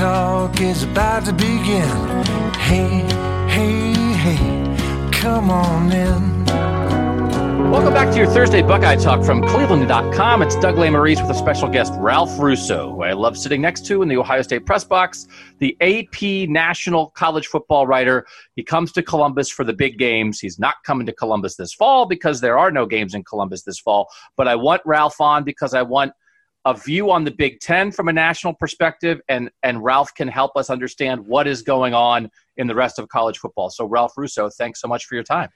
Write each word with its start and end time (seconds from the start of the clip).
Talk 0.00 0.62
is 0.62 0.84
about 0.84 1.26
to 1.26 1.32
begin. 1.34 1.86
Hey, 2.54 3.04
hey, 3.50 3.92
hey, 4.14 5.10
come 5.12 5.50
on 5.50 5.92
in. 5.92 6.44
Welcome 7.70 7.92
back 7.92 8.10
to 8.12 8.16
your 8.16 8.26
Thursday 8.26 8.62
Buckeye 8.62 8.96
Talk 8.96 9.22
from 9.22 9.42
Cleveland.com. 9.42 10.40
It's 10.40 10.56
Doug 10.56 10.76
Lesmerises 10.76 11.20
with 11.20 11.30
a 11.32 11.38
special 11.38 11.68
guest, 11.68 11.92
Ralph 11.98 12.30
Russo, 12.38 12.94
who 12.94 13.02
I 13.02 13.12
love 13.12 13.36
sitting 13.36 13.60
next 13.60 13.84
to 13.88 14.00
in 14.00 14.08
the 14.08 14.16
Ohio 14.16 14.40
State 14.40 14.64
press 14.64 14.84
box, 14.84 15.28
the 15.58 15.76
AP 15.82 16.48
national 16.48 17.08
college 17.08 17.48
football 17.48 17.86
writer. 17.86 18.26
He 18.56 18.62
comes 18.62 18.92
to 18.92 19.02
Columbus 19.02 19.50
for 19.50 19.64
the 19.64 19.74
big 19.74 19.98
games. 19.98 20.40
He's 20.40 20.58
not 20.58 20.76
coming 20.82 21.04
to 21.08 21.12
Columbus 21.12 21.56
this 21.56 21.74
fall 21.74 22.06
because 22.06 22.40
there 22.40 22.58
are 22.58 22.70
no 22.70 22.86
games 22.86 23.14
in 23.14 23.22
Columbus 23.22 23.64
this 23.64 23.78
fall. 23.78 24.08
But 24.38 24.48
I 24.48 24.56
want 24.56 24.80
Ralph 24.86 25.20
on 25.20 25.44
because 25.44 25.74
I 25.74 25.82
want 25.82 26.12
a 26.64 26.74
view 26.74 27.10
on 27.10 27.24
the 27.24 27.30
Big 27.30 27.60
Ten 27.60 27.90
from 27.90 28.08
a 28.08 28.12
national 28.12 28.54
perspective, 28.54 29.20
and, 29.28 29.50
and 29.62 29.82
Ralph 29.82 30.14
can 30.14 30.28
help 30.28 30.56
us 30.56 30.68
understand 30.70 31.20
what 31.26 31.46
is 31.46 31.62
going 31.62 31.94
on 31.94 32.30
in 32.56 32.66
the 32.66 32.74
rest 32.74 32.98
of 32.98 33.08
college 33.08 33.38
football. 33.38 33.70
So, 33.70 33.86
Ralph 33.86 34.12
Russo, 34.16 34.50
thanks 34.50 34.80
so 34.80 34.88
much 34.88 35.06
for 35.06 35.14
your 35.14 35.24
time. 35.24 35.48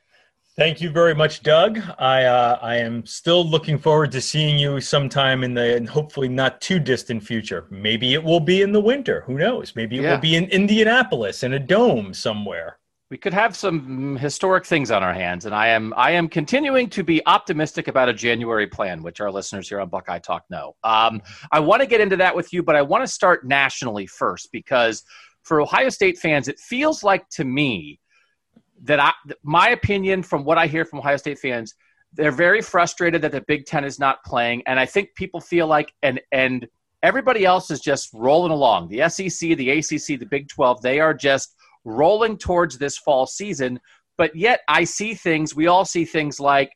Thank 0.57 0.81
you 0.81 0.89
very 0.89 1.17
much, 1.17 1.43
Doug. 1.43 1.81
I 1.99 2.25
uh, 2.27 2.61
I 2.63 2.77
am 2.77 3.05
still 3.05 3.45
looking 3.45 3.77
forward 3.77 4.13
to 4.13 4.21
seeing 4.21 4.57
you 4.57 4.81
sometime 4.81 5.43
in 5.43 5.53
the 5.53 5.85
hopefully 5.91 6.29
not 6.29 6.61
too 6.61 6.79
distant 6.79 7.25
future. 7.25 7.67
Maybe 7.71 8.15
it 8.15 8.23
will 8.23 8.39
be 8.39 8.63
in 8.63 8.71
the 8.71 8.81
winter. 8.81 9.23
Who 9.27 9.35
knows? 9.35 9.75
Maybe 9.75 9.97
it 9.99 10.03
Yeah. 10.03 10.13
will 10.13 10.21
be 10.21 10.37
in 10.37 10.45
Indianapolis 10.45 11.43
in 11.43 11.55
a 11.55 11.59
dome 11.59 12.15
somewhere. 12.15 12.79
We 13.15 13.19
could 13.19 13.33
have 13.33 13.55
some 13.55 14.17
historic 14.17 14.67
things 14.67 14.91
on 14.91 15.05
our 15.05 15.15
hands 15.15 15.47
and 15.47 15.55
i 15.55 15.69
am 15.69 15.95
i 15.97 16.11
am 16.11 16.27
continuing 16.27 16.91
to 16.91 17.05
be 17.05 17.25
optimistic 17.27 17.87
about 17.87 18.09
a 18.09 18.13
january 18.13 18.67
plan 18.67 19.05
which 19.05 19.21
our 19.21 19.31
listeners 19.31 19.69
here 19.69 19.79
on 19.79 19.89
buckeye 19.89 20.19
talk 20.19 20.43
know. 20.51 20.75
Um, 20.83 21.23
i 21.53 21.61
want 21.61 21.81
to 21.81 21.87
get 21.87 22.01
into 22.01 22.17
that 22.17 22.35
with 22.35 22.53
you 22.53 22.65
but 22.65 22.75
i 22.75 22.83
want 22.83 23.05
to 23.05 23.07
start 23.07 23.47
nationally 23.47 24.09
first 24.09 24.51
because 24.51 25.05
for 25.45 25.61
ohio 25.61 25.91
state 25.91 26.19
fans 26.19 26.49
it 26.49 26.59
feels 26.59 27.05
like 27.05 27.29
to 27.29 27.45
me 27.45 28.01
that 28.83 28.99
I, 28.99 29.13
my 29.45 29.69
opinion 29.69 30.25
from 30.25 30.45
what 30.45 30.59
i 30.59 30.67
hear 30.67 30.85
from 30.85 30.99
ohio 30.99 31.17
state 31.17 31.39
fans 31.39 31.77
they're 32.15 32.33
very 32.33 32.63
frustrated 32.63 33.23
that 33.23 33.31
the 33.31 33.43
big 33.43 33.65
ten 33.65 33.85
is 33.85 34.01
not 34.01 34.25
playing 34.25 34.65
and 34.67 34.81
i 34.81 34.87
think 34.87 35.15
people 35.15 35.41
feel 35.41 35.69
like 35.69 35.95
and 36.03 36.21
and 36.33 36.67
everybody 37.05 37.45
else 37.45 37.71
is 37.71 37.81
just 37.81 38.09
rolling 38.15 38.51
along. 38.51 38.89
The 38.89 39.07
sec 39.11 39.29
the 39.59 39.79
acc 39.79 40.19
the 40.19 40.27
big 40.29 40.49
12 40.49 40.81
they 40.81 41.01
are 41.01 41.13
just 41.13 41.55
rolling 41.85 42.39
towards 42.39 42.79
this 42.79 42.99
fall 42.99 43.27
season. 43.27 43.81
But 44.17 44.35
yet, 44.35 44.61
I 44.69 44.85
see 44.85 45.15
things, 45.15 45.55
we 45.55 45.67
all 45.67 45.85
see 45.85 46.05
things 46.05 46.41
like 46.41 46.73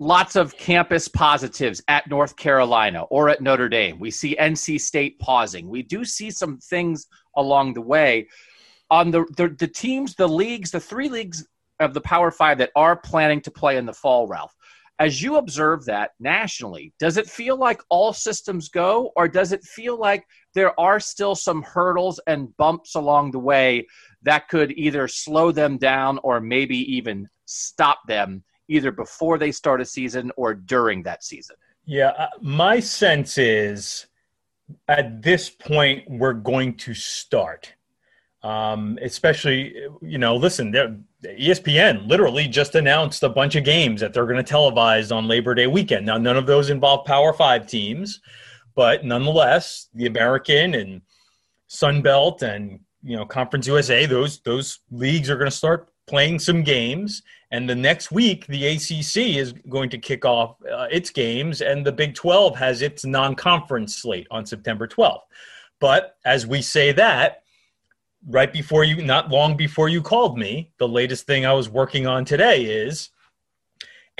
lots 0.00 0.34
of 0.34 0.56
campus 0.56 1.08
positives 1.08 1.82
at 1.86 2.08
North 2.08 2.34
Carolina 2.36 3.02
or 3.04 3.28
at 3.28 3.42
Notre 3.42 3.68
Dame. 3.68 3.98
We 3.98 4.10
see 4.10 4.34
NC 4.36 4.80
State 4.80 5.18
pausing. 5.18 5.68
We 5.68 5.82
do 5.82 6.04
see 6.04 6.30
some 6.30 6.58
things 6.58 7.06
along 7.36 7.74
the 7.74 7.82
way. 7.82 8.28
On 8.90 9.10
the, 9.10 9.24
the, 9.36 9.54
the 9.58 9.68
teams, 9.68 10.14
the 10.14 10.26
leagues, 10.26 10.70
the 10.70 10.80
three 10.80 11.08
leagues 11.08 11.46
of 11.80 11.94
the 11.94 12.00
Power 12.00 12.30
Five 12.30 12.58
that 12.58 12.72
are 12.74 12.96
planning 12.96 13.40
to 13.42 13.50
play 13.50 13.76
in 13.76 13.86
the 13.86 13.92
fall, 13.92 14.26
Ralph, 14.26 14.54
as 14.98 15.22
you 15.22 15.36
observe 15.36 15.84
that 15.84 16.10
nationally, 16.18 16.92
does 16.98 17.16
it 17.16 17.28
feel 17.28 17.56
like 17.56 17.82
all 17.88 18.12
systems 18.12 18.68
go, 18.68 19.12
or 19.16 19.28
does 19.28 19.52
it 19.52 19.62
feel 19.64 19.98
like 19.98 20.26
there 20.54 20.78
are 20.78 21.00
still 21.00 21.34
some 21.34 21.62
hurdles 21.62 22.20
and 22.26 22.56
bumps 22.56 22.94
along 22.94 23.30
the 23.30 23.38
way 23.38 23.86
that 24.22 24.48
could 24.48 24.72
either 24.72 25.08
slow 25.08 25.52
them 25.52 25.78
down 25.78 26.18
or 26.22 26.40
maybe 26.40 26.76
even 26.94 27.28
stop 27.46 28.00
them 28.06 28.42
either 28.68 28.92
before 28.92 29.38
they 29.38 29.52
start 29.52 29.80
a 29.80 29.84
season 29.84 30.30
or 30.36 30.54
during 30.54 31.02
that 31.02 31.24
season? 31.24 31.56
Yeah, 31.84 32.08
uh, 32.10 32.28
my 32.40 32.80
sense 32.80 33.38
is 33.38 34.06
at 34.88 35.22
this 35.22 35.50
point 35.50 36.04
we're 36.08 36.32
going 36.32 36.76
to 36.78 36.94
start. 36.94 37.74
Um, 38.42 38.98
especially, 39.02 39.74
you 40.00 40.16
know, 40.16 40.34
listen, 40.34 40.72
ESPN 41.22 42.08
literally 42.08 42.48
just 42.48 42.74
announced 42.74 43.22
a 43.22 43.28
bunch 43.28 43.54
of 43.54 43.64
games 43.64 44.00
that 44.00 44.14
they're 44.14 44.24
going 44.24 44.42
to 44.42 44.54
televise 44.54 45.14
on 45.14 45.28
Labor 45.28 45.54
Day 45.54 45.66
weekend. 45.66 46.06
Now, 46.06 46.16
none 46.16 46.38
of 46.38 46.46
those 46.46 46.70
involve 46.70 47.04
Power 47.04 47.34
Five 47.34 47.66
teams, 47.66 48.20
but 48.80 49.04
nonetheless, 49.04 49.90
the 49.92 50.06
American 50.06 50.74
and 50.74 51.02
Sun 51.66 52.00
Belt 52.00 52.40
and 52.40 52.80
you 53.02 53.14
know 53.14 53.26
Conference 53.26 53.66
USA, 53.66 54.06
those 54.06 54.40
those 54.40 54.78
leagues 54.90 55.28
are 55.28 55.36
going 55.36 55.50
to 55.50 55.54
start 55.54 55.90
playing 56.06 56.38
some 56.38 56.62
games. 56.62 57.20
And 57.50 57.68
the 57.68 57.74
next 57.74 58.10
week, 58.10 58.46
the 58.46 58.68
ACC 58.68 59.36
is 59.36 59.52
going 59.68 59.90
to 59.90 59.98
kick 59.98 60.24
off 60.24 60.56
uh, 60.62 60.86
its 60.90 61.10
games, 61.10 61.60
and 61.60 61.84
the 61.84 61.92
Big 61.92 62.14
12 62.14 62.56
has 62.56 62.80
its 62.80 63.04
non 63.04 63.34
conference 63.34 63.96
slate 63.96 64.26
on 64.30 64.46
September 64.46 64.88
12th. 64.88 65.26
But 65.78 66.16
as 66.24 66.46
we 66.46 66.62
say 66.62 66.90
that, 66.92 67.42
right 68.30 68.50
before 68.50 68.84
you, 68.84 69.04
not 69.04 69.28
long 69.28 69.58
before 69.58 69.90
you 69.90 70.00
called 70.00 70.38
me, 70.38 70.72
the 70.78 70.88
latest 70.88 71.26
thing 71.26 71.44
I 71.44 71.52
was 71.52 71.68
working 71.68 72.06
on 72.06 72.24
today 72.24 72.62
is 72.62 73.10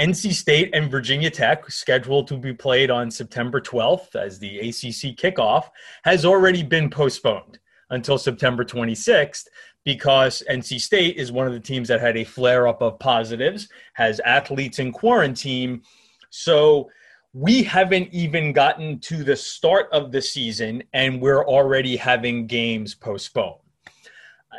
NC 0.01 0.33
State 0.33 0.71
and 0.73 0.91
Virginia 0.91 1.29
Tech, 1.29 1.71
scheduled 1.71 2.27
to 2.29 2.39
be 2.39 2.55
played 2.55 2.91
on 2.91 3.11
September 3.11 3.61
12th 3.61 4.17
as 4.17 4.39
the 4.39 4.59
ACC 4.61 5.15
kickoff, 5.15 5.69
has 6.05 6.25
already 6.25 6.63
been 6.63 6.89
postponed 6.89 7.59
until 7.91 8.17
September 8.17 8.65
26th 8.65 9.45
because 9.85 10.43
NC 10.49 10.81
State 10.81 11.17
is 11.19 11.31
one 11.31 11.47
of 11.47 11.53
the 11.53 11.61
teams 11.61 11.87
that 11.89 12.01
had 12.01 12.17
a 12.17 12.25
flare 12.25 12.67
up 12.67 12.81
of 12.81 12.99
positives, 12.99 13.69
has 13.93 14.21
athletes 14.21 14.79
in 14.79 14.91
quarantine. 14.91 15.83
So 16.31 16.89
we 17.35 17.63
haven't 17.63 18.09
even 18.11 18.55
gotten 18.55 19.01
to 19.01 19.23
the 19.23 19.37
start 19.37 19.91
of 19.93 20.13
the 20.13 20.23
season 20.23 20.83
and 20.95 21.21
we're 21.21 21.45
already 21.45 21.97
having 21.97 22.47
games 22.47 22.95
postponed. 22.95 23.61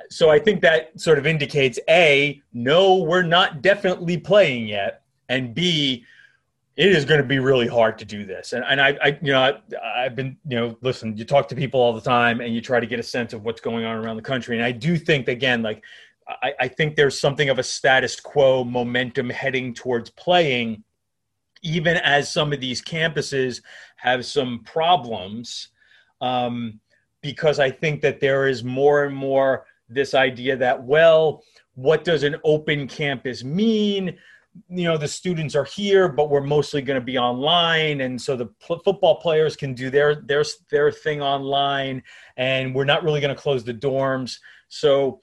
So 0.10 0.30
I 0.30 0.38
think 0.38 0.62
that 0.62 1.00
sort 1.00 1.18
of 1.18 1.26
indicates 1.26 1.80
A, 1.90 2.42
no, 2.54 2.98
we're 2.98 3.24
not 3.24 3.62
definitely 3.62 4.18
playing 4.18 4.68
yet, 4.68 5.01
and 5.32 5.54
B, 5.54 6.06
it 6.76 6.90
is 6.98 7.06
going 7.06 7.22
to 7.22 7.28
be 7.28 7.40
really 7.40 7.68
hard 7.68 7.98
to 8.00 8.06
do 8.06 8.26
this. 8.26 8.54
And, 8.54 8.64
and 8.70 8.80
I, 8.82 8.90
I, 9.06 9.08
you 9.22 9.32
know, 9.34 9.42
I, 9.42 10.04
I've 10.04 10.16
been, 10.16 10.38
you 10.48 10.58
know, 10.58 10.78
listen, 10.82 11.18
you 11.18 11.26
talk 11.26 11.48
to 11.50 11.56
people 11.56 11.80
all 11.80 11.94
the 11.94 12.08
time 12.18 12.42
and 12.42 12.54
you 12.56 12.62
try 12.62 12.80
to 12.80 12.88
get 12.88 13.00
a 13.00 13.04
sense 13.04 13.34
of 13.34 13.44
what's 13.44 13.62
going 13.62 13.86
on 13.86 13.96
around 14.02 14.18
the 14.18 14.30
country. 14.34 14.56
And 14.58 14.66
I 14.66 14.72
do 14.72 14.98
think, 14.98 15.28
again, 15.28 15.62
like, 15.62 15.84
I, 16.28 16.54
I 16.66 16.68
think 16.68 16.96
there's 16.96 17.20
something 17.20 17.50
of 17.50 17.60
a 17.60 17.64
status 17.64 18.20
quo 18.20 18.64
momentum 18.64 19.30
heading 19.30 19.74
towards 19.74 20.10
playing, 20.10 20.84
even 21.62 21.98
as 21.98 22.32
some 22.32 22.54
of 22.54 22.60
these 22.60 22.82
campuses 22.82 23.62
have 23.98 24.26
some 24.26 24.64
problems. 24.64 25.70
Um, 26.20 26.80
because 27.22 27.60
I 27.60 27.70
think 27.70 28.02
that 28.02 28.20
there 28.20 28.48
is 28.48 28.64
more 28.64 29.06
and 29.06 29.16
more 29.16 29.66
this 29.90 30.14
idea 30.14 30.56
that, 30.58 30.84
well, 30.84 31.44
what 31.76 32.04
does 32.04 32.24
an 32.24 32.36
open 32.44 32.88
campus 32.88 33.44
mean? 33.44 34.18
You 34.70 34.84
know 34.84 34.98
the 34.98 35.08
students 35.08 35.56
are 35.56 35.64
here 35.64 36.10
but 36.10 36.30
we're 36.30 36.42
mostly 36.42 36.82
going 36.82 37.00
to 37.00 37.06
be 37.06 37.18
online 37.18 38.02
and 38.02 38.22
so 38.22 38.36
the 38.36 38.46
p- 38.46 38.82
football 38.84 39.16
players 39.16 39.56
can 39.56 39.74
do 39.74 39.90
their 39.90 40.16
their 40.16 40.44
their 40.70 40.92
thing 40.92 41.22
online 41.22 42.04
and 42.36 42.76
we're 42.76 42.84
not 42.84 43.04
really 43.04 43.22
going 43.22 43.34
to 43.34 43.42
close 43.42 43.64
the 43.64 43.74
dorms 43.74 44.38
so 44.68 45.22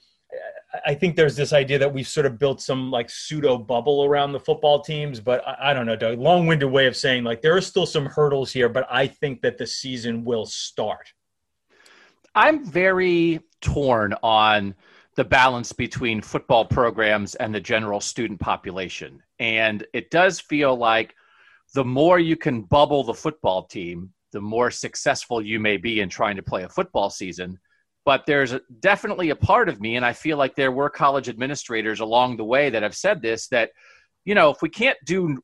I 0.85 0.93
think 0.93 1.15
there's 1.15 1.35
this 1.35 1.53
idea 1.53 1.79
that 1.79 1.91
we've 1.91 2.07
sort 2.07 2.27
of 2.27 2.37
built 2.37 2.61
some 2.61 2.91
like 2.91 3.09
pseudo 3.09 3.57
bubble 3.57 4.05
around 4.05 4.33
the 4.33 4.39
football 4.39 4.81
teams, 4.81 5.19
but 5.19 5.45
I, 5.47 5.71
I 5.71 5.73
don't 5.73 5.87
know, 5.87 5.95
Doug. 5.95 6.19
Long 6.19 6.45
winded 6.45 6.69
way 6.69 6.85
of 6.85 6.95
saying 6.95 7.23
like 7.23 7.41
there 7.41 7.55
are 7.55 7.61
still 7.61 7.87
some 7.87 8.05
hurdles 8.05 8.51
here, 8.51 8.69
but 8.69 8.85
I 8.89 9.07
think 9.07 9.41
that 9.41 9.57
the 9.57 9.65
season 9.65 10.23
will 10.23 10.45
start. 10.45 11.11
I'm 12.35 12.63
very 12.63 13.41
torn 13.61 14.13
on 14.21 14.75
the 15.19 15.25
balance 15.25 15.73
between 15.73 16.21
football 16.21 16.63
programs 16.63 17.35
and 17.35 17.53
the 17.53 17.59
general 17.59 17.99
student 17.99 18.39
population. 18.39 19.21
And 19.37 19.85
it 19.93 20.09
does 20.11 20.39
feel 20.39 20.77
like 20.77 21.13
the 21.73 21.83
more 21.83 22.19
you 22.19 22.37
can 22.37 22.61
bubble 22.61 23.03
the 23.03 23.13
football 23.13 23.63
team, 23.63 24.13
the 24.31 24.39
more 24.39 24.71
successful 24.71 25.41
you 25.41 25.59
may 25.59 25.75
be 25.75 25.99
in 25.99 26.07
trying 26.07 26.37
to 26.37 26.41
play 26.41 26.63
a 26.63 26.69
football 26.69 27.09
season 27.09 27.59
but 28.05 28.25
there's 28.25 28.55
definitely 28.79 29.29
a 29.29 29.35
part 29.35 29.67
of 29.67 29.81
me 29.81 29.97
and 29.97 30.05
i 30.05 30.13
feel 30.13 30.37
like 30.37 30.55
there 30.55 30.71
were 30.71 30.89
college 30.89 31.27
administrators 31.27 31.99
along 31.99 32.37
the 32.37 32.45
way 32.45 32.69
that 32.69 32.81
have 32.81 32.95
said 32.95 33.21
this 33.21 33.47
that 33.49 33.71
you 34.23 34.33
know 34.33 34.49
if 34.49 34.61
we 34.61 34.69
can't 34.69 34.97
do 35.05 35.37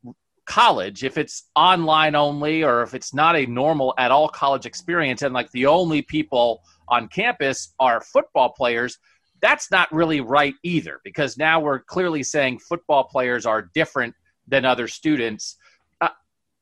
college 0.45 1.03
if 1.03 1.17
it's 1.17 1.49
online 1.55 2.15
only 2.15 2.63
or 2.63 2.81
if 2.81 2.93
it's 2.93 3.13
not 3.13 3.35
a 3.35 3.45
normal 3.47 3.93
at 3.97 4.11
all 4.11 4.29
college 4.29 4.65
experience 4.65 5.21
and 5.21 5.33
like 5.33 5.51
the 5.51 5.65
only 5.65 6.01
people 6.01 6.63
on 6.87 7.07
campus 7.07 7.73
are 7.79 7.99
football 8.01 8.49
players 8.49 8.97
that's 9.45 9.69
not 9.69 9.91
really 9.91 10.21
right 10.21 10.55
either 10.63 10.99
because 11.03 11.37
now 11.37 11.59
we're 11.59 11.79
clearly 11.79 12.23
saying 12.23 12.57
football 12.57 13.03
players 13.03 13.45
are 13.45 13.69
different 13.75 14.15
than 14.47 14.65
other 14.65 14.87
students 14.87 15.57
uh, 16.01 16.09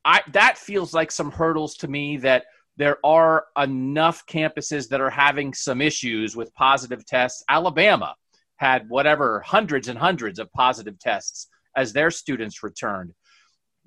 I, 0.03 0.21
that 0.33 0.57
feels 0.57 0.93
like 0.93 1.11
some 1.11 1.31
hurdles 1.31 1.75
to 1.77 1.87
me 1.87 2.17
that 2.17 2.43
there 2.75 2.97
are 3.05 3.45
enough 3.57 4.25
campuses 4.25 4.89
that 4.89 5.01
are 5.01 5.09
having 5.09 5.53
some 5.53 5.81
issues 5.81 6.35
with 6.35 6.53
positive 6.55 7.05
tests. 7.05 7.43
Alabama 7.49 8.15
had 8.57 8.89
whatever 8.89 9.41
hundreds 9.41 9.87
and 9.87 9.99
hundreds 9.99 10.39
of 10.39 10.51
positive 10.53 10.97
tests 10.99 11.47
as 11.75 11.93
their 11.93 12.09
students 12.09 12.63
returned. 12.63 13.13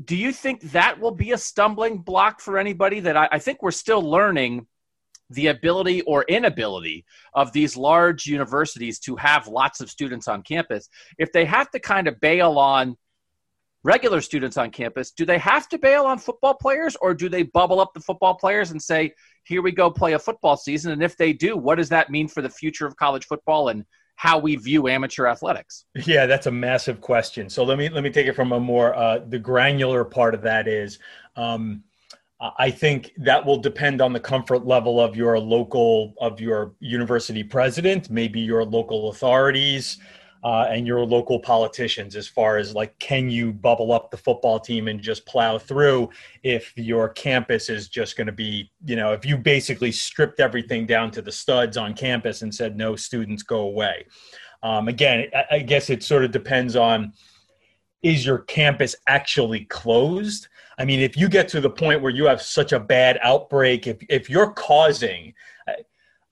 Do 0.05 0.17
you 0.17 0.31
think 0.33 0.61
that 0.73 1.01
will 1.01 1.13
be 1.13 1.33
a 1.33 1.39
stumbling 1.39 1.99
block 1.99 2.41
for 2.41 2.59
anybody? 2.59 3.01
That 3.01 3.17
I, 3.17 3.29
I 3.33 3.39
think 3.39 3.63
we're 3.63 3.71
still 3.71 4.03
learning 4.03 4.67
the 5.31 5.49
ability 5.49 6.03
or 6.03 6.25
inability 6.25 7.05
of 7.35 7.53
these 7.53 7.77
large 7.77 8.27
universities 8.27 8.99
to 9.01 9.17
have 9.17 9.49
lots 9.49 9.81
of 9.81 9.91
students 9.91 10.29
on 10.29 10.43
campus. 10.43 10.89
If 11.19 11.33
they 11.33 11.45
have 11.45 11.71
to 11.73 11.81
kind 11.81 12.07
of 12.07 12.21
bail 12.21 12.59
on 12.59 12.97
regular 13.83 14.21
students 14.21 14.57
on 14.57 14.71
campus, 14.71 15.13
do 15.13 15.25
they 15.25 15.39
have 15.39 15.69
to 15.69 15.79
bail 15.79 16.05
on 16.05 16.19
football 16.19 16.55
players 16.55 16.97
or 17.01 17.15
do 17.15 17.29
they 17.29 17.43
bubble 17.45 17.81
up 17.81 17.93
the 17.95 18.01
football 18.01 18.35
players 18.35 18.71
and 18.71 18.83
say, 18.83 19.13
here 19.45 19.63
we 19.63 19.73
go 19.73 19.91
play 19.91 20.15
a 20.15 20.19
football 20.19 20.57
season? 20.57 20.93
And 20.93 21.03
if 21.03 21.17
they 21.17 21.33
do, 21.33 21.57
what 21.57 21.77
does 21.77 21.89
that 21.91 22.11
mean 22.11 22.29
for 22.29 22.43
the 22.43 22.51
future 22.51 22.87
of 22.87 22.97
college 22.97 23.27
football 23.27 23.69
and 23.69 23.85
how 24.17 24.39
we 24.39 24.57
view 24.57 24.89
amateur 24.89 25.27
athletics? 25.27 25.85
Yeah, 25.95 26.27
that's 26.27 26.47
a 26.47 26.51
massive 26.51 27.01
question. 27.01 27.49
So 27.49 27.65
let 27.65 27.79
me 27.79 27.89
let 27.89 28.03
me 28.03 28.11
take 28.11 28.27
it 28.27 28.35
from 28.35 28.53
a 28.53 28.61
more 28.61 28.95
uh, 28.95 29.21
the 29.29 29.39
granular 29.39 30.05
part 30.05 30.35
of 30.35 30.43
that 30.43 30.67
is 30.67 30.99
um, 31.37 31.85
I 32.41 32.71
think 32.71 33.13
that 33.17 33.45
will 33.45 33.57
depend 33.57 34.03
on 34.03 34.13
the 34.13 34.21
comfort 34.21 34.67
level 34.67 35.01
of 35.01 35.17
your 35.17 35.39
local 35.39 36.15
of 36.21 36.39
your 36.41 36.75
university 36.81 37.43
president, 37.43 38.11
maybe 38.11 38.41
your 38.41 38.63
local 38.65 39.09
authorities 39.09 39.99
uh, 40.45 40.67
and 40.71 40.87
your 40.87 41.05
local 41.05 41.41
politicians 41.41 42.15
as 42.15 42.29
far 42.29 42.59
as 42.59 42.75
like 42.75 42.97
can 42.99 43.31
you 43.31 43.53
bubble 43.53 43.91
up 43.91 44.11
the 44.11 44.17
football 44.17 44.61
team 44.61 44.87
and 44.87 45.01
just 45.01 45.25
plow 45.25 45.59
through 45.59 46.11
if 46.43 46.73
your 46.77 47.09
campus 47.09 47.71
is 47.71 47.89
just 47.89 48.17
going 48.17 48.27
to 48.27 48.33
be 48.33 48.71
you 48.85 48.97
know 48.97 49.13
if 49.13 49.25
you 49.25 49.39
basically 49.39 49.91
stripped 49.91 50.39
everything 50.39 50.87
down 50.87 51.11
to 51.11 51.23
the 51.23 51.33
studs 51.33 51.77
on 51.77 51.95
campus 51.95 52.43
and 52.43 52.55
said 52.55 52.77
no 52.77 52.95
students 52.95 53.43
go 53.43 53.61
away. 53.61 54.05
Um, 54.63 54.89
again 54.89 55.29
I, 55.35 55.57
I 55.57 55.59
guess 55.61 55.89
it 55.89 56.03
sort 56.03 56.23
of 56.25 56.33
depends 56.33 56.77
on 56.77 57.15
is 58.03 58.27
your 58.27 58.39
campus 58.39 58.95
actually 59.09 59.65
closed 59.65 60.49
i 60.79 60.85
mean 60.85 61.01
if 61.01 61.17
you 61.17 61.29
get 61.29 61.49
to 61.49 61.61
the 61.61 61.71
point 61.71 62.01
where 62.01 62.13
you 62.13 62.25
have 62.25 62.41
such 62.41 62.73
a 62.73 62.81
bad 62.81 63.19
outbreak 63.23 63.87
if, 63.87 63.99
if 64.09 64.31
you're 64.31 64.53
causing 64.53 65.33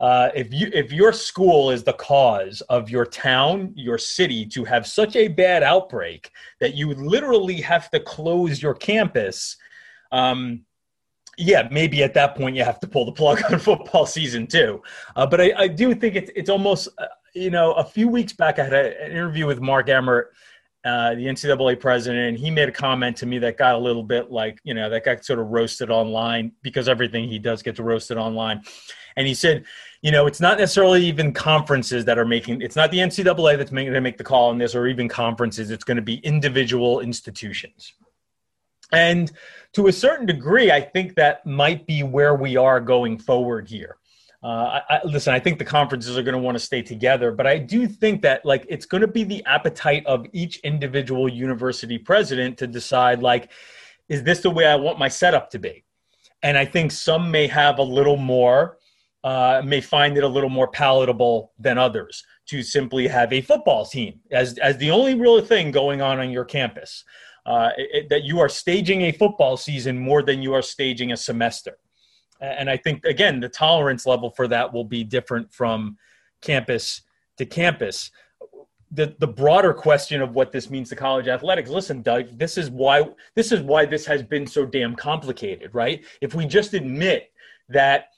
uh, 0.01 0.29
if 0.35 0.53
you 0.53 0.69
if 0.73 0.93
your 0.93 1.13
school 1.13 1.71
is 1.71 1.85
the 1.85 1.93
cause 1.93 2.61
of 2.63 2.91
your 2.91 3.07
town, 3.07 3.73
your 3.77 3.97
city 3.97 4.45
to 4.45 4.65
have 4.65 4.87
such 4.87 5.15
a 5.15 5.29
bad 5.29 5.63
outbreak 5.63 6.31
that 6.61 6.75
you 6.75 6.93
literally 6.95 7.61
have 7.61 7.89
to 7.91 8.01
close 8.01 8.61
your 8.61 8.75
campus, 8.75 9.57
um, 10.11 10.63
yeah, 11.39 11.69
maybe 11.71 12.03
at 12.03 12.13
that 12.15 12.35
point 12.35 12.57
you 12.57 12.65
have 12.65 12.81
to 12.81 12.87
pull 12.87 13.05
the 13.05 13.13
plug 13.13 13.41
on 13.51 13.59
football 13.61 14.05
season 14.05 14.47
too. 14.47 14.83
Uh, 15.17 15.27
but 15.27 15.41
I, 15.41 15.53
I, 15.57 15.69
do 15.69 15.95
think 15.95 16.17
it's 16.17 16.31
it's 16.35 16.51
almost 16.51 16.89
uh, 16.99 17.07
you 17.35 17.51
know 17.51 17.73
a 17.73 17.85
few 17.85 18.09
weeks 18.09 18.33
back 18.33 18.59
I 18.59 18.65
had 18.65 18.73
a, 18.73 19.05
an 19.05 19.13
interview 19.13 19.47
with 19.47 19.61
Mark 19.61 19.89
Emmert. 19.89 20.35
Uh, 20.85 21.15
the 21.15 21.25
NCAA 21.25 21.81
president, 21.81 22.29
and 22.29 22.39
he 22.39 22.51
made 22.51 22.69
a 22.69 22.73
comment 22.73 23.17
to 23.17 23.25
me 23.25 23.39
that 23.39 23.57
got 23.57 23.75
a 23.75 23.79
little 23.79 24.03
bit 24.03 24.31
like, 24.31 24.61
you 24.65 24.75
know, 24.75 24.91
that 24.91 25.03
got 25.03 25.25
sort 25.25 25.39
of 25.39 25.47
roasted 25.47 25.91
online 25.91 26.53
because 26.61 26.91
everything 26.91 27.27
he 27.27 27.39
does 27.39 27.63
gets 27.63 27.81
roasted 27.81 28.19
online. 28.19 28.63
And 29.17 29.27
he 29.27 29.33
said, 29.33 29.65
you 30.03 30.11
know, 30.11 30.27
it's 30.27 30.41
not 30.41 30.59
necessarily 30.59 31.03
even 31.07 31.33
conferences 31.33 32.05
that 32.05 32.19
are 32.19 32.27
making. 32.27 32.61
It's 32.61 32.77
not 32.77 32.91
the 32.91 32.99
NCAA 32.99 33.57
that's 33.57 33.71
going 33.71 33.91
to 33.91 34.01
make 34.03 34.19
the 34.19 34.25
call 34.25 34.51
on 34.51 34.59
this, 34.59 34.75
or 34.75 34.87
even 34.87 35.09
conferences. 35.09 35.71
It's 35.71 35.85
going 35.85 35.97
to 35.97 36.03
be 36.03 36.17
individual 36.17 37.01
institutions. 37.01 37.95
And 38.93 39.33
to 39.73 39.87
a 39.87 39.93
certain 39.93 40.27
degree, 40.27 40.71
I 40.71 40.83
think 40.83 41.15
that 41.15 41.47
might 41.47 41.87
be 41.87 42.03
where 42.03 42.35
we 42.35 42.59
are 42.59 42.81
going 42.81 43.19
forward 43.19 43.69
here. 43.69 43.97
Uh, 44.45 44.83
I, 44.91 44.97
I, 44.97 45.01
listen, 45.05 45.33
I 45.33 45.41
think 45.41 45.59
the 45.59 45.65
conferences 45.65 46.19
are 46.19 46.23
going 46.23 46.35
to 46.35 46.39
want 46.39 46.55
to 46.55 46.63
stay 46.63 46.83
together, 46.83 47.33
but 47.33 47.47
I 47.47 47.57
do 47.57 47.89
think 47.89 48.21
that 48.23 48.45
like 48.45 48.67
it's 48.69 48.85
going 48.85 49.01
to 49.01 49.09
be 49.09 49.25
the 49.25 49.43
appetite 49.47 50.05
of 50.05 50.27
each 50.35 50.59
individual 50.59 51.31
university 51.31 51.97
president 51.97 52.59
to 52.59 52.67
decide 52.67 53.23
like, 53.23 53.51
is 54.11 54.23
this 54.23 54.41
the 54.41 54.51
way 54.51 54.67
I 54.67 54.77
want 54.77 54.99
my 54.99 55.09
setup 55.09 55.49
to 55.51 55.59
be? 55.59 55.83
And 56.43 56.59
I 56.59 56.67
think 56.67 56.93
some 56.93 57.31
may 57.31 57.47
have 57.47 57.79
a 57.79 57.83
little 57.83 58.19
more 58.19 58.77
uh, 59.25 59.63
may 59.65 59.81
find 59.81 60.19
it 60.19 60.25
a 60.25 60.29
little 60.29 60.51
more 60.51 60.69
palatable 60.69 61.53
than 61.59 61.79
others 61.79 62.23
to 62.45 62.63
simply 62.63 63.09
have 63.09 63.33
a 63.33 63.41
football 63.41 63.87
team 63.87 64.21
as, 64.31 64.59
as 64.59 64.77
the 64.77 64.91
only 64.91 65.15
real 65.15 65.41
thing 65.41 65.71
going 65.71 66.03
on 66.03 66.21
on 66.21 66.31
your 66.31 66.45
campus. 66.45 67.05
Uh, 67.47 67.71
it, 67.77 68.09
that 68.11 68.25
you 68.25 68.39
are 68.41 68.49
staging 68.49 69.03
a 69.03 69.13
football 69.13 69.57
season 69.57 69.99
more 69.99 70.23
than 70.23 70.43
you 70.43 70.53
are 70.53 70.63
staging 70.63 71.13
a 71.13 71.17
semester. 71.17 71.79
And 72.45 72.71
I 72.71 72.77
think, 72.77 73.05
again, 73.05 73.41
the 73.41 73.49
tolerance 73.49 74.07
level 74.07 74.31
for 74.31 74.49
that 74.49 74.73
will 74.73 74.85
be 74.85 75.05
different 75.05 75.53
from 75.53 75.97
campus 76.41 77.03
to 77.39 77.47
campus. 77.47 78.11
The, 78.91 79.17
the 79.19 79.27
broader 79.27 79.75
question 79.75 80.23
of 80.23 80.35
what 80.35 80.53
this 80.53 80.71
means 80.71 80.89
to 80.91 80.97
college 80.97 81.27
athletics 81.27 81.69
listen 81.69 82.01
doug 82.01 82.27
this 82.39 82.57
is 82.57 82.71
why 82.71 83.09
this 83.35 83.51
is 83.51 83.61
why 83.61 83.87
this 83.87 84.07
has 84.07 84.23
been 84.23 84.47
so 84.47 84.65
damn 84.65 84.95
complicated 84.95 85.75
right 85.75 86.05
if 86.21 86.33
we 86.33 86.47
just 86.47 86.75
admit 86.75 87.33
that 87.69 88.11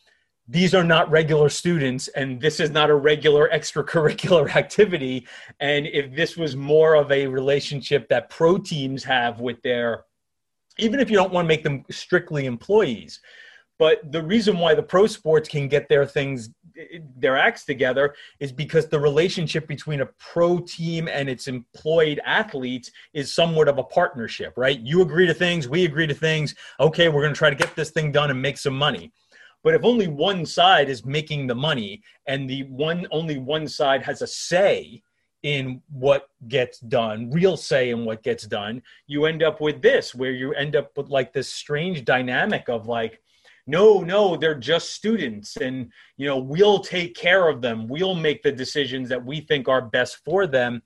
these 0.48 0.74
are 0.74 0.84
not 0.84 1.10
regular 1.10 1.48
students 1.48 2.08
and 2.08 2.40
this 2.40 2.60
is 2.60 2.70
not 2.70 2.90
a 2.90 2.94
regular 2.94 3.48
extracurricular 3.54 4.48
activity 4.56 5.26
and 5.60 5.86
if 5.86 6.14
this 6.14 6.36
was 6.36 6.56
more 6.56 6.94
of 6.94 7.10
a 7.10 7.26
relationship 7.26 8.06
that 8.08 8.28
pro 8.28 8.58
teams 8.58 9.02
have 9.02 9.40
with 9.40 9.62
their 9.62 10.04
even 10.78 11.00
if 11.00 11.08
you 11.10 11.16
don't 11.16 11.32
want 11.32 11.44
to 11.44 11.48
make 11.48 11.62
them 11.62 11.84
strictly 11.90 12.44
employees 12.44 13.20
but 13.78 14.12
the 14.12 14.22
reason 14.22 14.58
why 14.58 14.74
the 14.74 14.82
pro 14.82 15.06
sports 15.06 15.48
can 15.48 15.68
get 15.68 15.88
their 15.88 16.06
things 16.06 16.50
their 17.16 17.38
acts 17.38 17.64
together 17.64 18.14
is 18.38 18.52
because 18.52 18.86
the 18.88 19.00
relationship 19.00 19.66
between 19.66 20.02
a 20.02 20.06
pro 20.18 20.58
team 20.58 21.08
and 21.08 21.28
its 21.28 21.48
employed 21.48 22.20
athletes 22.26 22.90
is 23.14 23.32
somewhat 23.32 23.68
of 23.68 23.78
a 23.78 23.84
partnership 23.84 24.52
right? 24.56 24.80
You 24.80 25.02
agree 25.02 25.26
to 25.26 25.34
things 25.34 25.68
we 25.68 25.84
agree 25.84 26.06
to 26.06 26.14
things. 26.14 26.54
Okay 26.80 27.08
we're 27.08 27.22
going 27.22 27.34
to 27.34 27.38
try 27.38 27.50
to 27.50 27.56
get 27.56 27.74
this 27.76 27.90
thing 27.90 28.12
done 28.12 28.30
and 28.30 28.40
make 28.40 28.58
some 28.58 28.76
money. 28.76 29.12
But 29.64 29.74
if 29.74 29.84
only 29.84 30.06
one 30.06 30.46
side 30.46 30.88
is 30.88 31.04
making 31.04 31.46
the 31.46 31.54
money 31.54 32.02
and 32.26 32.48
the 32.48 32.64
one 32.64 33.06
only 33.10 33.38
one 33.38 33.66
side 33.66 34.02
has 34.02 34.22
a 34.22 34.26
say 34.26 35.02
in 35.42 35.80
what 35.90 36.28
gets 36.48 36.80
done, 36.80 37.30
real 37.30 37.56
say 37.56 37.90
in 37.90 38.04
what 38.04 38.22
gets 38.22 38.46
done, 38.46 38.82
you 39.06 39.26
end 39.26 39.42
up 39.42 39.60
with 39.60 39.80
this 39.80 40.14
where 40.14 40.32
you 40.32 40.52
end 40.54 40.76
up 40.76 40.90
with 40.96 41.08
like 41.08 41.32
this 41.32 41.52
strange 41.52 42.04
dynamic 42.04 42.68
of 42.68 42.86
like, 42.86 43.20
no, 43.66 44.00
no, 44.00 44.36
they're 44.36 44.54
just 44.54 44.94
students 44.94 45.56
and 45.56 45.90
you 46.16 46.26
know, 46.26 46.38
we'll 46.38 46.78
take 46.78 47.14
care 47.14 47.48
of 47.48 47.60
them. 47.60 47.88
We'll 47.88 48.14
make 48.14 48.42
the 48.42 48.52
decisions 48.52 49.08
that 49.08 49.24
we 49.24 49.40
think 49.40 49.68
are 49.68 49.82
best 49.82 50.24
for 50.24 50.46
them. 50.46 50.82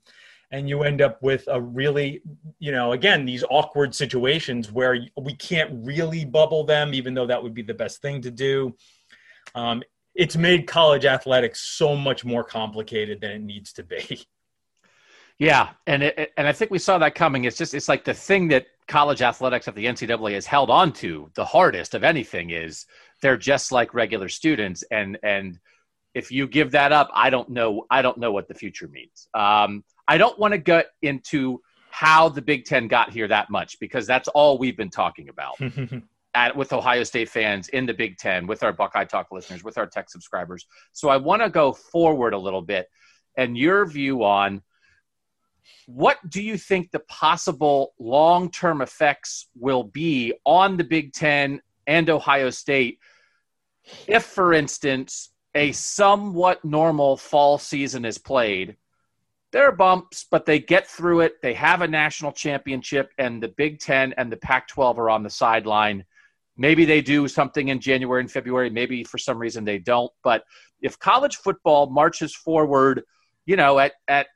And 0.51 0.67
you 0.67 0.83
end 0.83 1.01
up 1.01 1.21
with 1.21 1.47
a 1.47 1.61
really 1.61 2.21
you 2.59 2.71
know 2.73 2.91
again 2.91 3.25
these 3.25 3.43
awkward 3.49 3.95
situations 3.95 4.69
where 4.71 4.97
we 5.15 5.33
can't 5.35 5.71
really 5.85 6.25
bubble 6.25 6.65
them 6.65 6.93
even 6.93 7.13
though 7.13 7.27
that 7.27 7.41
would 7.41 7.53
be 7.53 7.61
the 7.61 7.73
best 7.73 8.01
thing 8.01 8.21
to 8.21 8.31
do. 8.31 8.75
Um, 9.55 9.81
it's 10.13 10.35
made 10.35 10.67
college 10.67 11.05
athletics 11.05 11.61
so 11.61 11.95
much 11.95 12.25
more 12.25 12.43
complicated 12.43 13.21
than 13.21 13.31
it 13.31 13.41
needs 13.41 13.71
to 13.73 13.83
be 13.83 14.25
Yeah, 15.39 15.69
and 15.87 16.03
it, 16.03 16.31
and 16.37 16.47
I 16.47 16.51
think 16.51 16.71
we 16.71 16.79
saw 16.79 16.97
that 16.99 17.15
coming. 17.15 17.45
It's 17.45 17.57
just 17.57 17.73
it's 17.73 17.89
like 17.89 18.03
the 18.03 18.13
thing 18.13 18.47
that 18.49 18.67
college 18.87 19.21
athletics 19.21 19.67
at 19.67 19.75
the 19.75 19.85
NCAA 19.85 20.33
has 20.33 20.45
held 20.45 20.69
on 20.69 20.91
to 20.93 21.31
the 21.35 21.45
hardest 21.45 21.95
of 21.95 22.03
anything 22.03 22.51
is 22.51 22.85
they're 23.21 23.37
just 23.37 23.71
like 23.71 23.93
regular 23.93 24.29
students, 24.29 24.83
and 24.91 25.17
and 25.23 25.59
if 26.13 26.31
you 26.31 26.47
give 26.47 26.71
that 26.71 26.91
up, 26.91 27.09
I 27.13 27.29
don't 27.29 27.49
know 27.49 27.85
I 27.89 28.01
don't 28.01 28.17
know 28.17 28.31
what 28.31 28.47
the 28.47 28.53
future 28.53 28.87
means. 28.87 29.27
Um, 29.33 29.83
I 30.07 30.17
don't 30.17 30.37
want 30.37 30.53
to 30.53 30.57
get 30.57 30.87
into 31.01 31.61
how 31.89 32.29
the 32.29 32.41
Big 32.41 32.65
Ten 32.65 32.87
got 32.87 33.11
here 33.11 33.27
that 33.27 33.49
much 33.49 33.79
because 33.79 34.07
that's 34.07 34.27
all 34.29 34.57
we've 34.57 34.77
been 34.77 34.89
talking 34.89 35.29
about. 35.29 35.59
At, 36.33 36.55
with 36.55 36.71
Ohio 36.71 37.03
State 37.03 37.27
fans 37.27 37.67
in 37.67 37.85
the 37.85 37.93
Big 37.93 38.17
Ten, 38.17 38.47
with 38.47 38.63
our 38.63 38.71
Buckeye 38.71 39.03
Talk 39.03 39.27
listeners, 39.33 39.65
with 39.65 39.77
our 39.77 39.85
tech 39.85 40.09
subscribers. 40.09 40.65
So 40.93 41.09
I 41.09 41.17
want 41.17 41.41
to 41.41 41.49
go 41.49 41.73
forward 41.73 42.33
a 42.33 42.37
little 42.37 42.61
bit 42.61 42.87
and 43.37 43.57
your 43.57 43.85
view 43.85 44.23
on 44.23 44.61
what 45.87 46.17
do 46.29 46.41
you 46.41 46.57
think 46.57 46.91
the 46.91 46.99
possible 46.99 47.93
long 47.99 48.49
term 48.49 48.81
effects 48.81 49.47
will 49.59 49.83
be 49.83 50.33
on 50.45 50.77
the 50.77 50.83
Big 50.83 51.13
Ten 51.13 51.61
and 51.87 52.09
Ohio 52.09 52.49
State 52.49 52.99
if, 54.07 54.23
for 54.23 54.53
instance, 54.53 55.29
a 55.53 55.71
somewhat 55.71 56.63
normal 56.63 57.17
fall 57.17 57.57
season 57.57 58.05
is 58.05 58.17
played? 58.17 58.77
There 59.51 59.67
are 59.67 59.75
bumps, 59.75 60.25
but 60.29 60.45
they 60.45 60.59
get 60.59 60.87
through 60.87 61.21
it. 61.21 61.41
They 61.41 61.53
have 61.55 61.81
a 61.81 61.87
national 61.87 62.31
championship, 62.31 63.11
and 63.17 63.43
the 63.43 63.49
Big 63.49 63.79
Ten 63.79 64.13
and 64.17 64.31
the 64.31 64.37
Pac 64.37 64.69
12 64.69 64.97
are 64.97 65.09
on 65.09 65.23
the 65.23 65.29
sideline. 65.29 66.05
Maybe 66.55 66.85
they 66.85 67.01
do 67.01 67.27
something 67.27 67.67
in 67.67 67.79
January 67.79 68.21
and 68.21 68.31
February. 68.31 68.69
Maybe 68.69 69.03
for 69.03 69.17
some 69.17 69.39
reason 69.39 69.65
they 69.65 69.79
don't. 69.79 70.11
But 70.23 70.43
if 70.81 70.99
college 70.99 71.37
football 71.37 71.89
marches 71.89 72.33
forward, 72.33 73.03
you 73.45 73.55
know, 73.55 73.79
at, 73.79 73.93
at 74.07 74.27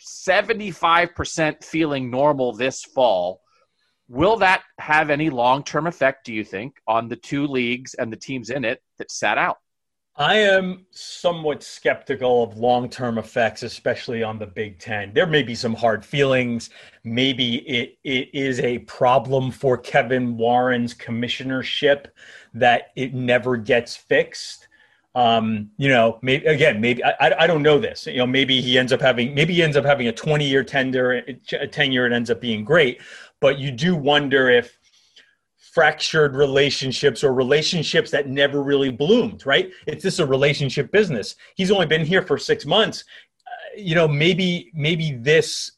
75% 0.00 1.64
feeling 1.64 2.10
normal 2.10 2.52
this 2.52 2.82
fall. 2.82 3.42
Will 4.08 4.36
that 4.36 4.62
have 4.78 5.10
any 5.10 5.30
long 5.30 5.62
term 5.62 5.86
effect, 5.86 6.26
do 6.26 6.34
you 6.34 6.44
think, 6.44 6.76
on 6.86 7.08
the 7.08 7.16
two 7.16 7.46
leagues 7.46 7.94
and 7.94 8.12
the 8.12 8.16
teams 8.16 8.50
in 8.50 8.64
it 8.64 8.82
that 8.98 9.10
sat 9.10 9.38
out? 9.38 9.58
I 10.16 10.36
am 10.36 10.86
somewhat 10.92 11.64
skeptical 11.64 12.44
of 12.44 12.56
long 12.56 12.88
term 12.88 13.18
effects, 13.18 13.64
especially 13.64 14.22
on 14.22 14.38
the 14.38 14.46
Big 14.46 14.78
Ten. 14.78 15.12
There 15.12 15.26
may 15.26 15.42
be 15.42 15.56
some 15.56 15.74
hard 15.74 16.04
feelings. 16.04 16.70
Maybe 17.02 17.56
it, 17.68 17.98
it 18.04 18.30
is 18.32 18.60
a 18.60 18.78
problem 18.80 19.50
for 19.50 19.76
Kevin 19.76 20.36
Warren's 20.36 20.94
commissionership 20.94 22.06
that 22.52 22.92
it 22.94 23.12
never 23.12 23.56
gets 23.56 23.96
fixed. 23.96 24.68
Um, 25.14 25.70
you 25.76 25.88
know, 25.88 26.18
maybe 26.22 26.44
again, 26.46 26.80
maybe 26.80 27.04
I, 27.04 27.44
I 27.44 27.46
don't 27.46 27.62
know 27.62 27.78
this. 27.78 28.06
You 28.06 28.18
know, 28.18 28.26
maybe 28.26 28.60
he 28.60 28.78
ends 28.78 28.92
up 28.92 29.00
having 29.00 29.32
maybe 29.34 29.54
he 29.54 29.62
ends 29.62 29.76
up 29.76 29.84
having 29.84 30.08
a 30.08 30.12
20 30.12 30.44
year 30.44 30.64
tender, 30.64 31.22
a 31.52 31.66
10 31.66 31.92
year, 31.92 32.06
it 32.06 32.12
ends 32.12 32.30
up 32.30 32.40
being 32.40 32.64
great. 32.64 33.00
But 33.40 33.58
you 33.58 33.70
do 33.70 33.94
wonder 33.94 34.50
if 34.50 34.76
fractured 35.56 36.34
relationships 36.34 37.22
or 37.22 37.32
relationships 37.32 38.10
that 38.10 38.28
never 38.28 38.62
really 38.62 38.90
bloomed, 38.90 39.44
right? 39.46 39.70
It's 39.86 40.02
just 40.02 40.20
a 40.20 40.26
relationship 40.26 40.90
business. 40.90 41.36
He's 41.56 41.70
only 41.70 41.86
been 41.86 42.06
here 42.06 42.22
for 42.22 42.38
six 42.38 42.66
months. 42.66 43.04
Uh, 43.46 43.50
you 43.76 43.94
know, 43.94 44.08
maybe 44.08 44.72
maybe 44.74 45.12
this 45.12 45.72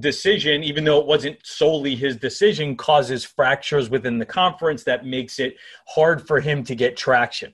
decision, 0.00 0.62
even 0.62 0.84
though 0.84 1.00
it 1.00 1.06
wasn't 1.06 1.38
solely 1.42 1.94
his 1.94 2.16
decision, 2.16 2.74
causes 2.74 3.24
fractures 3.24 3.90
within 3.90 4.18
the 4.18 4.26
conference 4.26 4.82
that 4.84 5.04
makes 5.04 5.38
it 5.38 5.56
hard 5.86 6.26
for 6.26 6.40
him 6.40 6.62
to 6.64 6.74
get 6.74 6.96
traction 6.96 7.52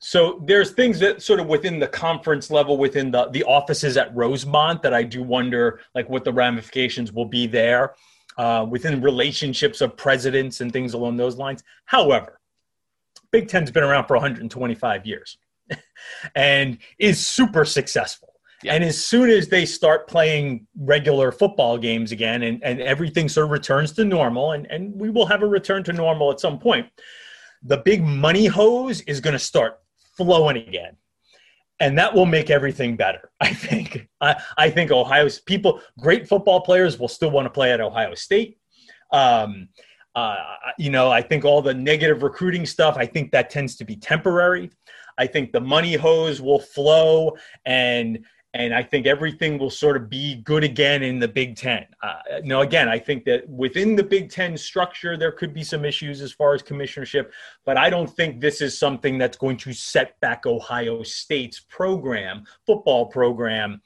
so 0.00 0.40
there's 0.46 0.70
things 0.70 1.00
that 1.00 1.22
sort 1.22 1.40
of 1.40 1.46
within 1.46 1.78
the 1.78 1.88
conference 1.88 2.50
level 2.50 2.76
within 2.76 3.10
the 3.10 3.28
the 3.30 3.44
offices 3.44 3.96
at 3.96 4.14
rosemont 4.14 4.82
that 4.82 4.94
i 4.94 5.02
do 5.02 5.22
wonder 5.22 5.80
like 5.94 6.08
what 6.08 6.24
the 6.24 6.32
ramifications 6.32 7.12
will 7.12 7.24
be 7.24 7.46
there 7.46 7.94
uh, 8.36 8.64
within 8.68 9.00
relationships 9.00 9.80
of 9.80 9.96
presidents 9.96 10.60
and 10.60 10.72
things 10.72 10.94
along 10.94 11.16
those 11.16 11.36
lines 11.36 11.62
however 11.84 12.40
big 13.32 13.48
ten's 13.48 13.70
been 13.70 13.82
around 13.82 14.06
for 14.06 14.14
125 14.14 15.06
years 15.06 15.38
and 16.34 16.78
is 16.98 17.24
super 17.24 17.64
successful 17.64 18.28
yeah. 18.62 18.74
And 18.74 18.82
as 18.82 19.04
soon 19.04 19.30
as 19.30 19.48
they 19.48 19.64
start 19.64 20.08
playing 20.08 20.66
regular 20.76 21.30
football 21.30 21.78
games 21.78 22.10
again 22.10 22.42
and, 22.42 22.62
and 22.64 22.80
everything 22.80 23.28
sort 23.28 23.44
of 23.44 23.50
returns 23.50 23.92
to 23.92 24.04
normal, 24.04 24.52
and, 24.52 24.66
and 24.66 24.98
we 24.98 25.10
will 25.10 25.26
have 25.26 25.42
a 25.42 25.46
return 25.46 25.84
to 25.84 25.92
normal 25.92 26.32
at 26.32 26.40
some 26.40 26.58
point, 26.58 26.88
the 27.62 27.76
big 27.76 28.02
money 28.02 28.46
hose 28.46 29.00
is 29.02 29.20
going 29.20 29.32
to 29.32 29.38
start 29.38 29.80
flowing 30.18 30.58
again. 30.58 30.96
And 31.80 31.96
that 31.96 32.12
will 32.12 32.26
make 32.26 32.50
everything 32.50 32.96
better. 32.96 33.30
I 33.40 33.54
think. 33.54 34.08
I, 34.20 34.36
I 34.58 34.68
think 34.68 34.90
Ohio's 34.90 35.40
people, 35.40 35.80
great 35.98 36.28
football 36.28 36.60
players, 36.60 36.98
will 36.98 37.08
still 37.08 37.30
want 37.30 37.46
to 37.46 37.50
play 37.50 37.72
at 37.72 37.80
Ohio 37.80 38.14
State. 38.14 38.58
Um, 39.12 39.68
uh, 40.14 40.36
you 40.78 40.90
know, 40.90 41.10
I 41.10 41.22
think 41.22 41.44
all 41.44 41.62
the 41.62 41.72
negative 41.72 42.22
recruiting 42.22 42.66
stuff, 42.66 42.96
I 42.98 43.06
think 43.06 43.30
that 43.30 43.50
tends 43.50 43.76
to 43.76 43.84
be 43.84 43.94
temporary. 43.94 44.70
I 45.16 45.26
think 45.26 45.52
the 45.52 45.60
money 45.60 45.94
hose 45.94 46.40
will 46.40 46.60
flow 46.60 47.36
and 47.64 48.24
and 48.58 48.74
I 48.74 48.82
think 48.82 49.06
everything 49.06 49.56
will 49.56 49.70
sort 49.70 49.96
of 49.96 50.10
be 50.10 50.42
good 50.42 50.64
again 50.64 51.04
in 51.04 51.20
the 51.20 51.28
Big 51.28 51.54
Ten. 51.54 51.86
Uh, 52.02 52.40
now, 52.42 52.62
again, 52.62 52.88
I 52.88 52.98
think 52.98 53.24
that 53.26 53.48
within 53.48 53.94
the 53.94 54.02
Big 54.02 54.30
Ten 54.32 54.56
structure, 54.56 55.16
there 55.16 55.30
could 55.30 55.54
be 55.54 55.62
some 55.62 55.84
issues 55.84 56.20
as 56.20 56.32
far 56.32 56.54
as 56.54 56.62
commissionership, 56.62 57.30
but 57.64 57.78
I 57.78 57.88
don't 57.88 58.10
think 58.10 58.40
this 58.40 58.60
is 58.60 58.76
something 58.76 59.16
that's 59.16 59.36
going 59.36 59.58
to 59.58 59.72
set 59.72 60.18
back 60.18 60.44
Ohio 60.44 61.04
State's 61.04 61.60
program, 61.60 62.42
football 62.66 63.06
program, 63.06 63.80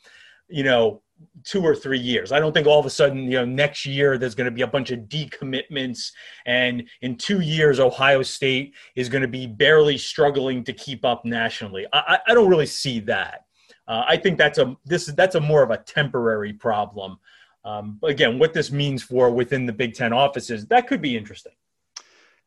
you 0.48 0.64
know, 0.64 1.02
two 1.44 1.62
or 1.62 1.76
three 1.76 2.00
years. 2.00 2.32
I 2.32 2.40
don't 2.40 2.54
think 2.54 2.66
all 2.66 2.80
of 2.80 2.86
a 2.86 2.90
sudden, 2.90 3.24
you 3.24 3.32
know, 3.38 3.44
next 3.44 3.84
year 3.84 4.16
there's 4.16 4.34
going 4.34 4.46
to 4.46 4.50
be 4.50 4.62
a 4.62 4.66
bunch 4.66 4.90
of 4.90 5.00
decommitments, 5.00 6.12
and 6.46 6.88
in 7.02 7.16
two 7.16 7.40
years, 7.40 7.78
Ohio 7.78 8.22
State 8.22 8.74
is 8.96 9.10
going 9.10 9.22
to 9.22 9.28
be 9.28 9.46
barely 9.46 9.98
struggling 9.98 10.64
to 10.64 10.72
keep 10.72 11.04
up 11.04 11.26
nationally. 11.26 11.86
I, 11.92 12.20
I 12.26 12.32
don't 12.32 12.48
really 12.48 12.64
see 12.64 13.00
that. 13.00 13.44
Uh, 13.88 14.04
I 14.06 14.16
think 14.16 14.38
that's 14.38 14.58
a 14.58 14.76
this 14.84 15.06
that's 15.06 15.34
a 15.34 15.40
more 15.40 15.62
of 15.62 15.70
a 15.70 15.78
temporary 15.78 16.52
problem. 16.52 17.18
Um, 17.64 17.98
again, 18.02 18.38
what 18.38 18.52
this 18.52 18.72
means 18.72 19.02
for 19.02 19.30
within 19.30 19.66
the 19.66 19.72
Big 19.72 19.94
Ten 19.94 20.12
offices 20.12 20.66
that 20.66 20.86
could 20.86 21.02
be 21.02 21.16
interesting. 21.16 21.52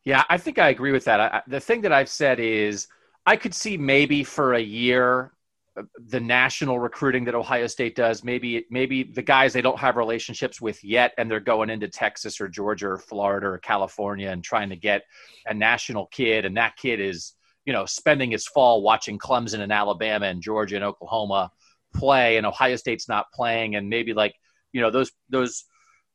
Yeah, 0.04 0.22
I 0.28 0.38
think 0.38 0.58
I 0.58 0.68
agree 0.68 0.92
with 0.92 1.04
that. 1.04 1.20
I, 1.20 1.42
the 1.48 1.60
thing 1.60 1.80
that 1.82 1.92
I've 1.92 2.08
said 2.08 2.38
is 2.38 2.86
I 3.26 3.36
could 3.36 3.52
see 3.52 3.76
maybe 3.76 4.22
for 4.22 4.54
a 4.54 4.60
year 4.60 5.32
uh, 5.76 5.82
the 6.08 6.20
national 6.20 6.78
recruiting 6.78 7.24
that 7.24 7.34
Ohio 7.34 7.66
State 7.66 7.96
does. 7.96 8.22
Maybe 8.22 8.66
maybe 8.70 9.02
the 9.02 9.22
guys 9.22 9.52
they 9.52 9.62
don't 9.62 9.78
have 9.78 9.96
relationships 9.96 10.60
with 10.60 10.82
yet, 10.84 11.12
and 11.18 11.30
they're 11.30 11.40
going 11.40 11.70
into 11.70 11.88
Texas 11.88 12.40
or 12.40 12.48
Georgia 12.48 12.88
or 12.88 12.98
Florida 12.98 13.48
or 13.48 13.58
California 13.58 14.30
and 14.30 14.42
trying 14.44 14.70
to 14.70 14.76
get 14.76 15.02
a 15.46 15.52
national 15.52 16.06
kid, 16.06 16.44
and 16.44 16.56
that 16.56 16.76
kid 16.76 17.00
is 17.00 17.32
you 17.66 17.72
know, 17.72 17.84
spending 17.84 18.30
his 18.30 18.46
fall 18.46 18.80
watching 18.80 19.18
Clemson 19.18 19.60
and 19.60 19.72
Alabama 19.72 20.26
and 20.26 20.40
Georgia 20.40 20.76
and 20.76 20.84
Oklahoma 20.84 21.50
play, 21.94 22.36
and 22.36 22.46
Ohio 22.46 22.76
State's 22.76 23.08
not 23.08 23.26
playing, 23.34 23.74
and 23.74 23.88
maybe 23.88 24.14
like 24.14 24.34
you 24.72 24.80
know 24.80 24.90
those 24.90 25.10
those 25.28 25.64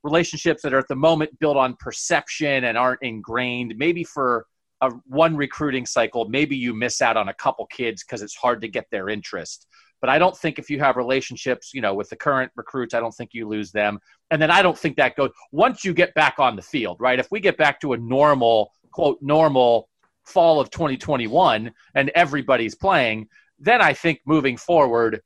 relationships 0.03 0.63
that 0.63 0.73
are 0.73 0.79
at 0.79 0.87
the 0.87 0.95
moment 0.95 1.37
built 1.39 1.57
on 1.57 1.75
perception 1.79 2.63
and 2.63 2.77
aren't 2.77 3.03
ingrained. 3.03 3.75
Maybe 3.77 4.03
for 4.03 4.47
a 4.81 4.89
one 5.05 5.35
recruiting 5.35 5.85
cycle, 5.85 6.27
maybe 6.27 6.55
you 6.55 6.73
miss 6.73 7.01
out 7.01 7.17
on 7.17 7.29
a 7.29 7.33
couple 7.35 7.65
kids 7.67 8.03
because 8.03 8.21
it's 8.21 8.35
hard 8.35 8.61
to 8.61 8.67
get 8.67 8.87
their 8.89 9.09
interest. 9.09 9.67
But 9.99 10.09
I 10.09 10.17
don't 10.17 10.35
think 10.35 10.57
if 10.57 10.69
you 10.69 10.79
have 10.79 10.95
relationships, 10.95 11.71
you 11.75 11.81
know, 11.81 11.93
with 11.93 12.09
the 12.09 12.15
current 12.15 12.51
recruits, 12.55 12.95
I 12.95 12.99
don't 12.99 13.11
think 13.11 13.31
you 13.33 13.47
lose 13.47 13.71
them. 13.71 13.99
And 14.31 14.41
then 14.41 14.49
I 14.49 14.63
don't 14.63 14.77
think 14.77 14.97
that 14.97 15.15
goes 15.15 15.29
once 15.51 15.85
you 15.85 15.93
get 15.93 16.13
back 16.15 16.39
on 16.39 16.55
the 16.55 16.61
field, 16.63 16.97
right? 16.99 17.19
If 17.19 17.27
we 17.29 17.39
get 17.39 17.57
back 17.57 17.79
to 17.81 17.93
a 17.93 17.97
normal, 17.97 18.71
quote, 18.91 19.19
normal 19.21 19.89
fall 20.31 20.59
of 20.59 20.69
2021 20.69 21.71
and 21.95 22.09
everybody's 22.15 22.75
playing, 22.75 23.27
then 23.59 23.81
I 23.81 23.93
think 23.93 24.19
moving 24.25 24.57
forward, 24.57 25.21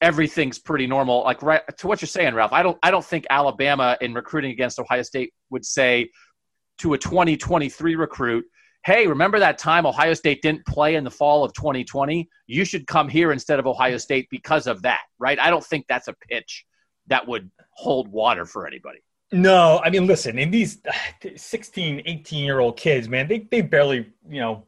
everything's 0.00 0.58
pretty 0.58 0.86
normal. 0.86 1.24
Like 1.24 1.42
right 1.42 1.62
to 1.78 1.86
what 1.86 2.00
you're 2.00 2.06
saying, 2.06 2.34
Ralph. 2.34 2.52
I 2.52 2.62
don't 2.62 2.78
I 2.82 2.90
don't 2.90 3.04
think 3.04 3.26
Alabama 3.30 3.96
in 4.00 4.14
recruiting 4.14 4.50
against 4.52 4.78
Ohio 4.78 5.02
State 5.02 5.32
would 5.50 5.64
say 5.64 6.10
to 6.78 6.94
a 6.94 6.98
2023 6.98 7.94
recruit, 7.96 8.44
"Hey, 8.84 9.06
remember 9.06 9.38
that 9.38 9.58
time 9.58 9.86
Ohio 9.86 10.14
State 10.14 10.42
didn't 10.42 10.66
play 10.66 10.96
in 10.96 11.04
the 11.04 11.10
fall 11.10 11.44
of 11.44 11.52
2020? 11.54 12.28
You 12.46 12.64
should 12.64 12.86
come 12.86 13.08
here 13.08 13.32
instead 13.32 13.58
of 13.58 13.66
Ohio 13.66 13.96
State 13.98 14.28
because 14.30 14.66
of 14.66 14.82
that." 14.82 15.02
Right? 15.18 15.38
I 15.40 15.50
don't 15.50 15.64
think 15.64 15.86
that's 15.88 16.08
a 16.08 16.14
pitch 16.30 16.64
that 17.08 17.26
would 17.26 17.50
hold 17.70 18.08
water 18.08 18.44
for 18.44 18.66
anybody. 18.66 19.00
No, 19.32 19.80
I 19.84 19.90
mean, 19.90 20.06
listen, 20.06 20.38
in 20.38 20.50
these 20.50 20.78
16, 21.36 22.02
18 22.04 22.44
year 22.44 22.60
old 22.60 22.76
kids, 22.76 23.08
man, 23.08 23.26
they, 23.26 23.40
they 23.50 23.60
barely, 23.60 24.12
you 24.28 24.40
know, 24.40 24.64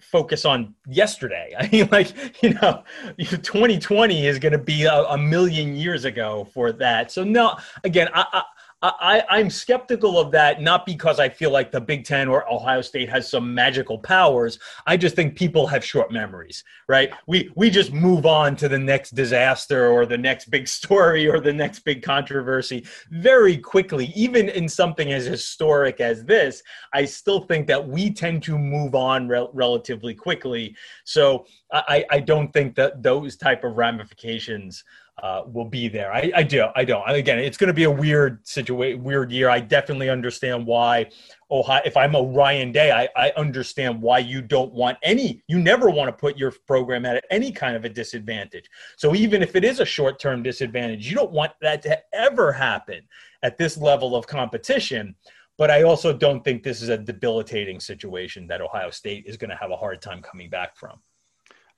focus 0.00 0.44
on 0.44 0.74
yesterday. 0.86 1.54
I 1.58 1.68
mean, 1.70 1.88
like, 1.90 2.42
you 2.42 2.54
know, 2.54 2.84
2020 3.18 4.26
is 4.26 4.38
going 4.38 4.52
to 4.52 4.58
be 4.58 4.84
a, 4.84 5.04
a, 5.04 5.18
million 5.18 5.74
years 5.74 6.04
ago 6.04 6.46
for 6.52 6.72
that. 6.72 7.10
So, 7.10 7.24
no, 7.24 7.56
again, 7.82 8.08
I, 8.12 8.42
I, 8.84 9.22
I'm 9.30 9.48
skeptical 9.48 10.18
of 10.18 10.30
that, 10.32 10.60
not 10.60 10.84
because 10.84 11.18
I 11.18 11.30
feel 11.30 11.50
like 11.50 11.72
the 11.72 11.80
Big 11.80 12.04
Ten 12.04 12.28
or 12.28 12.50
Ohio 12.52 12.82
State 12.82 13.08
has 13.08 13.30
some 13.30 13.54
magical 13.54 13.98
powers. 13.98 14.58
I 14.86 14.98
just 14.98 15.16
think 15.16 15.36
people 15.36 15.66
have 15.66 15.82
short 15.82 16.12
memories, 16.12 16.62
right? 16.86 17.10
We 17.26 17.50
we 17.56 17.70
just 17.70 17.94
move 17.94 18.26
on 18.26 18.56
to 18.56 18.68
the 18.68 18.78
next 18.78 19.14
disaster 19.14 19.88
or 19.88 20.04
the 20.04 20.18
next 20.18 20.50
big 20.50 20.68
story 20.78 21.26
or 21.26 21.40
the 21.40 21.52
next 21.52 21.80
big 21.80 22.02
controversy 22.02 22.84
very 23.10 23.56
quickly. 23.56 24.12
Even 24.14 24.50
in 24.50 24.68
something 24.68 25.12
as 25.12 25.24
historic 25.24 26.00
as 26.00 26.24
this, 26.24 26.62
I 26.92 27.06
still 27.06 27.40
think 27.40 27.66
that 27.68 27.88
we 27.88 28.10
tend 28.10 28.42
to 28.44 28.58
move 28.58 28.94
on 28.94 29.28
re- 29.28 29.48
relatively 29.54 30.14
quickly. 30.14 30.76
So 31.04 31.46
I, 31.72 32.04
I 32.10 32.20
don't 32.20 32.52
think 32.52 32.74
that 32.76 33.02
those 33.02 33.36
type 33.36 33.64
of 33.64 33.76
ramifications 33.76 34.84
uh, 35.22 35.42
will 35.46 35.64
be 35.64 35.88
there. 35.88 36.12
I, 36.12 36.30
I 36.34 36.42
do. 36.42 36.66
I 36.74 36.84
don't. 36.84 37.08
Again, 37.08 37.38
it's 37.38 37.56
going 37.56 37.68
to 37.68 37.74
be 37.74 37.84
a 37.84 37.90
weird 37.90 38.46
situation, 38.46 39.02
weird 39.02 39.30
year. 39.30 39.48
I 39.48 39.60
definitely 39.60 40.10
understand 40.10 40.66
why 40.66 41.08
Ohio. 41.50 41.82
If 41.84 41.96
I'm 41.96 42.14
a 42.16 42.22
Ryan 42.22 42.72
Day, 42.72 42.90
I, 42.90 43.08
I 43.16 43.32
understand 43.36 44.02
why 44.02 44.18
you 44.18 44.42
don't 44.42 44.72
want 44.72 44.98
any. 45.02 45.42
You 45.46 45.60
never 45.60 45.88
want 45.88 46.08
to 46.08 46.12
put 46.12 46.36
your 46.36 46.52
program 46.66 47.06
at 47.06 47.24
any 47.30 47.52
kind 47.52 47.76
of 47.76 47.84
a 47.84 47.88
disadvantage. 47.88 48.68
So 48.96 49.14
even 49.14 49.40
if 49.40 49.54
it 49.54 49.64
is 49.64 49.78
a 49.78 49.84
short 49.84 50.18
term 50.18 50.42
disadvantage, 50.42 51.08
you 51.08 51.14
don't 51.14 51.32
want 51.32 51.52
that 51.60 51.80
to 51.82 51.98
ever 52.12 52.52
happen 52.52 53.02
at 53.42 53.56
this 53.56 53.76
level 53.76 54.16
of 54.16 54.26
competition. 54.26 55.14
But 55.56 55.70
I 55.70 55.84
also 55.84 56.12
don't 56.12 56.42
think 56.42 56.64
this 56.64 56.82
is 56.82 56.88
a 56.88 56.98
debilitating 56.98 57.78
situation 57.78 58.48
that 58.48 58.60
Ohio 58.60 58.90
State 58.90 59.24
is 59.26 59.36
going 59.36 59.50
to 59.50 59.56
have 59.56 59.70
a 59.70 59.76
hard 59.76 60.02
time 60.02 60.20
coming 60.20 60.50
back 60.50 60.76
from. 60.76 60.98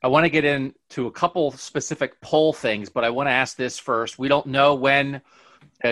I 0.07 0.09
want 0.09 0.23
to 0.23 0.31
get 0.31 0.45
into 0.45 1.09
a 1.09 1.11
couple 1.11 1.51
specific 1.51 2.21
poll 2.21 2.53
things, 2.53 2.89
but 2.89 3.03
I 3.03 3.11
want 3.11 3.27
to 3.27 3.33
ask 3.33 3.57
this 3.57 3.77
first. 3.77 4.21
We 4.21 4.29
don't 4.29 4.47
know 4.47 4.77
when 4.77 5.21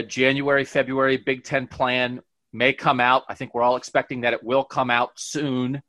January, 0.06 0.64
February 0.64 1.16
Big 1.16 1.42
Ten 1.42 1.66
plan 1.66 2.21
may 2.52 2.73
come 2.73 3.00
out. 3.00 3.25
I 3.28 3.35
think 3.35 3.54
we're 3.54 3.64
all 3.64 3.75
expecting 3.75 4.21
that 4.21 4.33
it 4.33 4.44
will 4.44 4.62
come 4.62 4.88
out 4.88 5.18
soon, 5.18 5.83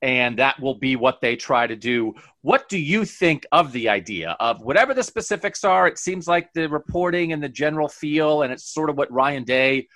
and 0.00 0.38
that 0.38 0.60
will 0.60 0.76
be 0.76 0.94
what 0.94 1.20
they 1.20 1.34
try 1.34 1.66
to 1.66 1.74
do. 1.74 2.14
What 2.42 2.68
do 2.68 2.78
you 2.78 3.04
think 3.04 3.44
of 3.50 3.72
the 3.72 3.88
idea 3.88 4.36
of 4.38 4.60
whatever 4.60 4.94
the 4.94 5.02
specifics 5.02 5.64
are? 5.64 5.88
It 5.88 5.98
seems 5.98 6.28
like 6.28 6.52
the 6.52 6.68
reporting 6.68 7.32
and 7.32 7.42
the 7.42 7.48
general 7.48 7.88
feel, 7.88 8.42
and 8.42 8.52
it's 8.52 8.72
sort 8.72 8.90
of 8.90 8.96
what 8.96 9.10
Ryan 9.10 9.42
Day, 9.42 9.88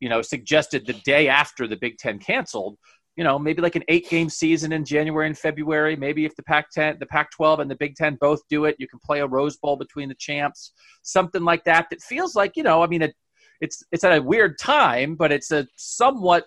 you 0.00 0.10
know, 0.10 0.20
suggested 0.20 0.84
the 0.84 0.92
day 0.92 1.28
after 1.28 1.66
the 1.66 1.76
Big 1.76 1.96
Ten 1.96 2.18
canceled 2.18 2.76
you 3.16 3.24
know, 3.24 3.38
maybe 3.38 3.62
like 3.62 3.76
an 3.76 3.84
eight 3.88 4.08
game 4.08 4.28
season 4.28 4.72
in 4.72 4.84
January 4.84 5.26
and 5.26 5.36
February. 5.36 5.96
Maybe 5.96 6.26
if 6.26 6.36
the 6.36 6.42
Pac 6.42 6.70
10, 6.70 6.98
the 7.00 7.06
Pac 7.06 7.30
12 7.30 7.60
and 7.60 7.70
the 7.70 7.74
Big 7.74 7.96
10 7.96 8.18
both 8.20 8.40
do 8.48 8.66
it, 8.66 8.76
you 8.78 8.86
can 8.86 8.98
play 8.98 9.20
a 9.20 9.26
Rose 9.26 9.56
Bowl 9.56 9.76
between 9.76 10.08
the 10.08 10.14
champs, 10.14 10.72
something 11.02 11.42
like 11.42 11.64
that. 11.64 11.88
That 11.90 12.02
feels 12.02 12.34
like, 12.34 12.56
you 12.56 12.62
know, 12.62 12.82
I 12.82 12.86
mean, 12.86 13.02
it, 13.02 13.14
it's, 13.62 13.82
it's 13.90 14.04
at 14.04 14.18
a 14.18 14.22
weird 14.22 14.58
time, 14.58 15.14
but 15.14 15.32
it's 15.32 15.50
a 15.50 15.66
somewhat 15.76 16.44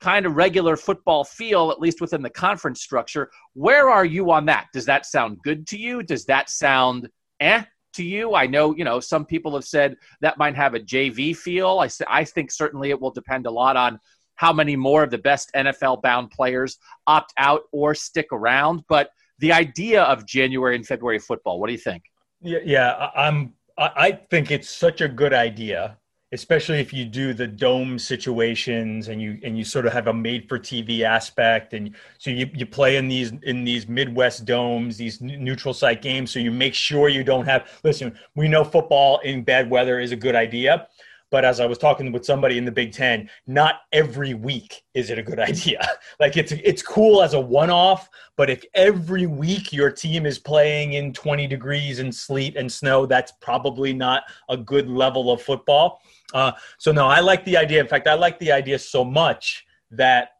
kind 0.00 0.26
of 0.26 0.34
regular 0.34 0.76
football 0.76 1.22
feel, 1.22 1.70
at 1.70 1.78
least 1.78 2.00
within 2.00 2.22
the 2.22 2.30
conference 2.30 2.82
structure. 2.82 3.30
Where 3.54 3.88
are 3.88 4.04
you 4.04 4.32
on 4.32 4.44
that? 4.46 4.66
Does 4.72 4.84
that 4.86 5.06
sound 5.06 5.38
good 5.44 5.68
to 5.68 5.78
you? 5.78 6.02
Does 6.02 6.24
that 6.24 6.50
sound 6.50 7.08
eh? 7.38 7.62
to 7.94 8.02
you? 8.02 8.34
I 8.34 8.48
know, 8.48 8.74
you 8.74 8.84
know, 8.84 8.98
some 8.98 9.24
people 9.24 9.54
have 9.54 9.64
said 9.64 9.96
that 10.20 10.38
might 10.38 10.56
have 10.56 10.74
a 10.74 10.80
JV 10.80 11.36
feel. 11.36 11.78
I, 11.78 11.88
I 12.08 12.24
think 12.24 12.50
certainly 12.50 12.90
it 12.90 13.00
will 13.00 13.12
depend 13.12 13.46
a 13.46 13.50
lot 13.50 13.76
on 13.76 14.00
how 14.42 14.52
many 14.52 14.74
more 14.74 15.04
of 15.04 15.10
the 15.12 15.18
best 15.18 15.52
NFL 15.54 16.02
bound 16.02 16.32
players 16.32 16.78
opt 17.06 17.32
out 17.38 17.62
or 17.70 17.94
stick 17.94 18.26
around. 18.32 18.82
But 18.88 19.10
the 19.38 19.52
idea 19.52 20.02
of 20.02 20.26
January 20.26 20.74
and 20.74 20.84
February 20.84 21.20
football, 21.20 21.60
what 21.60 21.68
do 21.68 21.72
you 21.72 21.78
think? 21.78 22.02
Yeah, 22.40 22.58
yeah, 22.64 23.10
I'm. 23.14 23.54
I 23.78 24.10
think 24.30 24.50
it's 24.50 24.68
such 24.68 25.00
a 25.00 25.08
good 25.08 25.32
idea, 25.32 25.96
especially 26.32 26.80
if 26.80 26.92
you 26.92 27.04
do 27.04 27.32
the 27.32 27.46
dome 27.46 28.00
situations 28.00 29.08
and 29.08 29.22
you 29.22 29.38
and 29.44 29.56
you 29.56 29.64
sort 29.64 29.86
of 29.86 29.92
have 29.92 30.08
a 30.08 30.12
made 30.12 30.48
for 30.48 30.58
TV 30.58 31.02
aspect, 31.02 31.72
and 31.72 31.94
so 32.18 32.30
you, 32.30 32.50
you 32.52 32.66
play 32.66 32.96
in 32.96 33.06
these 33.06 33.32
in 33.44 33.62
these 33.62 33.86
Midwest 33.86 34.44
domes, 34.44 34.96
these 34.96 35.20
neutral 35.20 35.72
site 35.72 36.02
games, 36.02 36.32
so 36.32 36.40
you 36.40 36.50
make 36.50 36.74
sure 36.74 37.08
you 37.08 37.22
don't 37.22 37.46
have. 37.46 37.68
Listen, 37.84 38.18
we 38.34 38.48
know 38.48 38.64
football 38.64 39.20
in 39.20 39.44
bad 39.44 39.70
weather 39.70 40.00
is 40.00 40.10
a 40.10 40.16
good 40.16 40.34
idea, 40.34 40.88
but 41.32 41.46
as 41.46 41.60
I 41.60 41.66
was 41.66 41.78
talking 41.78 42.12
with 42.12 42.26
somebody 42.26 42.58
in 42.58 42.66
the 42.66 42.70
Big 42.70 42.92
Ten, 42.92 43.28
not 43.46 43.80
every 43.90 44.34
week 44.34 44.82
is 44.92 45.08
it 45.08 45.18
a 45.18 45.22
good 45.22 45.40
idea. 45.50 45.80
like 46.20 46.36
it's 46.36 46.52
it's 46.52 46.82
cool 46.82 47.22
as 47.22 47.32
a 47.32 47.40
one-off, 47.40 48.08
but 48.36 48.50
if 48.50 48.62
every 48.74 49.26
week 49.26 49.72
your 49.72 49.90
team 49.90 50.26
is 50.26 50.38
playing 50.38 50.92
in 50.92 51.12
20 51.12 51.46
degrees 51.48 51.98
and 51.98 52.14
sleet 52.14 52.56
and 52.56 52.70
snow, 52.70 53.06
that's 53.06 53.32
probably 53.40 53.94
not 53.94 54.24
a 54.50 54.56
good 54.56 54.88
level 54.88 55.32
of 55.32 55.40
football. 55.40 56.02
Uh, 56.34 56.52
so 56.78 56.92
no, 56.92 57.06
I 57.08 57.20
like 57.20 57.44
the 57.46 57.56
idea. 57.56 57.80
In 57.80 57.88
fact, 57.88 58.06
I 58.06 58.14
like 58.14 58.38
the 58.38 58.52
idea 58.52 58.78
so 58.78 59.02
much 59.02 59.64
that 59.90 60.32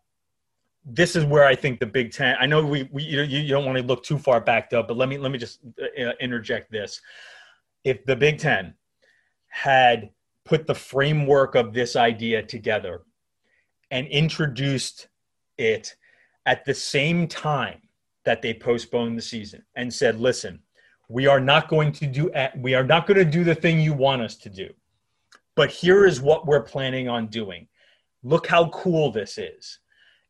this 0.84 1.16
is 1.16 1.24
where 1.24 1.46
I 1.46 1.54
think 1.54 1.80
the 1.80 1.86
Big 1.86 2.12
Ten. 2.12 2.36
I 2.38 2.44
know 2.44 2.64
we, 2.66 2.88
we 2.92 3.02
you, 3.02 3.22
you 3.22 3.48
don't 3.48 3.64
want 3.64 3.78
to 3.78 3.84
look 3.84 4.04
too 4.04 4.18
far 4.18 4.42
back 4.42 4.68
though, 4.68 4.82
but 4.82 4.98
let 4.98 5.08
me 5.08 5.16
let 5.16 5.32
me 5.32 5.38
just 5.38 5.60
uh, 5.80 6.12
interject 6.20 6.70
this. 6.70 7.00
If 7.82 8.04
the 8.04 8.14
Big 8.14 8.38
Ten 8.38 8.74
had 9.48 10.10
put 10.44 10.66
the 10.66 10.74
framework 10.74 11.54
of 11.54 11.72
this 11.72 11.96
idea 11.96 12.42
together 12.42 13.02
and 13.90 14.06
introduced 14.08 15.08
it 15.58 15.94
at 16.46 16.64
the 16.64 16.74
same 16.74 17.28
time 17.28 17.80
that 18.24 18.42
they 18.42 18.54
postponed 18.54 19.16
the 19.16 19.22
season 19.22 19.62
and 19.76 19.92
said, 19.92 20.18
listen, 20.20 20.60
we 21.08 21.26
are 21.26 21.40
not 21.40 21.68
going 21.68 21.92
to 21.92 22.06
do 22.06 22.30
we 22.56 22.74
are 22.74 22.84
not 22.84 23.06
going 23.06 23.18
to 23.18 23.24
do 23.24 23.44
the 23.44 23.54
thing 23.54 23.80
you 23.80 23.92
want 23.92 24.22
us 24.22 24.36
to 24.36 24.48
do. 24.48 24.68
But 25.54 25.70
here 25.70 26.06
is 26.06 26.20
what 26.20 26.46
we're 26.46 26.62
planning 26.62 27.08
on 27.08 27.26
doing. 27.26 27.68
Look 28.22 28.46
how 28.46 28.70
cool 28.70 29.12
this 29.12 29.36
is. 29.36 29.78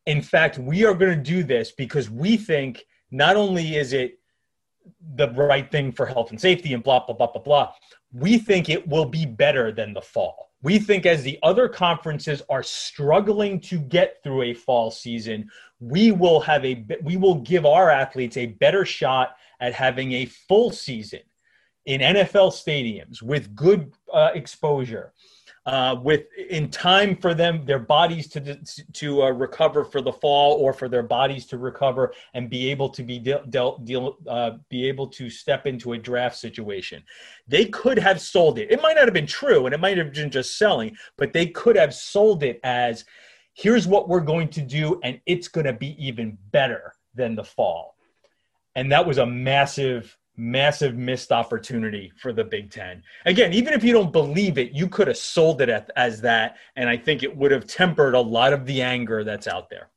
In 0.05 0.21
fact, 0.21 0.57
we 0.57 0.83
are 0.83 0.93
going 0.93 1.15
to 1.17 1.31
do 1.31 1.43
this 1.43 1.71
because 1.71 2.09
we 2.09 2.35
think 2.35 2.83
not 3.11 3.37
only 3.37 3.77
is 3.77 3.93
it 3.93 4.19
the 5.15 5.29
right 5.31 5.69
thing 5.71 5.91
for 5.91 6.05
health 6.05 6.31
and 6.31 6.39
safety 6.39 6.73
and 6.73 6.83
blah 6.83 7.05
blah 7.05 7.15
blah 7.15 7.31
blah 7.31 7.41
blah, 7.41 7.73
we 8.11 8.37
think 8.37 8.69
it 8.69 8.87
will 8.87 9.05
be 9.05 9.25
better 9.25 9.71
than 9.71 9.93
the 9.93 10.01
fall. 10.01 10.51
We 10.61 10.79
think 10.79 11.05
as 11.05 11.23
the 11.23 11.37
other 11.43 11.67
conferences 11.67 12.41
are 12.49 12.63
struggling 12.63 13.59
to 13.61 13.79
get 13.79 14.17
through 14.23 14.43
a 14.43 14.53
fall 14.53 14.91
season, 14.91 15.49
we 15.79 16.11
will 16.11 16.39
have 16.39 16.63
a 16.63 16.85
we 17.03 17.17
will 17.17 17.35
give 17.35 17.65
our 17.65 17.89
athletes 17.89 18.37
a 18.37 18.47
better 18.47 18.85
shot 18.85 19.35
at 19.59 19.73
having 19.73 20.13
a 20.13 20.25
full 20.25 20.71
season 20.71 21.21
in 21.85 22.01
NFL 22.01 22.51
stadiums 22.51 23.21
with 23.21 23.55
good 23.55 23.93
uh, 24.13 24.31
exposure 24.33 25.13
uh, 25.65 25.95
with 26.01 26.25
in 26.49 26.69
time 26.69 27.15
for 27.15 27.33
them 27.33 27.65
their 27.65 27.79
bodies 27.79 28.27
to 28.27 28.59
to 28.91 29.23
uh, 29.23 29.29
recover 29.29 29.85
for 29.85 30.01
the 30.01 30.11
fall 30.11 30.55
or 30.55 30.73
for 30.73 30.89
their 30.89 31.03
bodies 31.03 31.45
to 31.45 31.57
recover 31.57 32.13
and 32.33 32.49
be 32.49 32.69
able 32.69 32.89
to 32.89 33.01
be 33.01 33.19
dealt 33.19 33.85
deal 33.85 34.17
uh, 34.27 34.51
be 34.69 34.87
able 34.87 35.07
to 35.07 35.29
step 35.29 35.65
into 35.65 35.93
a 35.93 35.97
draft 35.97 36.35
situation. 36.35 37.01
They 37.47 37.65
could 37.65 37.97
have 37.97 38.19
sold 38.19 38.59
it. 38.59 38.71
It 38.71 38.81
might 38.81 38.95
not 38.95 39.05
have 39.05 39.13
been 39.13 39.27
true 39.27 39.65
and 39.65 39.73
it 39.73 39.79
might 39.79 39.97
have 39.97 40.13
been 40.13 40.31
just 40.31 40.57
selling 40.57 40.95
but 41.17 41.31
they 41.31 41.47
could 41.47 41.77
have 41.77 41.93
sold 41.93 42.43
it 42.43 42.59
as 42.63 43.05
here's 43.53 43.87
what 43.87 44.09
we're 44.09 44.19
going 44.19 44.49
to 44.49 44.61
do 44.61 44.99
and 45.03 45.21
it's 45.25 45.47
going 45.47 45.65
to 45.65 45.73
be 45.73 45.95
even 46.03 46.37
better 46.51 46.93
than 47.13 47.35
the 47.35 47.43
fall. 47.43 47.95
And 48.75 48.91
that 48.91 49.05
was 49.05 49.19
a 49.19 49.25
massive 49.25 50.17
massive 50.35 50.95
missed 50.95 51.31
opportunity 51.31 52.11
for 52.17 52.33
the 52.33 52.43
Big 52.43 52.71
Ten. 52.71 53.03
Again, 53.25 53.53
even 53.53 53.73
if 53.73 53.83
you 53.83 53.93
don't 53.93 54.11
believe 54.11 54.57
it, 54.57 54.71
you 54.71 54.87
could 54.87 55.07
have 55.07 55.17
sold 55.17 55.61
it 55.61 55.89
as 55.95 56.21
that, 56.21 56.57
and 56.75 56.89
I 56.89 56.97
think 56.97 57.23
it 57.23 57.35
would 57.35 57.51
have 57.51 57.67
tempered 57.67 58.15
a 58.15 58.19
lot 58.19 58.53
of 58.53 58.65
the 58.65 58.81
anger 58.81 59.23
that's 59.23 59.47
out 59.47 59.69
there. 59.69 59.89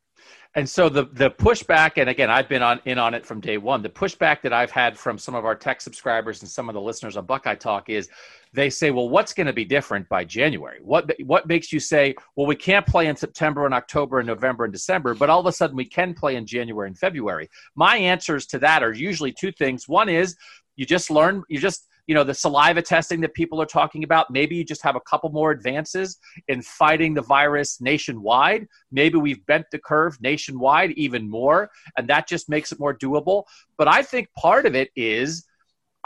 And 0.57 0.67
so 0.67 0.89
the 0.89 1.05
the 1.13 1.31
pushback, 1.31 1.93
and 1.99 2.09
again, 2.09 2.31
I've 2.31 2.49
been 2.49 2.63
on 2.63 2.81
in 2.87 2.99
on 2.99 3.13
it 3.13 3.27
from 3.27 3.41
day 3.41 3.59
one. 3.59 3.83
The 3.83 3.91
pushback 3.91 4.41
that 4.41 4.55
I've 4.55 4.71
had 4.71 4.99
from 4.99 5.19
some 5.19 5.35
of 5.35 5.45
our 5.45 5.55
tech 5.55 5.83
subscribers 5.83 6.41
and 6.41 6.51
some 6.51 6.71
of 6.71 6.75
the 6.75 6.81
listeners 6.81 7.19
on 7.19 7.27
Buckeye 7.27 7.57
Talk 7.57 7.91
is 7.91 8.09
they 8.55 8.71
say, 8.71 8.91
well, 8.91 9.11
what's 9.11 9.35
going 9.35 9.49
to 9.49 9.53
be 9.53 9.67
different 9.67 10.09
by 10.09 10.25
January? 10.25 10.79
What 10.83 11.13
what 11.25 11.47
makes 11.47 11.75
you 11.75 11.79
say, 11.79 12.15
well, 12.37 12.47
we 12.47 12.57
can't 12.57 12.87
play 12.87 13.09
in 13.09 13.17
September 13.17 13.67
and 13.67 13.75
October 13.75 14.19
and 14.19 14.27
November 14.27 14.65
and 14.65 14.73
December, 14.73 15.15
but 15.15 15.29
all 15.29 15.41
of 15.41 15.47
a 15.47 15.53
sudden 15.53 15.77
we 15.77 15.85
can 15.85 16.15
play 16.15 16.37
in 16.37 16.47
January 16.47 16.89
and 16.89 16.99
February? 16.99 17.51
My 17.75 17.99
answers 17.99 18.47
to 18.47 18.59
that 18.61 18.83
are 18.83 18.95
usually 18.95 19.33
two 19.33 19.53
things. 19.53 19.87
One 19.87 20.09
is 20.09 20.37
you 20.75 20.87
just 20.87 21.11
learn, 21.11 21.43
you 21.51 21.61
just 21.61 21.87
you 22.07 22.15
know 22.15 22.25
the 22.25 22.35
saliva 22.35 22.83
testing 22.83 23.21
that 23.21 23.35
people 23.35 23.61
are 23.61 23.67
talking 23.67 24.05
about 24.05 24.31
maybe 24.31 24.57
you 24.57 24.65
just 24.65 24.83
have 24.83 24.97
a 24.97 25.01
couple 25.01 25.31
more 25.31 25.51
advances 25.51 26.19
in 26.49 26.63
fighting 26.63 27.15
the 27.15 27.23
virus 27.23 27.81
nationwide 27.81 28.67
maybe 28.91 29.19
we've 29.19 29.45
bent 29.47 29.67
the 29.73 29.79
curve 29.79 30.17
nationwide 30.21 30.93
even 30.93 31.29
more 31.29 31.71
and 31.97 32.09
that 32.09 32.29
just 32.29 32.49
makes 32.49 32.73
it 32.73 32.81
more 32.81 32.97
doable 32.97 33.45
but 33.77 33.89
i 33.89 34.03
think 34.03 34.29
part 34.37 34.67
of 34.67 34.75
it 34.75 34.91
is 34.97 35.47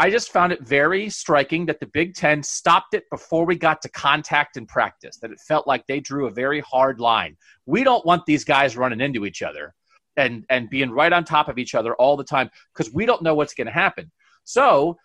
I 0.00 0.08
just 0.08 0.32
found 0.32 0.50
it 0.50 0.62
very 0.62 1.10
striking 1.10 1.66
that 1.66 1.78
the 1.78 1.84
Big 1.84 2.14
Ten 2.14 2.42
stopped 2.42 2.94
it 2.94 3.04
before 3.10 3.44
we 3.44 3.54
got 3.54 3.82
to 3.82 3.90
contact 3.90 4.56
and 4.56 4.66
practice, 4.66 5.18
that 5.18 5.30
it 5.30 5.38
felt 5.46 5.66
like 5.66 5.86
they 5.86 6.00
drew 6.00 6.26
a 6.26 6.30
very 6.30 6.60
hard 6.60 7.00
line. 7.00 7.36
We 7.66 7.84
don't 7.84 8.06
want 8.06 8.24
these 8.24 8.42
guys 8.42 8.78
running 8.78 9.02
into 9.02 9.26
each 9.26 9.42
other 9.42 9.74
and, 10.16 10.46
and 10.48 10.70
being 10.70 10.90
right 10.90 11.12
on 11.12 11.24
top 11.24 11.50
of 11.50 11.58
each 11.58 11.74
other 11.74 11.94
all 11.96 12.16
the 12.16 12.24
time 12.24 12.48
because 12.72 12.90
we 12.94 13.04
don't 13.04 13.20
know 13.20 13.34
what's 13.34 13.52
going 13.52 13.66
to 13.66 13.74
happen. 13.74 14.10
So, 14.44 14.96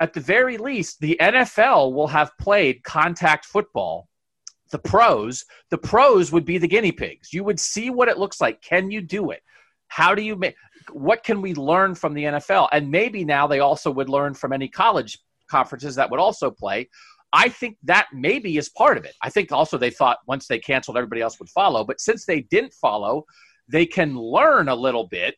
at 0.00 0.12
the 0.12 0.20
very 0.20 0.58
least, 0.58 1.00
the 1.00 1.16
NFL 1.20 1.92
will 1.92 2.06
have 2.06 2.30
played 2.38 2.82
contact 2.84 3.44
football 3.44 4.08
the 4.70 4.78
pros. 4.78 5.44
The 5.70 5.78
pros 5.78 6.32
would 6.32 6.44
be 6.44 6.58
the 6.58 6.68
guinea 6.68 6.92
pigs. 6.92 7.32
You 7.32 7.44
would 7.44 7.58
see 7.58 7.90
what 7.90 8.08
it 8.08 8.18
looks 8.18 8.40
like. 8.40 8.60
Can 8.62 8.90
you 8.90 9.00
do 9.00 9.30
it? 9.30 9.42
How 9.88 10.14
do 10.14 10.22
you 10.22 10.36
make 10.36 10.54
what 10.92 11.22
can 11.22 11.42
we 11.42 11.54
learn 11.54 11.94
from 11.94 12.14
the 12.14 12.24
NFL? 12.24 12.68
And 12.72 12.90
maybe 12.90 13.24
now 13.24 13.46
they 13.46 13.60
also 13.60 13.90
would 13.90 14.08
learn 14.08 14.34
from 14.34 14.52
any 14.52 14.68
college 14.68 15.18
conferences 15.50 15.94
that 15.96 16.10
would 16.10 16.20
also 16.20 16.50
play. 16.50 16.88
I 17.32 17.50
think 17.50 17.76
that 17.82 18.06
maybe 18.14 18.56
is 18.56 18.70
part 18.70 18.96
of 18.96 19.04
it. 19.04 19.14
I 19.22 19.28
think 19.28 19.52
also 19.52 19.76
they 19.76 19.90
thought 19.90 20.18
once 20.26 20.46
they 20.46 20.58
canceled, 20.58 20.96
everybody 20.96 21.20
else 21.20 21.38
would 21.38 21.50
follow. 21.50 21.84
But 21.84 22.00
since 22.00 22.24
they 22.24 22.40
didn't 22.42 22.72
follow, 22.72 23.24
they 23.68 23.84
can 23.84 24.16
learn 24.16 24.68
a 24.68 24.74
little 24.74 25.06
bit 25.08 25.34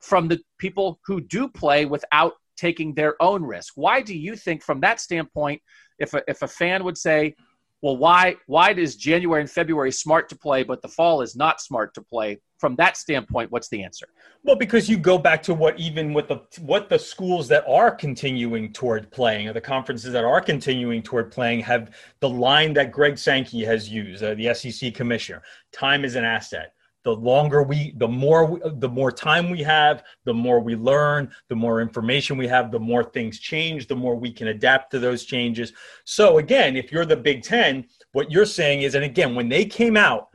from 0.00 0.28
the 0.28 0.38
people 0.58 1.00
who 1.04 1.20
do 1.20 1.48
play 1.48 1.84
without 1.84 2.34
taking 2.56 2.94
their 2.94 3.20
own 3.22 3.42
risk. 3.42 3.72
Why 3.76 4.02
do 4.02 4.16
you 4.16 4.36
think, 4.36 4.62
from 4.62 4.80
that 4.80 5.00
standpoint, 5.00 5.62
if 5.98 6.14
a, 6.14 6.22
if 6.28 6.42
a 6.42 6.48
fan 6.48 6.84
would 6.84 6.98
say, 6.98 7.34
well, 7.82 7.96
why 7.96 8.36
why 8.46 8.72
does 8.72 8.96
January 8.96 9.42
and 9.42 9.50
February 9.50 9.92
smart 9.92 10.28
to 10.30 10.36
play, 10.36 10.62
but 10.62 10.80
the 10.80 10.88
fall 10.88 11.20
is 11.20 11.36
not 11.36 11.60
smart 11.60 11.94
to 11.94 12.02
play? 12.02 12.40
From 12.58 12.74
that 12.76 12.96
standpoint, 12.96 13.52
what's 13.52 13.68
the 13.68 13.84
answer? 13.84 14.06
Well, 14.42 14.56
because 14.56 14.88
you 14.88 14.96
go 14.96 15.18
back 15.18 15.42
to 15.42 15.52
what 15.52 15.78
even 15.78 16.14
with 16.14 16.28
the 16.28 16.40
what 16.60 16.88
the 16.88 16.98
schools 16.98 17.48
that 17.48 17.64
are 17.68 17.90
continuing 17.94 18.72
toward 18.72 19.10
playing, 19.10 19.48
or 19.48 19.52
the 19.52 19.60
conferences 19.60 20.10
that 20.12 20.24
are 20.24 20.40
continuing 20.40 21.02
toward 21.02 21.30
playing, 21.30 21.60
have 21.60 21.94
the 22.20 22.28
line 22.28 22.72
that 22.72 22.92
Greg 22.92 23.18
Sankey 23.18 23.62
has 23.64 23.90
used, 23.90 24.24
uh, 24.24 24.34
the 24.34 24.54
SEC 24.54 24.94
commissioner: 24.94 25.42
time 25.70 26.04
is 26.04 26.16
an 26.16 26.24
asset 26.24 26.72
the 27.06 27.14
longer 27.14 27.62
we 27.62 27.92
the 27.98 28.08
more 28.08 28.44
we, 28.44 28.60
the 28.78 28.88
more 28.88 29.12
time 29.12 29.48
we 29.48 29.62
have 29.62 30.02
the 30.24 30.34
more 30.34 30.58
we 30.58 30.74
learn 30.74 31.30
the 31.48 31.54
more 31.54 31.80
information 31.80 32.36
we 32.36 32.48
have 32.48 32.72
the 32.72 32.80
more 32.80 33.04
things 33.04 33.38
change 33.38 33.86
the 33.86 33.94
more 33.94 34.16
we 34.16 34.32
can 34.32 34.48
adapt 34.48 34.90
to 34.90 34.98
those 34.98 35.24
changes. 35.24 35.72
So 36.02 36.38
again 36.38 36.74
if 36.74 36.90
you're 36.90 37.06
the 37.06 37.16
big 37.16 37.44
10 37.44 37.86
what 38.10 38.32
you're 38.32 38.44
saying 38.44 38.82
is 38.82 38.96
and 38.96 39.04
again 39.04 39.36
when 39.36 39.48
they 39.48 39.64
came 39.64 39.96
out 39.96 40.30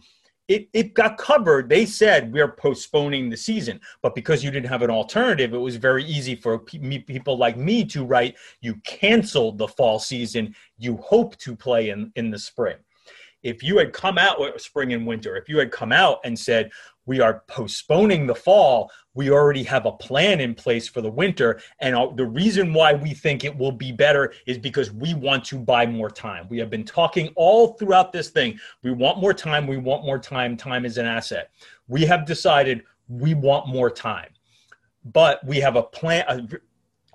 it, 0.48 0.68
it 0.74 0.94
got 0.94 1.18
covered. 1.18 1.70
They 1.70 1.86
said 1.86 2.34
we're 2.34 2.52
postponing 2.52 3.30
the 3.30 3.38
season. 3.38 3.80
But 4.02 4.16
because 4.16 4.44
you 4.44 4.52
didn't 4.52 4.68
have 4.68 4.82
an 4.82 4.90
alternative 4.90 5.54
it 5.54 5.58
was 5.58 5.76
very 5.76 6.06
easy 6.06 6.36
for 6.36 6.58
people 6.58 7.38
like 7.38 7.58
me 7.58 7.84
to 7.86 8.06
write 8.06 8.36
you 8.62 8.76
canceled 8.86 9.58
the 9.58 9.68
fall 9.68 10.00
season. 10.00 10.56
You 10.78 10.96
hope 10.98 11.36
to 11.40 11.54
play 11.54 11.90
in 11.90 12.14
in 12.16 12.32
the 12.32 12.40
spring 12.40 12.78
if 13.44 13.64
you 13.64 13.78
had 13.78 13.94
come 13.94 14.18
out 14.18 14.40
with 14.40 14.62
spring 14.62 14.94
and 14.94 15.06
winter, 15.06 15.36
if 15.36 15.50
you 15.50 15.58
had 15.58 15.72
come 15.72 15.92
out 15.92 16.20
and 16.24 16.38
said, 16.38 16.72
we 17.06 17.20
are 17.20 17.44
postponing 17.48 18.28
the 18.28 18.36
fall, 18.36 18.92
we 19.16 19.32
already 19.32 19.64
have 19.64 19.86
a 19.86 19.92
plan 19.92 20.40
in 20.40 20.54
place 20.54 20.88
for 20.88 21.02
the 21.02 21.12
winter. 21.12 21.60
And 21.80 21.96
the 22.16 22.26
reason 22.26 22.74
why 22.74 22.94
we 22.94 23.14
think 23.14 23.44
it 23.44 23.56
will 23.56 23.72
be 23.72 23.92
better 23.92 24.34
is 24.46 24.58
because 24.58 24.92
we 24.92 25.14
want 25.16 25.44
to 25.46 25.58
buy 25.58 25.86
more 25.86 26.10
time. 26.10 26.48
We 26.50 26.60
have 26.60 26.70
been 26.70 26.86
talking 26.86 27.30
all 27.36 27.74
throughout 27.74 28.14
this 28.14 28.30
thing. 28.30 28.60
We 28.84 28.92
want 28.92 29.20
more 29.20 29.34
time. 29.34 29.66
We 29.66 29.78
want 29.78 30.06
more 30.06 30.20
time. 30.20 30.56
Time 30.56 30.86
is 30.86 30.98
an 30.98 31.08
asset. 31.08 31.50
We 31.88 32.06
have 32.06 32.26
decided 32.26 32.84
we 33.10 33.34
want 33.34 33.68
more 33.68 33.90
time. 33.90 34.30
But 35.04 35.44
we 35.46 35.58
have 35.58 35.76
a 35.76 35.84
plan, 35.84 36.48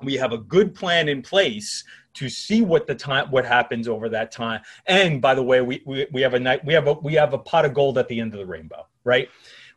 we 0.03 0.15
have 0.15 0.33
a 0.33 0.39
good 0.39 0.75
plan 0.75 1.09
in 1.09 1.23
place 1.23 1.85
to 2.17 2.29
see 2.29 2.63
what 2.63 2.87
the 2.87 2.95
time 2.95 3.31
what 3.31 3.45
happens 3.45 3.89
over 3.89 4.09
that 4.09 4.33
time. 4.33 4.61
And 4.87 5.23
by 5.23 5.35
the 5.35 5.43
way, 5.43 5.61
we 5.61 5.83
we, 5.87 6.07
we 6.13 6.21
have 6.23 6.35
a 6.35 6.41
night 6.41 6.65
we 6.65 6.75
have 6.75 6.89
a 6.89 6.95
we 6.95 7.15
have 7.15 7.33
a 7.33 7.39
pot 7.39 7.65
of 7.65 7.75
gold 7.75 7.99
at 7.99 8.09
the 8.09 8.21
end 8.21 8.33
of 8.35 8.39
the 8.39 8.47
rainbow, 8.47 8.87
right? 9.05 9.29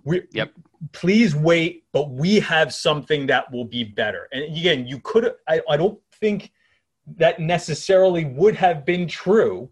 We 0.03 0.23
yep. 0.31 0.51
Please 0.93 1.35
wait, 1.35 1.83
but 1.91 2.09
we 2.09 2.39
have 2.39 2.73
something 2.73 3.27
that 3.27 3.51
will 3.51 3.65
be 3.65 3.83
better. 3.83 4.29
And 4.31 4.43
again, 4.43 4.87
you 4.87 4.99
could 4.99 5.33
I, 5.47 5.61
I 5.69 5.77
don't 5.77 5.99
think 6.19 6.51
that 7.17 7.39
necessarily 7.39 8.25
would 8.25 8.55
have 8.55 8.85
been 8.85 9.07
true, 9.07 9.69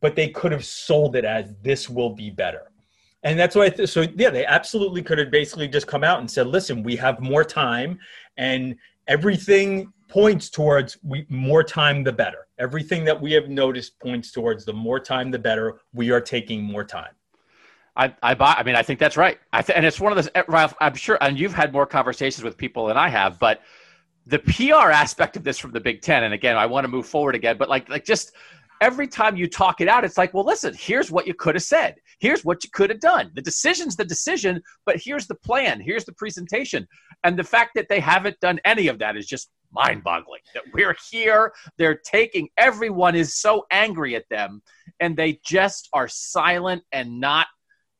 but 0.00 0.16
they 0.16 0.28
could 0.28 0.52
have 0.52 0.64
sold 0.64 1.16
it 1.16 1.24
as 1.24 1.54
this 1.62 1.88
will 1.88 2.10
be 2.10 2.30
better. 2.30 2.70
And 3.24 3.38
that's 3.38 3.56
why, 3.56 3.66
I 3.66 3.70
th- 3.70 3.88
so 3.88 4.06
yeah, 4.16 4.30
they 4.30 4.46
absolutely 4.46 5.02
could 5.02 5.18
have 5.18 5.30
basically 5.30 5.68
just 5.68 5.86
come 5.86 6.04
out 6.04 6.20
and 6.20 6.30
said, 6.30 6.46
listen, 6.46 6.82
we 6.82 6.96
have 6.96 7.20
more 7.20 7.44
time 7.44 7.98
and 8.36 8.76
everything 9.08 9.92
points 10.08 10.48
towards 10.48 10.96
we, 11.02 11.26
more 11.28 11.64
time 11.64 12.04
the 12.04 12.12
better. 12.12 12.46
Everything 12.58 13.04
that 13.04 13.20
we 13.20 13.32
have 13.32 13.48
noticed 13.48 13.98
points 14.00 14.30
towards 14.30 14.64
the 14.64 14.72
more 14.72 15.00
time 15.00 15.30
the 15.30 15.38
better. 15.38 15.80
We 15.92 16.10
are 16.10 16.20
taking 16.20 16.62
more 16.62 16.84
time. 16.84 17.12
I, 17.96 18.14
I 18.22 18.34
buy. 18.34 18.54
I 18.56 18.62
mean, 18.62 18.76
I 18.76 18.82
think 18.82 19.00
that's 19.00 19.16
right. 19.16 19.38
Th- 19.52 19.76
and 19.76 19.84
it's 19.84 19.98
one 19.98 20.12
of 20.12 20.16
those. 20.16 20.28
Eh, 20.34 20.44
Ralph, 20.46 20.74
I'm 20.80 20.94
sure, 20.94 21.18
and 21.20 21.38
you've 21.38 21.54
had 21.54 21.72
more 21.72 21.86
conversations 21.86 22.44
with 22.44 22.56
people 22.56 22.86
than 22.86 22.96
I 22.96 23.08
have, 23.08 23.38
but 23.40 23.62
the 24.26 24.38
PR 24.38 24.90
aspect 24.90 25.36
of 25.36 25.42
this 25.42 25.58
from 25.58 25.72
the 25.72 25.80
Big 25.80 26.02
Ten, 26.02 26.22
and 26.22 26.34
again, 26.34 26.56
I 26.56 26.66
want 26.66 26.84
to 26.84 26.88
move 26.88 27.06
forward 27.06 27.34
again, 27.34 27.56
but 27.58 27.68
like, 27.68 27.88
like 27.88 28.04
just 28.04 28.32
every 28.80 29.08
time 29.08 29.36
you 29.36 29.48
talk 29.48 29.80
it 29.80 29.88
out, 29.88 30.04
it's 30.04 30.18
like, 30.18 30.34
well, 30.34 30.44
listen, 30.44 30.74
here's 30.78 31.10
what 31.10 31.26
you 31.26 31.34
could 31.34 31.54
have 31.54 31.62
said. 31.62 31.96
Here's 32.18 32.44
what 32.44 32.64
you 32.64 32.70
could 32.72 32.90
have 32.90 33.00
done. 33.00 33.30
The 33.34 33.42
decision's 33.42 33.96
the 33.96 34.04
decision, 34.04 34.60
but 34.84 34.96
here's 35.02 35.26
the 35.26 35.34
plan. 35.36 35.80
Here's 35.80 36.04
the 36.04 36.12
presentation. 36.12 36.86
And 37.24 37.38
the 37.38 37.44
fact 37.44 37.72
that 37.74 37.88
they 37.88 38.00
haven't 38.00 38.40
done 38.40 38.60
any 38.64 38.88
of 38.88 38.98
that 38.98 39.16
is 39.16 39.26
just 39.26 39.50
mind 39.72 40.02
boggling 40.02 40.40
that 40.54 40.64
we're 40.72 40.96
here. 41.10 41.52
They're 41.76 42.00
taking, 42.04 42.48
everyone 42.56 43.14
is 43.14 43.36
so 43.36 43.66
angry 43.70 44.16
at 44.16 44.28
them, 44.30 44.62
and 45.00 45.16
they 45.16 45.40
just 45.44 45.88
are 45.92 46.08
silent 46.08 46.82
and 46.92 47.20
not 47.20 47.46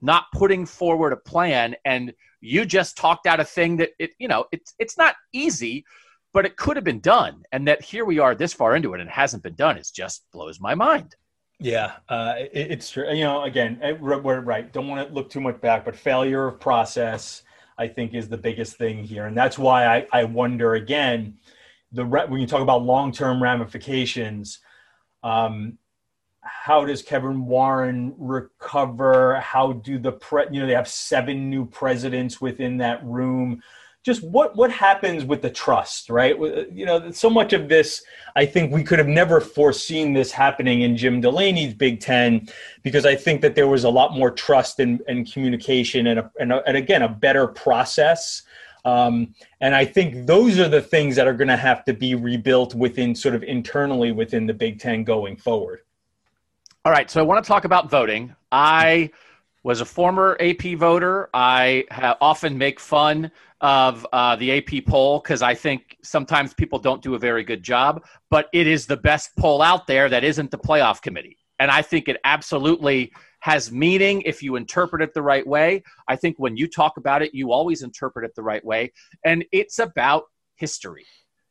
not 0.01 0.27
putting 0.33 0.65
forward 0.65 1.13
a 1.13 1.17
plan 1.17 1.75
and 1.85 2.13
you 2.41 2.65
just 2.65 2.97
talked 2.97 3.27
out 3.27 3.41
a 3.41 3.45
thing 3.45 3.77
that 3.77 3.91
it 3.99 4.11
you 4.19 4.29
know 4.29 4.45
it's 4.53 4.75
it's 4.79 4.97
not 4.97 5.17
easy 5.33 5.85
but 6.33 6.47
it 6.47 6.57
could 6.57 6.77
have 6.77 6.85
been 6.85 7.01
done 7.01 7.43
and 7.53 7.67
that 7.67 7.83
here 7.83 8.05
we 8.05 8.19
are 8.19 8.35
this 8.35 8.53
far 8.53 8.77
into 8.77 8.95
it 8.95 9.01
and 9.01 9.09
it 9.09 9.13
hasn't 9.13 9.43
been 9.43 9.57
done 9.57 9.77
it 9.77 9.89
just 9.93 10.25
blows 10.33 10.61
my 10.61 10.75
mind 10.75 11.17
yeah 11.61 11.95
uh, 12.09 12.35
it, 12.39 12.73
it's 12.73 12.91
true 12.91 13.11
you 13.13 13.25
know 13.25 13.43
again 13.43 13.79
we're 14.01 14.41
right 14.41 14.73
don't 14.73 14.89
want 14.89 15.07
to 15.07 15.15
look 15.15 15.29
too 15.29 15.41
much 15.41 15.61
back 15.61 15.85
but 15.85 15.97
failure 15.97 16.47
of 16.47 16.61
process 16.61 17.43
i 17.79 17.89
think 17.89 18.15
is 18.15 18.29
the 18.29 18.39
biggest 18.39 18.77
thing 18.77 19.03
here 19.03 19.27
and 19.27 19.37
that's 19.37 19.59
why 19.59 19.87
i, 19.87 20.07
I 20.13 20.25
wonder 20.25 20.75
again 20.75 21.37
the 21.93 22.05
when 22.05 22.41
you 22.41 22.47
talk 22.47 22.61
about 22.61 22.83
long 22.83 23.13
term 23.13 23.43
ramifications, 23.43 24.59
um, 25.23 25.79
how 26.41 26.85
does 26.85 27.03
Kevin 27.03 27.47
Warren 27.47 28.15
recover? 28.19 29.41
How 29.41 29.73
do 29.73 29.99
the 29.99 30.13
pre, 30.13 30.45
you 30.51 30.61
know 30.61 30.67
they 30.67 30.75
have 30.75 30.89
seven 30.89 31.51
new 31.51 31.65
presidents 31.65 32.41
within 32.41 32.79
that 32.79 33.05
room? 33.05 33.63
Just 34.09 34.25
what 34.25 34.57
what 34.57 34.71
happens 34.71 35.25
with 35.25 35.43
the 35.43 35.51
trust, 35.51 36.09
right? 36.09 36.35
You 36.73 36.87
know, 36.87 37.11
so 37.11 37.29
much 37.29 37.53
of 37.53 37.69
this, 37.69 38.03
I 38.37 38.47
think 38.47 38.73
we 38.73 38.83
could 38.83 38.99
have 38.99 39.09
never 39.23 39.39
foreseen 39.41 40.15
this 40.15 40.33
happening 40.33 40.81
in 40.81 40.97
Jim 40.97 41.21
Delaney's 41.21 41.75
Big 41.75 42.01
Ten, 42.01 42.49
because 42.83 43.05
I 43.05 43.15
think 43.15 43.43
that 43.43 43.55
there 43.55 43.69
was 43.69 43.85
a 43.85 43.91
lot 43.91 44.17
more 44.17 44.31
trust 44.31 44.81
and, 44.81 45.03
and 45.09 45.31
communication 45.31 46.07
and, 46.07 46.21
a, 46.21 46.31
and, 46.41 46.53
a, 46.53 46.67
and 46.67 46.77
again 46.77 47.03
a 47.03 47.09
better 47.09 47.47
process 47.47 48.45
um, 48.85 49.35
and 49.61 49.75
I 49.75 49.85
think 49.85 50.27
those 50.27 50.59
are 50.59 50.69
the 50.69 50.81
things 50.81 51.17
that 51.17 51.27
are 51.27 51.35
going 51.35 51.49
to 51.49 51.57
have 51.57 51.85
to 51.85 51.93
be 51.93 52.15
rebuilt 52.15 52.75
within 52.75 53.15
sort 53.15 53.35
of 53.35 53.43
internally 53.43 54.13
within 54.13 54.47
the 54.47 54.55
Big 54.55 54.79
Ten 54.79 55.05
going 55.05 55.37
forward. 55.37 55.81
All 56.85 56.93
right. 56.93 57.11
So 57.11 57.21
I 57.21 57.25
want 57.25 57.45
to 57.45 57.47
talk 57.47 57.65
about 57.65 57.91
voting. 57.91 58.35
I 58.51 59.11
was 59.63 59.81
a 59.81 59.85
former 59.85 60.39
AP 60.41 60.79
voter. 60.79 61.29
I 61.35 61.85
often 62.21 62.57
make 62.57 62.81
fun 62.81 63.31
of 63.61 64.07
uh, 64.13 64.37
the 64.37 64.59
AP 64.59 64.85
poll 64.87 65.21
because 65.21 65.43
I 65.43 65.55
think 65.55 65.97
sometimes 66.03 66.55
people 66.55 66.79
don't 66.79 67.03
do 67.03 67.15
a 67.15 67.19
very 67.19 67.43
good 67.43 67.63
job, 67.63 68.05
but 68.31 68.49
it 68.53 68.67
is 68.67 68.87
the 68.87 68.97
best 68.97 69.31
poll 69.37 69.63
out 69.63 69.87
there 69.87 70.09
that 70.09 70.25
isn't 70.25 70.51
the 70.51 70.59
playoff 70.59 71.03
committee. 71.03 71.37
And 71.59 71.71
I 71.71 71.83
think 71.83 72.09
it 72.09 72.19
absolutely 72.25 73.13
has 73.41 73.73
meaning 73.73 74.23
if 74.23 74.43
you 74.43 74.57
interpret 74.57 75.03
it 75.03 75.15
the 75.15 75.23
right 75.23 75.47
way. 75.47 75.83
I 76.07 76.17
think 76.17 76.37
when 76.39 76.57
you 76.57 76.69
talk 76.69 76.97
about 76.97 77.23
it, 77.23 77.35
you 77.35 77.53
always 77.53 77.83
interpret 77.83 78.25
it 78.25 78.35
the 78.35 78.43
right 78.43 78.65
way. 78.65 78.93
And 79.25 79.45
it's 79.53 79.79
about 79.79 80.25
history. 80.57 81.05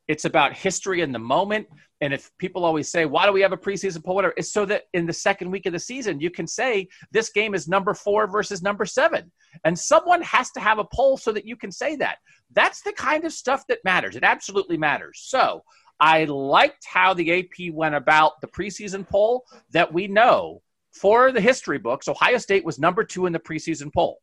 It's 0.08 0.24
about 0.24 0.54
history 0.54 1.02
in 1.02 1.12
the 1.12 1.18
moment. 1.18 1.68
And 2.00 2.14
if 2.14 2.30
people 2.38 2.64
always 2.64 2.90
say, 2.90 3.04
why 3.04 3.26
do 3.26 3.32
we 3.32 3.42
have 3.42 3.52
a 3.52 3.56
preseason 3.56 4.04
poll? 4.04 4.14
Whatever, 4.16 4.34
it's 4.36 4.52
so 4.52 4.64
that 4.66 4.84
in 4.94 5.06
the 5.06 5.12
second 5.12 5.50
week 5.50 5.66
of 5.66 5.72
the 5.72 5.78
season, 5.78 6.20
you 6.20 6.30
can 6.30 6.46
say 6.46 6.88
this 7.10 7.30
game 7.30 7.54
is 7.54 7.68
number 7.68 7.92
four 7.92 8.26
versus 8.26 8.62
number 8.62 8.86
seven. 8.86 9.30
And 9.64 9.78
someone 9.78 10.22
has 10.22 10.50
to 10.52 10.60
have 10.60 10.78
a 10.78 10.86
poll 10.92 11.16
so 11.16 11.32
that 11.32 11.46
you 11.46 11.56
can 11.56 11.70
say 11.72 11.96
that. 11.96 12.18
That's 12.52 12.82
the 12.82 12.92
kind 12.92 13.24
of 13.24 13.32
stuff 13.32 13.64
that 13.68 13.84
matters. 13.84 14.16
It 14.16 14.24
absolutely 14.24 14.78
matters. 14.78 15.20
So 15.24 15.62
I 16.00 16.24
liked 16.24 16.86
how 16.86 17.14
the 17.14 17.40
AP 17.40 17.74
went 17.74 17.94
about 17.94 18.40
the 18.40 18.46
preseason 18.46 19.06
poll 19.08 19.44
that 19.72 19.92
we 19.92 20.06
know 20.06 20.62
for 20.92 21.32
the 21.32 21.40
history 21.40 21.78
books, 21.78 22.08
Ohio 22.08 22.38
State 22.38 22.64
was 22.64 22.78
number 22.78 23.04
two 23.04 23.26
in 23.26 23.32
the 23.32 23.38
preseason 23.38 23.92
poll. 23.92 24.18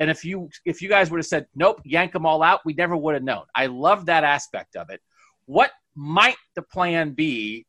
And 0.00 0.10
if 0.10 0.24
you 0.24 0.48
if 0.64 0.80
you 0.80 0.88
guys 0.88 1.10
would 1.10 1.18
have 1.18 1.26
said 1.26 1.46
nope, 1.54 1.80
yank 1.84 2.12
them 2.12 2.26
all 2.26 2.42
out, 2.42 2.60
we 2.64 2.74
never 2.74 2.96
would 2.96 3.14
have 3.14 3.22
known. 3.22 3.44
I 3.54 3.66
love 3.66 4.06
that 4.06 4.24
aspect 4.24 4.76
of 4.76 4.90
it. 4.90 5.00
What 5.48 5.70
might 5.94 6.36
the 6.56 6.60
plan 6.60 7.12
be 7.12 7.64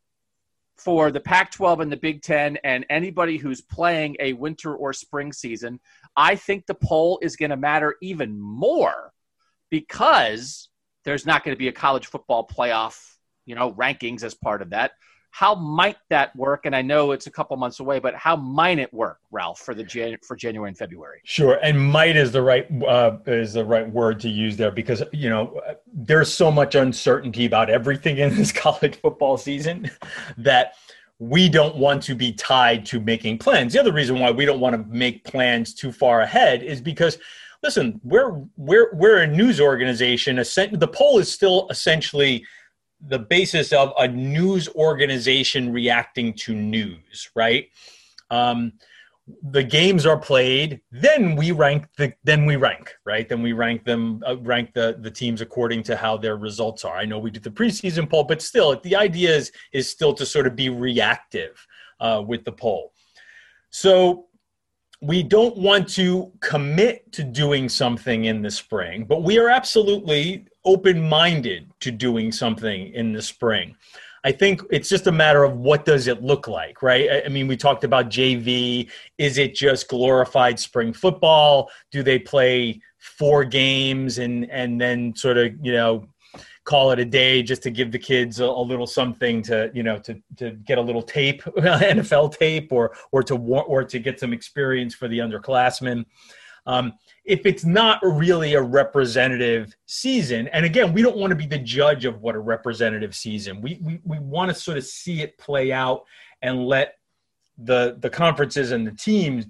for 0.76 1.12
the 1.12 1.22
Pac-12 1.22 1.82
and 1.82 1.90
the 1.90 1.96
Big 1.96 2.22
Ten 2.22 2.58
and 2.66 2.86
anybody 2.90 3.38
who's 3.38 3.62
playing 3.62 4.18
a 4.20 4.34
winter 4.34 4.76
or 4.76 4.92
spring 4.92 5.32
season? 5.32 5.80
I 6.14 6.36
think 6.36 6.66
the 6.66 6.74
poll 6.74 7.20
is 7.22 7.38
going 7.38 7.52
to 7.52 7.58
matter 7.58 7.96
even 8.02 8.38
more 8.38 9.14
because 9.70 10.68
there's 11.06 11.26
not 11.26 11.46
going 11.46 11.56
to 11.56 11.60
be 11.60 11.70
a 11.70 11.72
college 11.72 12.08
football 12.08 12.46
playoff, 12.46 13.14
you 13.46 13.56
know, 13.56 13.72
rankings 13.72 14.24
as 14.24 14.34
part 14.34 14.62
of 14.62 14.72
that 14.72 14.92
How 15.32 15.56
might 15.56 15.98
that 16.10 16.36
work? 16.36 16.66
And 16.66 16.76
I 16.76 16.82
know 16.82 17.12
it's 17.12 17.28
a 17.28 17.32
couple 17.32 17.56
months 17.58 17.80
away, 17.80 18.00
but 18.00 18.16
how 18.16 18.36
might 18.36 18.80
it 18.80 18.94
work, 18.94 19.20
Ralph, 19.32 19.60
for 19.60 19.74
the 19.74 19.84
Jan- 19.84 20.18
for 20.24 20.36
January 20.36 20.70
and 20.70 20.78
February? 20.78 21.22
Sure, 21.24 21.60
and 21.62 21.80
might 21.80 22.18
is 22.18 22.32
the 22.32 22.42
right 22.42 22.68
uh, 22.84 23.18
is 23.26 23.54
the 23.54 23.64
right 23.64 23.90
word 23.90 24.20
to 24.22 24.30
use 24.30 24.58
there 24.58 24.72
because 24.72 25.04
you 25.14 25.30
know 25.30 25.62
there's 25.94 26.34
so 26.34 26.52
much 26.52 26.76
uncertainty 26.76 27.46
about 27.46 27.70
everything 27.70 28.18
in 28.18 28.36
this 28.36 28.52
college 28.66 29.00
football 29.02 29.38
season 29.38 29.90
that 30.38 30.74
we 31.20 31.50
don't 31.50 31.76
want 31.76 32.02
to 32.04 32.16
be 32.16 32.32
tied 32.32 32.86
to 32.88 33.00
making 33.00 33.38
plans. 33.38 33.74
The 33.74 33.80
other 33.80 33.92
reason 33.92 34.20
why 34.20 34.32
we 34.32 34.46
don't 34.46 34.62
want 34.62 34.76
to 34.76 34.84
make 34.90 35.26
plans 35.26 35.74
too 35.74 35.92
far 35.92 36.22
ahead 36.22 36.64
is 36.64 36.82
because 36.82 37.20
listen, 37.62 38.00
we're 38.04 38.42
we're 38.58 38.94
we're 38.94 39.24
a 39.24 39.28
news 39.28 39.60
organization. 39.60 40.38
The 40.38 40.90
poll 40.92 41.20
is 41.20 41.32
still 41.32 41.68
essentially 41.70 42.46
the 43.02 43.20
basis 43.20 43.72
of 43.72 43.94
a 43.98 44.08
news 44.08 44.68
organization 44.70 45.72
reacting 45.72 46.34
to 46.34 46.54
news, 46.54 47.30
right? 47.36 47.68
Um, 48.30 48.74
the 49.44 49.64
games 49.64 50.06
are 50.06 50.18
played, 50.18 50.82
then 50.92 51.36
we 51.36 51.52
rank 51.52 51.88
the 51.98 52.14
then 52.24 52.46
we 52.46 52.56
rank 52.56 52.94
right. 53.06 53.28
Then 53.30 53.42
we 53.42 53.54
rank 53.54 53.86
them 53.86 54.24
uh, 54.28 54.38
rank 54.38 54.74
the 54.74 54.98
the 55.00 55.12
teams 55.12 55.42
according 55.42 55.84
to 55.84 55.96
how 55.96 56.18
their 56.18 56.38
results 56.38 56.84
are. 56.84 56.98
I 56.98 57.06
know 57.06 57.20
we 57.20 57.32
did 57.32 57.44
the 57.44 57.52
preseason 57.52 58.10
poll, 58.10 58.24
but 58.24 58.42
still, 58.42 58.80
the 58.80 58.96
idea 58.96 59.36
is 59.36 59.52
is 59.72 59.90
still 59.90 60.14
to 60.16 60.26
sort 60.26 60.48
of 60.48 60.56
be 60.56 60.70
reactive 60.70 61.66
uh, 62.00 62.24
with 62.26 62.44
the 62.44 62.52
poll. 62.52 62.94
So 63.70 64.28
we 65.02 65.24
don't 65.24 65.58
want 65.58 65.88
to 65.90 66.32
commit 66.42 67.12
to 67.14 67.24
doing 67.24 67.70
something 67.70 68.26
in 68.26 68.42
the 68.42 68.52
spring, 68.52 69.06
but 69.06 69.24
we 69.24 69.38
are 69.40 69.50
absolutely 69.50 70.48
open 70.70 71.02
minded 71.10 71.72
to 71.80 71.90
doing 71.92 72.32
something 72.32 72.94
in 72.94 73.12
the 73.12 73.22
spring. 73.22 73.76
I 74.24 74.32
think 74.32 74.62
it's 74.70 74.90
just 74.90 75.08
a 75.08 75.12
matter 75.12 75.44
of 75.44 75.58
what 75.58 75.84
does 75.84 76.08
it 76.08 76.22
look 76.22 76.48
like, 76.48 76.84
right? 76.84 77.24
I 77.26 77.30
mean, 77.30 77.48
we 77.48 77.58
talked 77.58 77.84
about 77.84 78.10
JV. 78.10 78.90
Is 79.18 79.38
it 79.38 79.56
just 79.56 79.88
glorified 79.88 80.60
spring 80.60 80.94
football? 80.94 81.72
Do 81.90 82.04
they 82.04 82.20
play 82.20 82.82
four 83.00 83.46
games 83.46 84.20
and 84.20 84.50
and 84.52 84.80
then 84.80 85.16
sort 85.16 85.38
of 85.38 85.54
you 85.62 85.72
know 85.72 86.06
call 86.66 86.92
it 86.92 87.00
a 87.00 87.06
day 87.06 87.42
just 87.42 87.64
to 87.64 87.72
give 87.72 87.92
the 87.92 87.98
kids 87.98 88.42
a, 88.42 88.46
a, 88.46 88.62
little 88.62 88.86
something 88.86 89.42
to 89.42 89.72
you 89.74 89.82
know 89.82 89.98
to 89.98 90.22
to 90.36 90.52
get 90.52 90.78
a 90.78 90.82
little 90.82 91.02
tape 91.02 91.42
NFL 91.58 92.38
tape 92.38 92.72
or 92.72 92.92
or 93.12 93.24
to 93.24 93.36
or 93.36 93.84
to 93.84 94.00
get 94.00 94.20
some 94.20 94.34
experience 94.34 94.94
for 94.94 95.08
the 95.08 95.20
underclassmen. 95.20 96.06
Um, 96.66 96.94
if 97.26 97.46
it's 97.46 97.66
not 97.66 98.00
really 98.04 98.54
a 98.56 98.62
representative 98.62 99.76
season, 99.86 100.48
and 100.50 100.66
again, 100.66 100.94
we 100.94 101.02
don't 101.02 101.18
want 101.18 101.32
to 101.32 101.36
be 101.36 101.46
the 101.46 101.60
judge 101.60 102.06
of 102.06 102.22
what 102.22 102.36
a 102.36 102.40
representative 102.40 103.16
season. 103.16 103.62
We 103.62 103.80
we, 103.84 104.00
we 104.04 104.20
want 104.20 104.50
to 104.50 104.56
sort 104.56 104.78
of 104.78 104.86
see 104.86 105.22
it 105.22 105.38
play 105.38 105.72
out 105.72 106.06
and 106.42 106.66
let 106.66 106.96
the 107.58 107.98
the 108.00 108.10
conferences 108.10 108.72
and 108.72 108.88
the 108.88 108.92
teams 108.92 109.46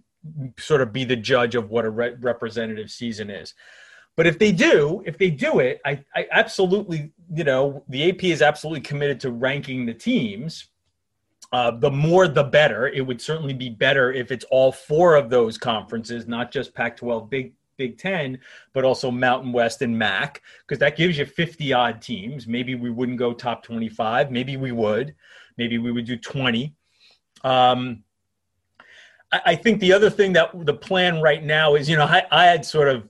sort 0.57 0.81
of 0.81 0.91
be 0.91 1.03
the 1.03 1.15
judge 1.15 1.55
of 1.55 1.69
what 1.69 1.85
a 1.85 1.89
re- 1.89 2.15
representative 2.19 2.91
season 2.91 3.29
is. 3.29 3.53
But 4.15 4.27
if 4.27 4.37
they 4.37 4.51
do, 4.51 5.01
if 5.05 5.17
they 5.17 5.29
do 5.29 5.59
it, 5.59 5.79
I, 5.85 6.03
I 6.13 6.27
absolutely, 6.31 7.13
you 7.33 7.45
know, 7.45 7.85
the 7.87 8.09
AP 8.09 8.25
is 8.25 8.41
absolutely 8.41 8.81
committed 8.81 9.19
to 9.21 9.31
ranking 9.31 9.85
the 9.85 9.93
teams. 9.93 10.67
Uh, 11.53 11.71
the 11.71 11.89
more, 11.89 12.27
the 12.27 12.43
better. 12.43 12.89
It 12.89 13.01
would 13.01 13.21
certainly 13.21 13.53
be 13.53 13.69
better 13.69 14.11
if 14.11 14.31
it's 14.31 14.45
all 14.51 14.71
four 14.71 15.15
of 15.15 15.29
those 15.29 15.57
conferences, 15.57 16.27
not 16.27 16.51
just 16.51 16.75
Pac-12, 16.75 17.29
Big 17.29 17.53
Big 17.79 17.97
Ten, 17.97 18.37
but 18.73 18.83
also 18.85 19.09
Mountain 19.09 19.51
West 19.51 19.81
and 19.81 19.97
MAC, 19.97 20.43
because 20.67 20.77
that 20.77 20.95
gives 20.95 21.17
you 21.17 21.25
50 21.25 21.73
odd 21.73 22.01
teams. 22.01 22.45
Maybe 22.45 22.75
we 22.75 22.91
wouldn't 22.91 23.17
go 23.17 23.33
top 23.33 23.63
25. 23.63 24.29
Maybe 24.29 24.57
we 24.57 24.71
would. 24.71 25.15
Maybe 25.57 25.79
we 25.79 25.91
would 25.91 26.05
do 26.05 26.17
20. 26.17 26.75
Um, 27.43 28.03
I, 29.31 29.41
I 29.45 29.55
think 29.55 29.79
the 29.79 29.93
other 29.93 30.09
thing 30.09 30.33
that 30.33 30.51
the 30.65 30.73
plan 30.73 31.21
right 31.21 31.43
now 31.43 31.75
is, 31.75 31.89
you 31.89 31.95
know, 31.95 32.05
I, 32.05 32.23
I 32.29 32.45
had 32.45 32.65
sort 32.65 32.89
of 32.89 33.07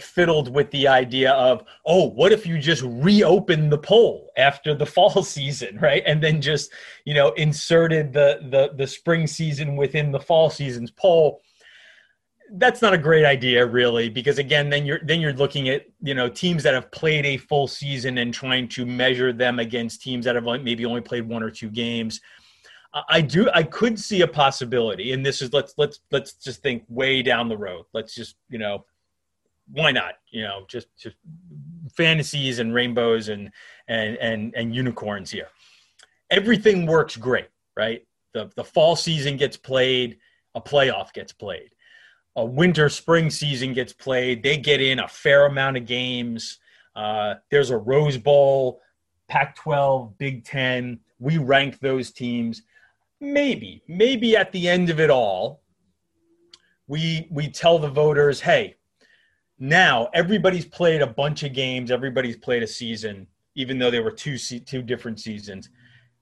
fiddled 0.00 0.52
with 0.52 0.70
the 0.70 0.88
idea 0.88 1.32
of, 1.32 1.64
oh, 1.86 2.04
what 2.04 2.32
if 2.32 2.46
you 2.46 2.58
just 2.58 2.82
reopen 2.86 3.68
the 3.68 3.78
poll 3.78 4.30
after 4.36 4.74
the 4.74 4.86
fall 4.96 5.22
season, 5.22 5.78
right? 5.78 6.02
And 6.06 6.22
then 6.22 6.40
just, 6.40 6.72
you 7.04 7.14
know, 7.14 7.32
inserted 7.32 8.12
the 8.12 8.40
the 8.50 8.72
the 8.76 8.86
spring 8.86 9.26
season 9.26 9.76
within 9.76 10.10
the 10.10 10.20
fall 10.20 10.50
season's 10.50 10.90
poll. 10.90 11.42
That's 12.52 12.82
not 12.82 12.92
a 12.92 12.98
great 12.98 13.24
idea, 13.24 13.64
really, 13.66 14.08
because 14.08 14.38
again, 14.38 14.68
then 14.70 14.84
you're 14.84 15.00
then 15.02 15.20
you're 15.20 15.32
looking 15.32 15.68
at 15.70 15.86
you 16.02 16.14
know 16.14 16.28
teams 16.28 16.62
that 16.62 16.74
have 16.74 16.90
played 16.90 17.24
a 17.26 17.36
full 17.36 17.66
season 17.66 18.18
and 18.18 18.32
trying 18.32 18.68
to 18.68 18.86
measure 18.86 19.32
them 19.32 19.58
against 19.58 20.02
teams 20.02 20.24
that 20.26 20.34
have 20.34 20.44
maybe 20.44 20.84
only 20.84 21.00
played 21.00 21.26
one 21.26 21.42
or 21.42 21.50
two 21.50 21.70
games. 21.70 22.20
I 23.08 23.22
do. 23.22 23.50
I 23.52 23.64
could 23.64 23.98
see 23.98 24.20
a 24.20 24.28
possibility, 24.28 25.12
and 25.12 25.26
this 25.26 25.42
is 25.42 25.52
let's 25.52 25.74
let's 25.76 26.00
let's 26.12 26.34
just 26.34 26.62
think 26.62 26.84
way 26.88 27.22
down 27.22 27.48
the 27.48 27.56
road. 27.56 27.86
Let's 27.92 28.14
just 28.14 28.36
you 28.48 28.58
know 28.58 28.84
why 29.72 29.90
not? 29.90 30.14
You 30.30 30.42
know, 30.42 30.64
just 30.68 30.88
just 30.96 31.16
fantasies 31.96 32.60
and 32.60 32.72
rainbows 32.72 33.28
and 33.28 33.50
and 33.88 34.16
and 34.18 34.54
and 34.54 34.74
unicorns 34.74 35.30
here. 35.30 35.48
Everything 36.30 36.86
works 36.86 37.16
great, 37.16 37.48
right? 37.76 38.06
The 38.32 38.50
the 38.54 38.64
fall 38.64 38.94
season 38.94 39.36
gets 39.36 39.56
played, 39.56 40.18
a 40.54 40.60
playoff 40.60 41.12
gets 41.12 41.32
played. 41.32 41.70
A 42.36 42.44
winter 42.44 42.88
spring 42.88 43.30
season 43.30 43.72
gets 43.72 43.92
played. 43.92 44.42
They 44.42 44.56
get 44.56 44.80
in 44.80 44.98
a 44.98 45.08
fair 45.08 45.46
amount 45.46 45.76
of 45.76 45.86
games. 45.86 46.58
Uh, 46.96 47.34
there's 47.50 47.70
a 47.70 47.76
Rose 47.76 48.16
Bowl, 48.16 48.80
Pac 49.28 49.56
12, 49.56 50.18
Big 50.18 50.44
10. 50.44 51.00
We 51.18 51.38
rank 51.38 51.80
those 51.80 52.10
teams. 52.10 52.62
Maybe, 53.20 53.82
maybe 53.88 54.36
at 54.36 54.52
the 54.52 54.68
end 54.68 54.90
of 54.90 55.00
it 55.00 55.10
all, 55.10 55.62
we 56.86 57.26
we 57.30 57.48
tell 57.48 57.78
the 57.78 57.88
voters, 57.88 58.40
hey, 58.40 58.76
now 59.58 60.08
everybody's 60.12 60.66
played 60.66 61.00
a 61.00 61.06
bunch 61.06 61.42
of 61.42 61.52
games, 61.52 61.90
everybody's 61.90 62.36
played 62.36 62.62
a 62.62 62.66
season, 62.66 63.26
even 63.54 63.78
though 63.78 63.90
they 63.90 64.00
were 64.00 64.10
two 64.10 64.36
two 64.36 64.82
different 64.82 65.20
seasons. 65.20 65.70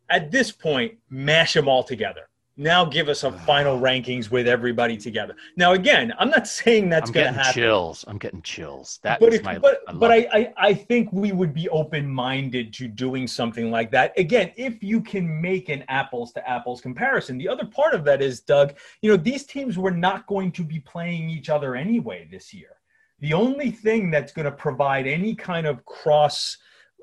At 0.09 0.31
this 0.31 0.53
point, 0.53 0.95
mash 1.09 1.55
them 1.55 1.69
all 1.69 1.83
together. 1.83 2.29
Now 2.63 2.85
give 2.85 3.09
us 3.09 3.25
a 3.25 3.33
final 3.33 3.79
rankings 3.79 4.31
with 4.31 4.47
everybody 4.47 4.97
together. 4.97 5.35
Now 5.57 5.73
again, 5.73 6.13
I'm 6.19 6.31
not 6.31 6.47
saying 6.47 6.89
that's 6.89 7.11
going 7.11 7.27
to 7.27 7.33
happen. 7.33 7.53
Chills. 7.53 8.05
I'm 8.07 8.19
getting 8.19 8.43
chills. 8.43 9.01
That 9.03 9.19
but 9.19 9.35
if, 9.35 9.43
my, 9.43 9.59
but, 9.59 9.81
I 9.89 9.93
but 9.93 10.11
I, 10.13 10.17
I, 10.33 10.53
I 10.57 10.75
think 10.75 11.13
we 11.13 11.33
would 11.33 11.53
be 11.53 11.69
open 11.71 12.09
minded 12.09 12.73
to 12.75 12.87
doing 12.87 13.27
something 13.27 13.71
like 13.71 13.91
that. 13.91 14.17
Again, 14.19 14.53
if 14.57 14.83
you 14.83 15.01
can 15.01 15.41
make 15.41 15.69
an 15.69 15.85
apples 15.89 16.33
to 16.33 16.49
apples 16.49 16.81
comparison. 16.81 17.39
The 17.39 17.49
other 17.49 17.67
part 17.67 17.95
of 17.95 18.05
that 18.05 18.23
is, 18.23 18.41
Doug, 18.41 18.75
you 19.01 19.11
know, 19.11 19.17
these 19.17 19.45
teams 19.45 19.77
were 19.77 19.91
not 19.91 20.27
going 20.27 20.53
to 20.53 20.63
be 20.63 20.81
playing 20.81 21.29
each 21.31 21.49
other 21.49 21.75
anyway 21.75 22.29
this 22.31 22.55
year. 22.55 22.77
The 23.21 23.33
only 23.33 23.71
thing 23.71 24.11
that's 24.11 24.33
going 24.33 24.47
to 24.47 24.53
provide 24.53 25.07
any 25.07 25.35
kind 25.35 25.67
of 25.67 25.85
cross 25.85 26.59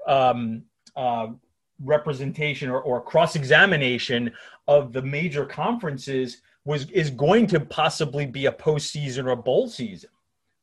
um, 0.07 0.63
uh, 0.95 1.27
representation 1.83 2.69
or, 2.69 2.81
or 2.81 3.01
cross 3.01 3.35
examination 3.35 4.31
of 4.69 4.93
the 4.93 5.01
major 5.01 5.45
conferences 5.45 6.43
was 6.63 6.89
is 6.91 7.09
going 7.09 7.47
to 7.47 7.59
possibly 7.59 8.27
be 8.27 8.45
a 8.45 8.51
postseason 8.51 9.25
or 9.25 9.31
a 9.31 9.35
bowl 9.35 9.67
season, 9.67 10.11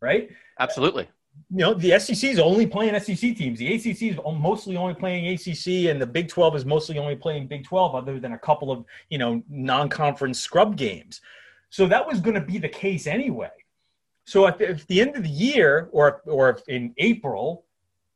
right? 0.01 0.31
Absolutely. 0.61 1.09
You 1.51 1.59
know, 1.59 1.75
the 1.75 1.99
SEC 1.99 2.31
is 2.31 2.39
only 2.39 2.67
playing 2.67 2.99
SEC 3.01 3.37
teams. 3.37 3.59
The 3.59 3.75
ACC 3.75 4.03
is 4.03 4.17
mostly 4.25 4.77
only 4.77 4.95
playing 4.95 5.27
ACC, 5.35 5.91
and 5.91 6.01
the 6.01 6.07
Big 6.07 6.29
12 6.29 6.57
is 6.57 6.65
mostly 6.65 6.99
only 6.99 7.17
playing 7.17 7.49
Big 7.49 7.65
12, 7.65 7.95
other 7.95 8.19
than 8.19 8.33
a 8.33 8.39
couple 8.39 8.71
of, 8.71 8.85
you 9.11 9.19
know, 9.19 9.43
non 9.51 9.89
conference 9.89 10.39
scrub 10.39 10.77
games. 10.77 11.21
So 11.69 11.87
that 11.89 12.07
was 12.07 12.21
going 12.21 12.37
to 12.37 12.41
be 12.41 12.59
the 12.59 12.69
case 12.69 13.07
anyway. 13.07 13.51
So 14.25 14.47
at 14.47 14.59
the, 14.59 14.69
at 14.69 14.87
the 14.87 15.01
end 15.01 15.17
of 15.17 15.25
the 15.25 15.29
year, 15.29 15.89
or 15.91 16.23
or 16.27 16.61
in 16.69 16.95
April, 16.97 17.65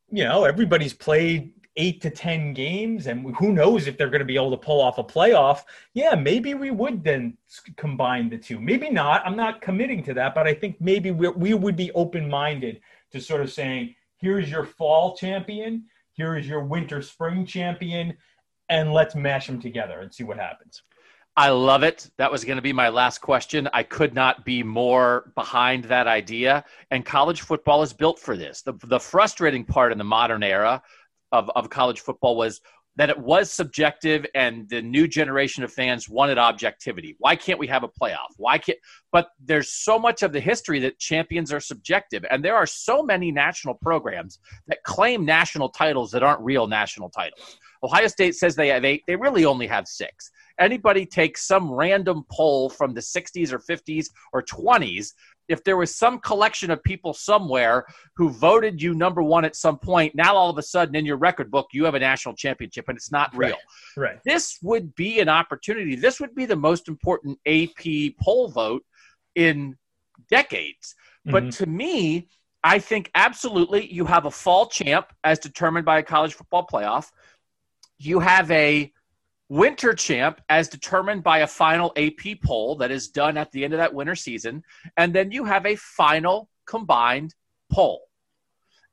you 0.09 0.23
know, 0.23 0.45
everybody's 0.45 0.93
played 0.93 1.53
eight 1.77 2.01
to 2.01 2.09
ten 2.09 2.53
games, 2.53 3.07
and 3.07 3.35
who 3.37 3.53
knows 3.53 3.87
if 3.87 3.97
they're 3.97 4.09
going 4.09 4.19
to 4.19 4.25
be 4.25 4.35
able 4.35 4.51
to 4.51 4.57
pull 4.57 4.81
off 4.81 4.97
a 4.97 5.03
playoff? 5.03 5.63
Yeah, 5.93 6.15
maybe 6.15 6.53
we 6.53 6.71
would 6.71 7.03
then 7.03 7.37
combine 7.77 8.29
the 8.29 8.37
two. 8.37 8.59
Maybe 8.59 8.89
not. 8.89 9.25
I'm 9.25 9.37
not 9.37 9.61
committing 9.61 10.03
to 10.03 10.13
that, 10.15 10.35
but 10.35 10.47
I 10.47 10.53
think 10.53 10.79
maybe 10.81 11.11
we 11.11 11.29
we 11.29 11.53
would 11.53 11.75
be 11.75 11.91
open 11.93 12.29
minded 12.29 12.81
to 13.11 13.19
sort 13.19 13.41
of 13.41 13.51
saying, 13.51 13.95
here's 14.17 14.49
your 14.49 14.65
fall 14.65 15.15
champion, 15.15 15.85
here 16.13 16.37
is 16.37 16.47
your 16.47 16.63
winter 16.63 17.01
spring 17.01 17.45
champion, 17.45 18.17
and 18.69 18.93
let's 18.93 19.15
mash 19.15 19.47
them 19.47 19.61
together 19.61 19.99
and 19.99 20.13
see 20.13 20.23
what 20.23 20.37
happens. 20.37 20.83
I 21.37 21.49
love 21.49 21.83
it. 21.83 22.09
That 22.17 22.29
was 22.29 22.43
going 22.43 22.57
to 22.57 22.61
be 22.61 22.73
my 22.73 22.89
last 22.89 23.19
question. 23.19 23.69
I 23.73 23.83
could 23.83 24.13
not 24.13 24.43
be 24.43 24.63
more 24.63 25.31
behind 25.33 25.85
that 25.85 26.05
idea. 26.05 26.65
And 26.91 27.05
college 27.05 27.41
football 27.41 27.83
is 27.83 27.93
built 27.93 28.19
for 28.19 28.35
this. 28.35 28.61
The, 28.61 28.73
the 28.83 28.99
frustrating 28.99 29.63
part 29.63 29.93
in 29.93 29.97
the 29.97 30.03
modern 30.03 30.43
era 30.43 30.83
of, 31.31 31.49
of 31.55 31.69
college 31.69 32.01
football 32.01 32.35
was 32.35 32.61
that 32.97 33.09
it 33.09 33.17
was 33.17 33.49
subjective 33.49 34.25
and 34.35 34.67
the 34.69 34.81
new 34.81 35.07
generation 35.07 35.63
of 35.63 35.71
fans 35.71 36.09
wanted 36.09 36.37
objectivity. 36.37 37.15
Why 37.19 37.35
can't 37.35 37.59
we 37.59 37.67
have 37.67 37.83
a 37.83 37.87
playoff? 37.87 38.31
Why 38.37 38.57
can't 38.57 38.77
but 39.11 39.29
there's 39.43 39.71
so 39.71 39.97
much 39.97 40.23
of 40.23 40.33
the 40.33 40.39
history 40.39 40.79
that 40.79 40.99
champions 40.99 41.53
are 41.53 41.59
subjective 41.59 42.25
and 42.29 42.43
there 42.43 42.55
are 42.55 42.65
so 42.65 43.01
many 43.01 43.31
national 43.31 43.75
programs 43.75 44.39
that 44.67 44.83
claim 44.83 45.25
national 45.25 45.69
titles 45.69 46.11
that 46.11 46.23
aren't 46.23 46.41
real 46.41 46.67
national 46.67 47.09
titles. 47.09 47.57
Ohio 47.83 48.07
State 48.07 48.35
says 48.35 48.55
they 48.55 48.77
they 48.79 49.01
they 49.07 49.15
really 49.15 49.45
only 49.45 49.67
have 49.67 49.87
6. 49.87 50.31
Anybody 50.59 51.05
take 51.05 51.37
some 51.37 51.71
random 51.71 52.23
poll 52.31 52.69
from 52.69 52.93
the 52.93 53.01
60s 53.01 53.51
or 53.51 53.59
50s 53.59 54.07
or 54.33 54.43
20s 54.43 55.13
if 55.51 55.63
there 55.63 55.77
was 55.77 55.95
some 55.95 56.19
collection 56.19 56.71
of 56.71 56.83
people 56.83 57.13
somewhere 57.13 57.85
who 58.15 58.29
voted 58.29 58.81
you 58.81 58.93
number 58.93 59.21
one 59.21 59.45
at 59.45 59.55
some 59.55 59.77
point, 59.77 60.15
now 60.15 60.35
all 60.35 60.49
of 60.49 60.57
a 60.57 60.63
sudden 60.63 60.95
in 60.95 61.05
your 61.05 61.17
record 61.17 61.51
book 61.51 61.67
you 61.73 61.85
have 61.85 61.95
a 61.95 61.99
national 61.99 62.35
championship 62.35 62.87
and 62.89 62.97
it's 62.97 63.11
not 63.11 63.35
real. 63.35 63.57
Right. 63.95 64.11
right. 64.11 64.19
This 64.25 64.57
would 64.61 64.95
be 64.95 65.19
an 65.19 65.29
opportunity. 65.29 65.95
This 65.95 66.19
would 66.19 66.35
be 66.35 66.45
the 66.45 66.55
most 66.55 66.87
important 66.87 67.39
AP 67.45 68.15
poll 68.19 68.49
vote 68.49 68.83
in 69.35 69.77
decades. 70.29 70.95
Mm-hmm. 71.27 71.31
But 71.31 71.51
to 71.53 71.65
me, 71.65 72.27
I 72.63 72.79
think 72.79 73.09
absolutely 73.15 73.91
you 73.91 74.05
have 74.05 74.25
a 74.25 74.31
fall 74.31 74.67
champ 74.67 75.07
as 75.23 75.39
determined 75.39 75.85
by 75.85 75.99
a 75.99 76.03
college 76.03 76.33
football 76.33 76.67
playoff. 76.71 77.09
You 77.97 78.19
have 78.19 78.49
a 78.51 78.91
winter 79.51 79.93
champ 79.93 80.39
as 80.47 80.69
determined 80.69 81.21
by 81.21 81.39
a 81.39 81.47
final 81.47 81.91
AP 81.97 82.39
poll 82.41 82.73
that 82.77 82.89
is 82.89 83.09
done 83.09 83.35
at 83.35 83.51
the 83.51 83.65
end 83.65 83.73
of 83.73 83.79
that 83.79 83.93
winter 83.93 84.15
season. 84.15 84.63
And 84.95 85.13
then 85.13 85.29
you 85.29 85.43
have 85.43 85.65
a 85.65 85.75
final 85.75 86.47
combined 86.65 87.35
poll. 87.69 88.03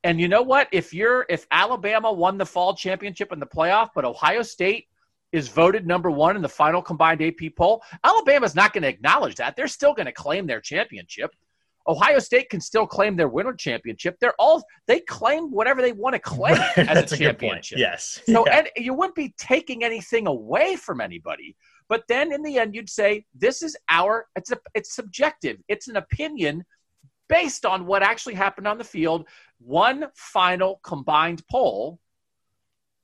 And 0.03 0.19
you 0.19 0.27
know 0.27 0.41
what? 0.41 0.67
If 0.73 0.93
you're 0.93 1.25
if 1.29 1.47
Alabama 1.51 2.11
won 2.11 2.37
the 2.37 2.45
fall 2.45 2.75
championship 2.75 3.31
in 3.31 3.39
the 3.39 3.45
playoff, 3.45 3.91
but 3.95 4.03
Ohio 4.03 4.41
State 4.41 4.87
is 5.31 5.47
voted 5.47 5.87
number 5.87 6.11
one 6.11 6.35
in 6.35 6.41
the 6.41 6.49
final 6.49 6.81
combined 6.81 7.21
AP 7.21 7.55
poll, 7.57 7.81
Alabama's 8.03 8.53
not 8.53 8.73
going 8.73 8.83
to 8.83 8.89
acknowledge 8.89 9.35
that. 9.35 9.55
They're 9.55 9.67
still 9.67 9.93
going 9.93 10.07
to 10.07 10.11
claim 10.11 10.45
their 10.45 10.59
championship. 10.59 11.31
Ohio 11.89 12.19
State 12.19 12.49
can 12.49 12.61
still 12.61 12.85
claim 12.85 13.15
their 13.17 13.27
winter 13.27 13.53
championship. 13.53 14.15
They're 14.21 14.35
all 14.37 14.63
they 14.87 14.99
claim 15.01 15.51
whatever 15.51 15.81
they 15.81 15.91
want 15.91 16.13
to 16.13 16.19
claim 16.19 16.55
as 16.77 16.87
That's 16.87 17.11
a, 17.13 17.17
championship. 17.17 17.77
A 17.77 17.81
yes. 17.81 18.21
So 18.25 18.45
yeah. 18.45 18.59
and 18.59 18.69
you 18.77 18.93
wouldn't 18.93 19.15
be 19.15 19.33
taking 19.37 19.83
anything 19.83 20.27
away 20.27 20.75
from 20.75 21.01
anybody. 21.01 21.55
But 21.89 22.03
then 22.07 22.31
in 22.31 22.43
the 22.43 22.59
end, 22.59 22.75
you'd 22.75 22.89
say 22.89 23.25
this 23.33 23.63
is 23.63 23.75
our. 23.89 24.27
It's 24.35 24.51
a, 24.51 24.57
it's 24.75 24.95
subjective. 24.95 25.57
It's 25.67 25.87
an 25.87 25.97
opinion 25.97 26.63
based 27.27 27.65
on 27.65 27.85
what 27.85 28.03
actually 28.03 28.35
happened 28.35 28.67
on 28.67 28.77
the 28.77 28.83
field. 28.83 29.27
One 29.59 30.05
final 30.15 30.79
combined 30.83 31.41
poll 31.49 31.99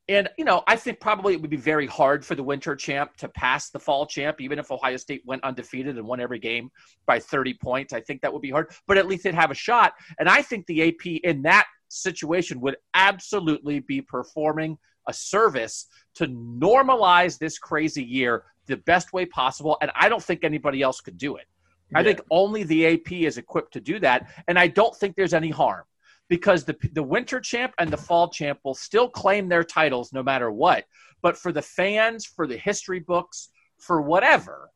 and, 0.08 0.30
you 0.38 0.46
know, 0.46 0.64
I 0.68 0.76
think 0.76 1.00
probably 1.00 1.34
it 1.34 1.42
would 1.42 1.50
be 1.50 1.58
very 1.58 1.88
hard 1.88 2.24
for 2.24 2.36
the 2.36 2.44
winter 2.44 2.76
champ 2.76 3.18
to 3.18 3.28
pass 3.30 3.72
the 3.72 3.80
fall 3.80 4.06
champ, 4.06 4.40
even 4.40 4.60
if 4.60 4.72
Ohio 4.72 4.98
State 4.98 5.24
went 5.26 5.44
undefeated 5.44 5.98
and 5.98 6.08
won 6.08 6.20
every 6.20 6.38
game 6.38 6.70
by 7.08 7.20
30 7.20 7.56
points. 7.56 7.92
I 7.92 8.02
think 8.02 8.22
that 8.22 8.32
would 8.32 8.42
be 8.42 8.52
hard, 8.52 8.72
but 8.88 8.98
at 8.98 9.08
least 9.08 9.24
they'd 9.24 9.34
have 9.34 9.52
a 9.52 9.56
shot. 9.56 9.94
And 10.20 10.30
I 10.30 10.44
think 10.44 10.68
the 10.68 10.90
AP 10.90 11.06
in 11.24 11.42
that 11.44 11.66
situation 11.90 12.62
would 12.62 12.78
absolutely 12.94 13.80
be 13.80 14.02
performing 14.02 14.78
a 15.08 15.14
service 15.14 15.88
to 16.16 16.28
normalize 16.28 17.40
this 17.40 17.58
crazy 17.58 18.04
year 18.04 18.44
the 18.68 18.78
best 18.78 19.12
way 19.12 19.26
possible. 19.26 19.78
And 19.82 19.92
I 19.96 20.08
don't 20.10 20.24
think 20.24 20.44
anybody 20.44 20.82
else 20.82 21.02
could 21.02 21.18
do 21.18 21.36
it. 21.38 21.46
I 21.94 22.04
think 22.04 22.20
only 22.32 22.64
the 22.64 22.88
AP 22.88 23.12
is 23.12 23.38
equipped 23.38 23.74
to 23.74 23.80
do 23.80 24.00
that. 24.00 24.30
And 24.48 24.58
I 24.58 24.68
don't 24.68 24.96
think 24.96 25.16
there's 25.16 25.36
any 25.36 25.50
harm 25.50 25.84
because 26.30 26.64
the 26.64 26.76
the 26.94 27.04
winter 27.04 27.40
champ 27.40 27.74
and 27.80 27.90
the 27.90 27.98
fall 27.98 28.30
champ 28.30 28.60
will 28.64 28.76
still 28.76 29.10
claim 29.10 29.48
their 29.48 29.64
titles 29.64 30.12
no 30.14 30.24
matter 30.24 30.52
what. 30.52 30.86
But 31.22 31.38
for 31.38 31.52
the 31.52 31.62
fans, 31.62 32.26
for 32.26 32.48
the 32.48 32.58
history 32.58 33.00
books, 33.00 33.50
for 33.78 34.02
whatever, 34.02 34.70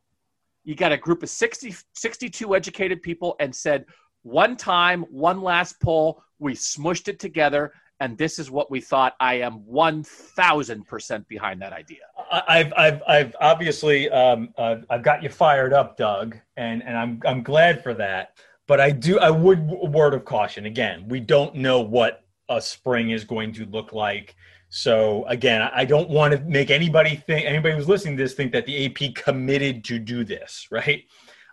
you 0.63 0.75
got 0.75 0.91
a 0.91 0.97
group 0.97 1.23
of 1.23 1.29
60, 1.29 1.75
62 1.93 2.55
educated 2.55 3.01
people 3.01 3.35
and 3.39 3.55
said, 3.55 3.85
one 4.23 4.57
time, 4.57 5.03
one 5.09 5.41
last 5.41 5.79
poll, 5.81 6.21
we 6.39 6.53
smushed 6.53 7.07
it 7.07 7.19
together, 7.19 7.73
and 7.99 8.17
this 8.17 8.39
is 8.39 8.51
what 8.51 8.69
we 8.69 8.81
thought. 8.81 9.13
I 9.19 9.35
am 9.35 9.65
one 9.65 10.03
thousand 10.03 10.87
percent 10.87 11.27
behind 11.27 11.61
that 11.61 11.73
idea. 11.73 11.99
I've, 12.31 12.73
I've, 12.75 13.01
I've 13.07 13.35
obviously, 13.41 14.09
um, 14.09 14.53
uh, 14.57 14.77
I've 14.89 15.03
got 15.03 15.23
you 15.23 15.29
fired 15.29 15.73
up, 15.73 15.97
Doug, 15.97 16.37
and 16.57 16.83
and 16.83 16.97
I'm, 16.97 17.21
I'm 17.25 17.43
glad 17.43 17.83
for 17.83 17.93
that. 17.95 18.37
But 18.69 18.79
I 18.79 18.91
do, 18.91 19.17
I 19.17 19.31
would 19.31 19.67
word 19.67 20.13
of 20.13 20.25
caution 20.25 20.67
again. 20.67 21.07
We 21.07 21.19
don't 21.19 21.55
know 21.55 21.81
what 21.81 22.23
a 22.49 22.61
spring 22.61 23.09
is 23.09 23.23
going 23.23 23.51
to 23.53 23.65
look 23.65 23.93
like. 23.93 24.35
So 24.69 25.25
again, 25.25 25.67
I 25.73 25.85
don't 25.85 26.07
want 26.07 26.35
to 26.35 26.39
make 26.41 26.69
anybody 26.69 27.15
think 27.15 27.47
anybody 27.47 27.73
who's 27.73 27.89
listening 27.89 28.15
to 28.17 28.21
this 28.21 28.35
think 28.35 28.51
that 28.51 28.67
the 28.67 28.85
AP 28.85 29.15
committed 29.15 29.83
to 29.85 29.97
do 29.97 30.23
this, 30.23 30.67
right? 30.71 31.03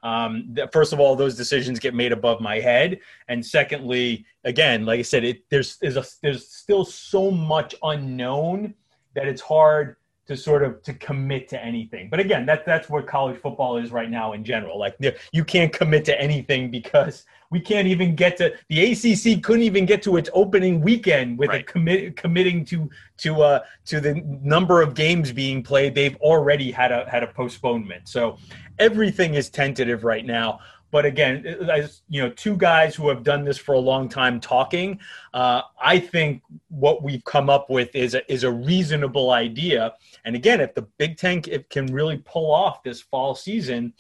Um, 0.03 0.55
first 0.71 0.93
of 0.93 1.01
all, 1.01 1.17
those 1.17 1.37
decisions 1.37 1.79
get 1.79 1.95
made 1.95 2.13
above 2.13 2.43
my 2.43 2.61
head, 2.61 3.01
and 3.29 3.45
secondly, 3.45 4.27
again, 4.45 4.85
like 4.85 4.99
I 4.99 5.03
said, 5.03 5.25
it, 5.25 5.49
there's 5.49 5.79
there's, 5.79 5.97
a, 5.97 6.05
there's 6.23 6.47
still 6.47 6.85
so 6.85 7.31
much 7.31 7.75
unknown 7.83 8.75
that 9.15 9.27
it's 9.27 9.41
hard 9.41 9.97
to 10.27 10.37
sort 10.37 10.63
of 10.63 10.83
to 10.83 10.93
commit 10.95 11.49
to 11.49 11.65
anything. 11.65 12.09
But 12.11 12.21
again, 12.21 12.47
that 12.47 12.67
that's 12.67 12.89
what 12.89 13.07
college 13.07 13.41
football 13.41 13.77
is 13.77 13.93
right 13.93 14.11
now 14.11 14.33
in 14.33 14.45
general. 14.45 14.79
Like 14.79 14.97
you 15.33 15.45
can't 15.45 15.73
commit 15.73 16.05
to 16.07 16.21
anything 16.21 16.71
because 16.71 17.25
we 17.51 17.61
can't 17.61 17.87
even 17.87 18.17
get 18.17 18.37
to 18.39 18.55
the 18.69 18.93
ACC 18.93 19.43
couldn't 19.43 19.63
even 19.63 19.87
get 19.87 20.03
to 20.03 20.17
its 20.17 20.29
opening 20.35 20.81
weekend 20.81 21.39
with 21.39 21.51
right. 21.51 21.61
a 21.61 21.65
commit 21.65 22.17
committing 22.17 22.65
to 22.67 22.91
to 23.19 23.43
uh 23.43 23.61
to 23.85 24.01
the 24.01 24.15
number 24.43 24.83
of 24.83 24.95
games 24.95 25.33
being 25.33 25.63
played. 25.63 25.95
They've 25.95 26.17
already 26.17 26.73
had 26.73 26.91
a 26.91 27.09
had 27.09 27.23
a 27.23 27.29
postponement. 27.29 28.09
So 28.09 28.39
everything 28.79 29.35
is 29.35 29.49
tentative 29.49 30.03
right 30.05 30.25
now. 30.25 30.61
But 30.91 31.05
again, 31.05 31.45
as 31.71 32.03
you 32.09 32.23
know, 32.23 32.31
two 32.31 32.57
guys 32.57 32.95
who 32.95 33.09
have 33.09 33.23
done 33.23 33.45
this 33.45 33.59
for 33.59 33.75
a 33.75 33.79
long 33.79 34.09
time 34.09 34.41
talking, 34.41 35.01
uh, 35.35 35.63
I 35.83 35.99
think 35.99 36.43
what 36.69 37.03
we've 37.03 37.25
come 37.25 37.51
up 37.51 37.69
with 37.69 37.95
is 37.95 38.15
a, 38.15 38.33
is 38.33 38.45
a 38.45 38.51
reasonable 38.51 39.31
idea. 39.33 39.95
And 40.25 40.37
again, 40.37 40.61
if 40.61 40.75
the 40.75 40.83
Big 40.99 41.17
Ten 41.17 41.43
can 41.43 41.87
really 41.87 42.19
pull 42.19 42.53
off 42.53 42.83
this 42.83 43.01
fall 43.01 43.35
season, 43.35 43.93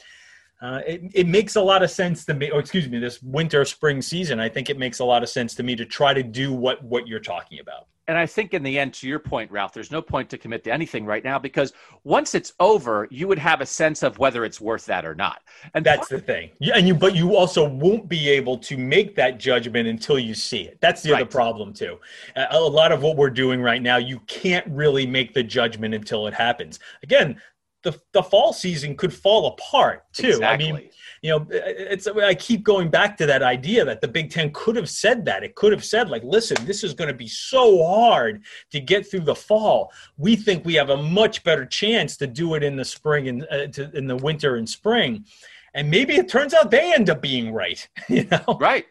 uh, 0.61 0.81
it, 0.87 1.03
it 1.15 1.27
makes 1.27 1.57
a 1.57 1.61
lot 1.61 1.83
of 1.83 1.91
sense 1.91 2.25
to 2.25 2.35
me, 2.35 2.51
or 2.51 2.61
excuse 2.61 2.89
me, 2.89 2.99
this 2.99 3.23
winter 3.23 3.65
spring 3.65 4.01
season. 4.01 4.41
I 4.41 4.49
think 4.49 4.71
it 4.71 4.79
makes 4.79 5.01
a 5.01 5.05
lot 5.05 5.23
of 5.23 5.29
sense 5.29 5.55
to 5.57 5.63
me 5.63 5.77
to 5.77 5.85
try 5.85 6.15
to 6.15 6.23
do 6.23 6.53
what 6.53 6.83
what 6.83 7.07
you're 7.07 7.21
talking 7.21 7.61
about 7.61 7.89
and 8.09 8.17
I 8.17 8.27
think 8.27 8.55
in 8.55 8.63
the 8.63 8.79
end, 8.79 8.95
to 8.95 9.09
your 9.09 9.19
point, 9.19 9.51
Ralph, 9.51 9.73
there's 9.73 9.91
no 9.91 10.01
point 10.01 10.31
to 10.31 10.39
commit 10.39 10.63
to 10.65 10.73
anything 10.73 11.05
right 11.05 11.25
now 11.25 11.39
because 11.39 11.73
once 12.05 12.37
it's 12.37 12.53
over, 12.61 13.09
you 13.11 13.27
would 13.27 13.39
have 13.39 13.61
a 13.61 13.67
sense 13.67 14.05
of 14.05 14.19
whether 14.19 14.45
it's 14.45 14.61
worth 14.61 14.87
that 14.87 15.05
or 15.05 15.15
not. 15.15 15.41
And 15.75 15.85
that's 15.85 16.09
the 16.09 16.21
thing. 16.21 16.51
Yeah, 16.61 16.75
and 16.77 16.87
you, 16.87 16.95
but 16.95 17.17
you 17.17 17.35
also 17.35 17.69
won't 17.69 18.09
be 18.09 18.29
able 18.29 18.59
to 18.59 18.77
make 18.77 19.17
that 19.17 19.39
judgment 19.39 19.89
until 19.89 20.21
you 20.21 20.35
see 20.35 20.63
it. 20.63 20.79
That's 20.81 21.03
the 21.03 21.13
right. 21.13 21.23
other 21.23 21.31
problem 21.31 21.73
too. 21.73 21.99
A 22.37 22.61
lot 22.61 22.93
of 22.93 23.03
what 23.03 23.17
we're 23.17 23.31
doing 23.31 23.61
right 23.61 23.83
now, 23.83 23.97
you 23.97 24.21
can't 24.29 24.67
really 24.69 25.07
make 25.07 25.35
the 25.35 25.43
judgment 25.43 25.93
until 25.93 26.29
it 26.29 26.35
happens. 26.35 26.79
Again, 27.03 27.41
the 27.87 28.01
the 28.13 28.23
fall 28.23 28.53
season 28.53 28.97
could 28.97 29.15
fall 29.15 29.47
apart 29.47 30.05
too. 30.13 30.29
Exactly. 30.29 30.69
I 30.69 30.73
mean 30.73 30.91
you 31.23 31.31
know, 31.31 31.47
it's 31.51 32.07
I 32.07 32.35
keep 32.35 32.63
going 32.63 32.89
back 32.89 33.17
to 33.17 33.27
that 33.27 33.43
idea 33.43 33.85
that 33.85 34.01
the 34.01 34.09
Big 34.09 34.31
Ten 34.31 34.51
could 34.53 34.77
have 34.77 34.89
said 34.89 35.25
that. 35.25 35.43
It 35.43 35.55
could 35.55 35.73
have 35.73 35.85
said, 35.85 36.09
like, 36.09 36.23
listen, 36.23 36.57
this 36.67 36.85
is 36.85 36.95
going 36.95 37.09
to 37.09 37.15
be 37.15 37.27
so 37.27 37.85
hard 37.85 38.45
to 38.71 38.81
get 38.81 39.11
through 39.11 39.21
the 39.21 39.35
fall. 39.35 39.93
We 40.17 40.37
think 40.37 40.65
we 40.65 40.75
have 40.75 40.91
a 40.91 40.97
much 40.97 41.43
better 41.43 41.67
chance 41.67 42.17
to 42.19 42.27
do 42.27 42.55
it 42.55 42.63
in 42.63 42.77
the 42.77 42.85
spring 42.85 43.29
and 43.29 43.47
uh, 43.51 43.67
to, 43.69 43.91
in 43.97 44.07
the 44.07 44.17
winter 44.17 44.57
and 44.57 44.69
spring. 44.69 45.25
And 45.75 45.91
maybe 45.91 46.15
it 46.15 46.29
turns 46.29 46.55
out 46.55 46.71
they 46.71 46.93
end 46.95 47.11
up 47.11 47.21
being 47.21 47.53
right. 47.53 47.87
You 48.09 48.25
know, 48.31 48.57
right. 48.61 48.87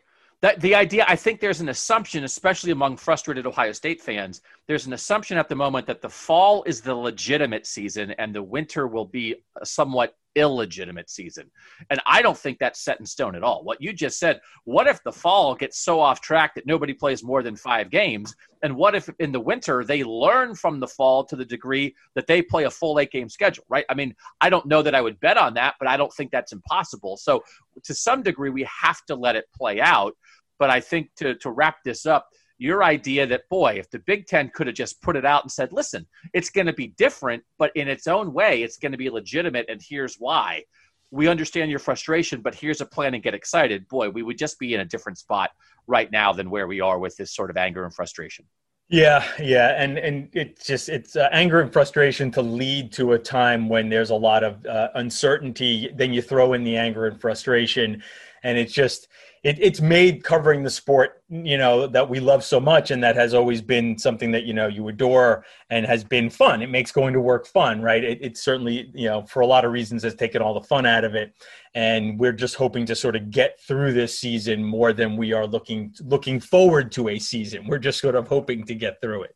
That 0.45 0.62
the 0.62 0.75
idea, 0.75 1.05
I 1.08 1.15
think 1.15 1.39
there's 1.39 1.60
an 1.60 1.69
assumption, 1.69 2.23
especially 2.23 2.69
among 2.69 2.97
frustrated 2.97 3.47
Ohio 3.47 3.71
State 3.71 3.99
fans, 3.99 4.41
there's 4.67 4.86
an 4.86 4.93
assumption 4.93 5.39
at 5.39 5.49
the 5.49 5.55
moment 5.55 5.88
that 5.88 6.03
the 6.03 6.10
fall 6.10 6.63
is 6.67 6.81
the 6.81 6.93
legitimate 6.93 7.65
season 7.65 8.12
and 8.19 8.36
the 8.36 8.43
winter 8.43 8.86
will 8.86 9.05
be 9.05 9.38
a 9.60 9.65
somewhat 9.65 10.13
illegitimate 10.36 11.10
season. 11.10 11.49
And 11.89 11.99
I 12.05 12.21
don't 12.21 12.38
think 12.38 12.60
that's 12.60 12.84
set 12.84 12.99
in 12.99 13.05
stone 13.05 13.36
at 13.36 13.43
all. 13.43 13.63
What 13.63 13.81
you 13.81 13.93
just 13.93 14.19
said, 14.19 14.39
what 14.65 14.86
if 14.86 15.01
the 15.03 15.12
fall 15.12 15.55
gets 15.55 15.79
so 15.79 15.99
off 15.99 16.21
track 16.21 16.53
that 16.55 16.67
nobody 16.67 16.93
plays 16.93 17.23
more 17.23 17.41
than 17.41 17.55
five 17.55 17.89
games? 17.89 18.36
And 18.62 18.75
what 18.75 18.95
if 18.95 19.10
in 19.19 19.31
the 19.31 19.39
winter 19.39 19.84
they 19.84 20.03
learn 20.03 20.53
from 20.55 20.79
the 20.79 20.88
fall 20.88 21.23
to 21.25 21.36
the 21.36 21.45
degree 21.45 21.95
that 22.15 22.27
they 22.27 22.41
play 22.41 22.65
a 22.65 22.71
full 22.71 22.99
eight 22.99 23.12
game 23.12 23.29
schedule, 23.29 23.63
right? 23.69 23.86
I 23.89 23.93
mean, 23.93 24.13
I 24.41 24.49
don't 24.49 24.65
know 24.65 24.81
that 24.81 24.95
I 24.95 25.01
would 25.01 25.19
bet 25.19 25.38
on 25.38 25.53
that, 25.55 25.75
but 25.79 25.88
I 25.88 25.97
don't 25.97 26.13
think 26.13 26.31
that's 26.31 26.51
impossible. 26.51 27.17
So 27.17 27.43
to 27.84 27.93
some 27.93 28.21
degree, 28.21 28.49
we 28.49 28.67
have 28.81 29.03
to 29.05 29.15
let 29.15 29.36
it 29.36 29.45
play 29.55 29.79
out. 29.79 30.15
But 30.60 30.70
I 30.70 30.80
think 30.80 31.10
to, 31.18 31.36
to 31.36 31.52
wrap 31.52 31.84
this 31.84 32.06
up, 32.06 32.30
your 32.58 32.84
idea 32.84 33.28
that 33.28 33.48
boy 33.50 33.74
if 33.78 33.89
the 33.89 34.00
big 34.00 34.28
ten 34.28 34.50
could 34.54 34.68
have 34.68 34.76
just 34.76 35.02
put 35.02 35.15
it 35.15 35.26
out 35.26 35.44
and 35.44 35.52
said 35.52 35.72
listen 35.72 36.06
it's 36.34 36.50
going 36.50 36.68
to 36.68 36.74
be 36.74 36.88
different 36.88 37.44
but 37.58 37.72
in 37.76 37.88
its 37.88 38.08
own 38.08 38.34
way 38.34 38.63
it's 38.63 38.78
going 38.78 38.91
to 38.91 38.98
be 38.98 39.10
legitimate 39.10 39.66
and 39.68 39.82
here's 39.88 40.16
why 40.16 40.64
we 41.12 41.28
understand 41.28 41.70
your 41.70 41.80
frustration 41.80 42.41
but 42.41 42.56
here's 42.56 42.82
a 42.82 42.86
plan 42.86 43.14
and 43.14 43.24
get 43.24 43.34
excited 43.34 43.88
boy 43.89 44.10
we 44.10 44.24
would 44.24 44.38
just 44.38 44.58
be 44.58 44.74
in 44.74 44.80
a 44.80 44.86
different 44.86 45.18
spot 45.18 45.51
right 45.88 46.12
now 46.12 46.32
than 46.32 46.49
where 46.49 46.68
we 46.68 46.80
are 46.80 46.97
with 46.97 47.16
this 47.18 47.36
sort 47.36 47.49
of 47.49 47.58
anger 47.58 47.84
and 47.84 47.93
frustration 47.93 48.45
Yeah, 48.88 49.26
yeah, 49.39 49.82
and 49.82 49.97
and 49.97 50.30
it's 50.34 50.68
just 50.68 50.89
it's 50.89 51.16
uh, 51.16 51.28
anger 51.32 51.60
and 51.60 51.74
frustration 51.74 52.30
to 52.32 52.43
lead 52.43 52.91
to 52.93 53.14
a 53.14 53.20
time 53.20 53.68
when 53.68 53.89
there's 53.89 54.12
a 54.12 54.16
lot 54.16 54.43
of 54.43 54.64
uh, 54.68 54.89
uncertainty. 54.93 55.89
Then 55.95 56.14
you 56.14 56.22
throw 56.22 56.53
in 56.53 56.64
the 56.64 56.78
anger 56.78 57.08
and 57.08 57.20
frustration, 57.20 58.03
and 58.43 58.60
it's 58.60 58.74
just 58.74 59.08
it, 59.46 59.60
it's 59.62 59.80
made 59.80 60.24
covering 60.24 60.64
the 60.64 60.72
sport 60.72 61.22
you 61.30 61.58
know 61.58 61.86
that 61.86 62.10
we 62.10 62.20
love 62.20 62.43
so 62.43 62.60
much 62.60 62.89
and 62.89 63.04
that 63.04 63.16
has 63.16 63.36
always 63.36 63.62
been 63.62 63.96
something 63.96 64.32
that 64.32 64.43
you 64.43 64.54
know 64.54 64.68
you 64.68 64.88
adore 64.88 65.46
and 65.70 65.86
has 65.86 66.04
been 66.04 66.30
fun. 66.32 66.64
It 66.64 66.72
makes 66.72 66.91
going 66.91 67.14
to 67.14 67.22
work 67.22 67.46
fun 67.46 67.80
right? 67.82 68.04
It, 68.04 68.18
it 68.22 68.38
certainly 68.38 68.89
you 68.96 69.08
know 69.08 69.24
for 69.28 69.41
a 69.41 69.46
lot 69.46 69.64
of 69.64 69.72
reasons 69.72 70.02
has 70.02 70.16
taken 70.16 70.41
all 70.41 70.56
the 70.56 70.68
fun 70.68 70.88
out 70.88 71.04
of 71.04 71.14
it. 71.14 71.32
And 71.76 72.20
we're 72.20 72.34
just 72.34 72.56
hoping 72.56 72.86
to 72.88 72.96
sort 72.96 73.16
of 73.16 73.30
get 73.30 73.60
through 73.62 73.93
this 73.93 74.18
season 74.18 74.64
more 74.64 74.93
than 74.93 75.16
we 75.16 75.32
are 75.32 75.46
looking 75.46 75.93
looking 76.02 76.39
forward 76.39 76.91
to 76.93 77.10
a 77.10 77.20
season. 77.20 77.68
We're 77.68 77.78
just 77.78 78.00
sort 78.00 78.16
of 78.16 78.28
hoping 78.28 78.66
to 78.66 78.74
get 78.74 79.00
through 79.00 79.24
it 79.24 79.36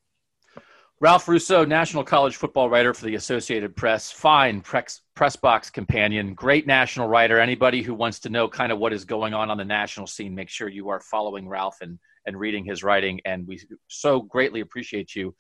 Ralph 1.01 1.29
Russo, 1.29 1.63
national 1.63 2.03
college 2.03 2.35
football 2.35 2.69
writer 2.69 2.93
for 2.93 3.05
the 3.05 3.15
Associated 3.15 3.73
Press, 3.73 4.11
fine 4.11 4.59
press, 4.59 4.99
press 5.15 5.37
box 5.37 5.69
companion, 5.69 6.33
great 6.33 6.67
national 6.67 7.07
writer. 7.07 7.39
Anybody 7.39 7.81
who 7.81 7.93
wants 7.93 8.19
to 8.19 8.29
know 8.29 8.49
kind 8.49 8.69
of 8.69 8.79
what 8.79 8.91
is 8.91 9.05
going 9.05 9.33
on 9.33 9.49
on 9.49 9.57
the 9.57 9.63
national 9.63 10.07
scene, 10.07 10.35
make 10.35 10.49
sure 10.49 10.67
you 10.67 10.89
are 10.89 10.99
following 10.99 11.47
Ralph 11.47 11.77
and, 11.79 11.99
and 12.25 12.37
reading 12.37 12.65
his 12.65 12.83
writing. 12.83 13.21
And 13.23 13.47
we 13.47 13.61
so 13.87 14.21
greatly 14.21 14.59
appreciate 14.59 15.15
you 15.15 15.33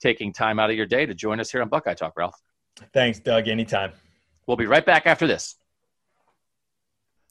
taking 0.00 0.32
time 0.32 0.58
out 0.58 0.70
of 0.70 0.76
your 0.76 0.86
day 0.86 1.06
to 1.06 1.14
join 1.14 1.38
us 1.38 1.48
here 1.48 1.62
on 1.62 1.68
Buckeye 1.68 1.94
Talk, 1.94 2.14
Ralph. 2.16 2.34
Thanks, 2.92 3.20
Doug. 3.20 3.46
Anytime. 3.46 3.92
We'll 4.48 4.56
be 4.56 4.66
right 4.66 4.84
back 4.84 5.06
after 5.06 5.28
this. 5.28 5.54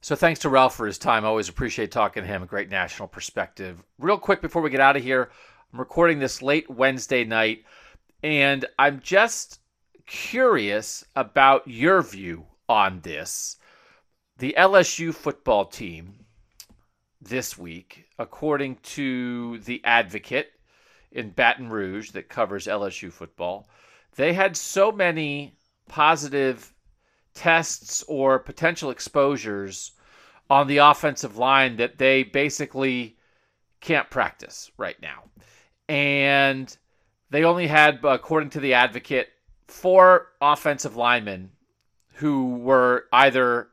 So 0.01 0.15
thanks 0.15 0.39
to 0.41 0.49
Ralph 0.49 0.75
for 0.75 0.85
his 0.85 0.97
time. 0.97 1.25
I 1.25 1.27
always 1.27 1.49
appreciate 1.49 1.91
talking 1.91 2.23
to 2.23 2.27
him. 2.27 2.43
A 2.43 2.45
great 2.45 2.69
national 2.69 3.09
perspective. 3.09 3.83
Real 3.99 4.17
quick 4.17 4.41
before 4.41 4.61
we 4.61 4.69
get 4.69 4.79
out 4.79 4.95
of 4.95 5.03
here, 5.03 5.31
I'm 5.73 5.79
recording 5.79 6.19
this 6.19 6.43
late 6.43 6.69
Wednesday 6.69 7.23
night, 7.23 7.63
and 8.21 8.63
I'm 8.77 8.99
just 8.99 9.59
curious 10.05 11.03
about 11.15 11.67
your 11.67 12.03
view 12.03 12.45
on 12.69 12.99
this. 13.01 13.57
The 14.37 14.53
LSU 14.55 15.11
football 15.11 15.65
team 15.65 16.25
this 17.19 17.57
week, 17.57 18.05
according 18.19 18.75
to 18.83 19.57
The 19.61 19.81
Advocate 19.83 20.51
in 21.11 21.31
Baton 21.31 21.69
Rouge 21.69 22.11
that 22.11 22.29
covers 22.29 22.67
LSU 22.67 23.11
football, 23.11 23.67
they 24.15 24.33
had 24.33 24.55
so 24.55 24.91
many 24.91 25.57
positive 25.89 26.71
tests 27.33 28.03
or 28.07 28.37
potential 28.37 28.91
exposures 28.91 29.93
on 30.51 30.67
the 30.67 30.77
offensive 30.77 31.35
line 31.35 31.77
that 31.77 31.97
they 31.97 32.21
basically 32.21 33.17
can't 33.81 34.11
practice 34.11 34.69
right 34.77 35.01
now 35.01 35.23
and 35.93 36.75
they 37.29 37.43
only 37.43 37.67
had, 37.67 37.99
according 38.03 38.49
to 38.51 38.59
the 38.59 38.73
advocate, 38.73 39.29
four 39.67 40.29
offensive 40.41 40.95
linemen 40.95 41.51
who 42.15 42.55
were 42.55 43.05
either 43.13 43.69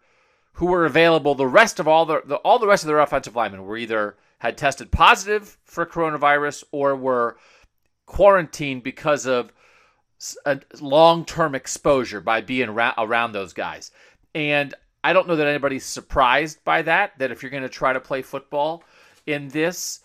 who 0.53 0.67
were 0.67 0.85
available. 0.85 1.35
The 1.35 1.47
rest 1.47 1.81
of 1.81 1.89
all 1.89 2.05
the, 2.05 2.23
the 2.27 2.37
all 2.37 2.59
the 2.59 2.67
rest 2.67 2.83
of 2.83 2.89
their 2.89 2.99
offensive 2.99 3.35
linemen 3.35 3.65
were 3.65 3.79
either 3.79 4.19
had 4.39 4.59
tested 4.59 4.93
positive 4.93 5.57
for 5.65 5.87
coronavirus 5.87 6.65
or 6.73 6.95
were 6.95 7.39
quarantined 8.05 8.83
because 8.83 9.27
of 9.27 9.51
a 10.45 10.61
long-term 10.79 11.55
exposure 11.55 12.21
by 12.21 12.43
being 12.43 12.69
around 12.69 13.33
those 13.33 13.55
guys. 13.55 13.91
And 14.35 14.75
I 15.03 15.15
don't 15.15 15.27
know 15.27 15.37
that 15.37 15.47
anybody's 15.47 15.87
surprised 15.87 16.63
by 16.65 16.83
that. 16.83 17.19
That 17.19 17.31
if 17.31 17.43
you're 17.43 17.51
going 17.51 17.63
to 17.63 17.71
try 17.71 17.95
to 17.95 18.01
play 18.01 18.21
football 18.21 18.85
in 19.27 19.49
this, 19.49 20.01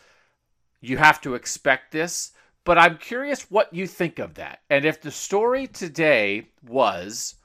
you 0.88 0.98
have 0.98 1.22
to 1.22 1.36
expect 1.36 1.92
this. 1.92 2.32
But 2.64 2.78
I'm 2.80 2.98
curious 2.98 3.52
what 3.52 3.74
you 3.74 3.86
think 3.86 4.18
of 4.18 4.34
that. 4.36 4.62
And 4.70 4.86
if 4.86 5.00
the 5.00 5.12
story 5.12 5.68
today 5.68 6.48
was 6.68 7.36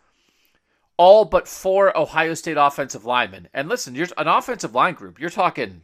all 0.97 1.25
but 1.25 1.47
four 1.47 1.97
Ohio 1.97 2.35
State 2.35 2.57
offensive 2.57 3.05
linemen, 3.05 3.49
and 3.53 3.69
listen, 3.69 3.95
you're 3.95 4.09
an 4.17 4.29
offensive 4.29 4.75
line 4.75 4.95
group, 4.95 5.21
you're 5.21 5.29
talking 5.29 5.83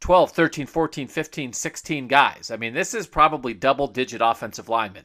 12, 0.00 0.30
13, 0.32 0.66
14, 0.66 1.08
15, 1.08 1.52
16 1.52 2.08
guys. 2.08 2.50
I 2.50 2.56
mean, 2.56 2.74
this 2.74 2.94
is 2.94 3.06
probably 3.06 3.54
double 3.54 3.88
digit 3.88 4.20
offensive 4.20 4.68
linemen 4.68 5.04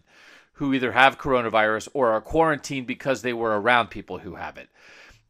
who 0.53 0.73
either 0.73 0.91
have 0.91 1.19
coronavirus 1.19 1.87
or 1.93 2.11
are 2.11 2.21
quarantined 2.21 2.87
because 2.87 3.21
they 3.21 3.33
were 3.33 3.59
around 3.59 3.89
people 3.89 4.19
who 4.19 4.35
have 4.35 4.57
it. 4.57 4.69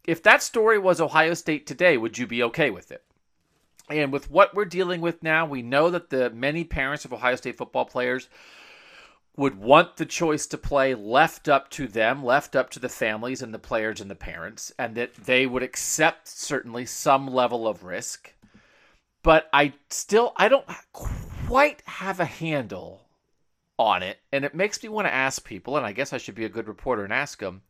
If 0.05 0.23
that 0.23 0.41
story 0.41 0.79
was 0.79 1.01
Ohio 1.01 1.33
State 1.33 1.67
today, 1.67 1.97
would 1.97 2.17
you 2.17 2.25
be 2.27 2.43
okay 2.43 2.69
with 2.69 2.91
it? 2.91 3.03
And 3.89 4.11
with 4.11 4.29
what 4.29 4.53
we're 4.53 4.65
dealing 4.65 5.01
with 5.01 5.23
now, 5.23 5.45
we 5.45 5.61
know 5.61 5.89
that 5.89 6.09
the 6.09 6.29
many 6.29 6.63
parents 6.63 7.05
of 7.05 7.13
Ohio 7.13 7.35
State 7.35 7.57
football 7.57 7.85
players 7.85 8.29
would 9.37 9.55
want 9.55 9.97
the 9.97 10.05
choice 10.05 10.47
to 10.47 10.57
play 10.57 10.95
left 10.95 11.47
up 11.47 11.69
to 11.69 11.87
them, 11.87 12.25
left 12.25 12.55
up 12.55 12.69
to 12.71 12.79
the 12.79 12.89
families 12.89 13.41
and 13.41 13.53
the 13.53 13.59
players 13.59 14.01
and 14.01 14.09
the 14.09 14.15
parents, 14.15 14.71
and 14.79 14.95
that 14.95 15.13
they 15.13 15.45
would 15.45 15.63
accept 15.63 16.27
certainly 16.27 16.85
some 16.85 17.27
level 17.27 17.67
of 17.67 17.83
risk. 17.83 18.33
But 19.23 19.47
I 19.53 19.73
still 19.89 20.33
I 20.37 20.49
don't 20.49 20.65
quite 20.91 21.81
have 21.85 22.19
a 22.19 22.25
handle 22.25 23.05
on 23.77 24.01
it, 24.01 24.17
and 24.31 24.43
it 24.43 24.55
makes 24.55 24.81
me 24.81 24.89
want 24.89 25.07
to 25.07 25.13
ask 25.13 25.45
people, 25.45 25.77
and 25.77 25.85
I 25.85 25.91
guess 25.91 26.13
I 26.13 26.17
should 26.17 26.35
be 26.35 26.45
a 26.45 26.49
good 26.49 26.67
reporter 26.67 27.03
and 27.03 27.13
ask 27.13 27.39
them 27.39 27.61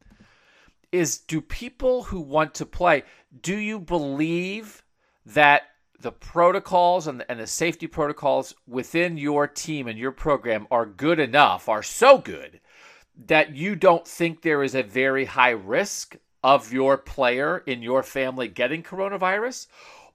is 0.91 1.17
do 1.17 1.41
people 1.41 2.03
who 2.03 2.19
want 2.21 2.53
to 2.55 2.65
play, 2.65 3.03
do 3.41 3.57
you 3.57 3.79
believe 3.79 4.83
that 5.25 5.63
the 5.99 6.11
protocols 6.11 7.07
and 7.07 7.19
the, 7.19 7.31
and 7.31 7.39
the 7.39 7.47
safety 7.47 7.87
protocols 7.87 8.53
within 8.67 9.17
your 9.17 9.47
team 9.47 9.87
and 9.87 9.97
your 9.97 10.11
program 10.11 10.67
are 10.69 10.85
good 10.85 11.19
enough, 11.19 11.67
are 11.67 11.83
so 11.83 12.17
good 12.17 12.59
that 13.25 13.55
you 13.55 13.75
don't 13.75 14.07
think 14.07 14.41
there 14.41 14.63
is 14.63 14.75
a 14.75 14.83
very 14.83 15.25
high 15.25 15.51
risk 15.51 16.15
of 16.43 16.71
your 16.71 16.97
player 16.97 17.63
in 17.65 17.81
your 17.81 18.03
family 18.03 18.47
getting 18.47 18.83
coronavirus? 18.83 19.67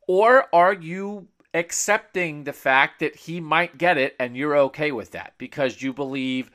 Or 0.07 0.47
are 0.55 0.72
you 0.72 1.26
accepting 1.55 2.45
the 2.45 2.53
fact 2.53 3.01
that 3.01 3.16
he 3.16 3.41
might 3.41 3.76
get 3.76 3.99
it 3.99 4.16
and 4.18 4.37
you're 4.37 4.57
okay 4.57 4.93
with 4.93 5.11
that 5.11 5.35
because 5.37 5.83
you 5.83 5.93
believe 5.93 6.51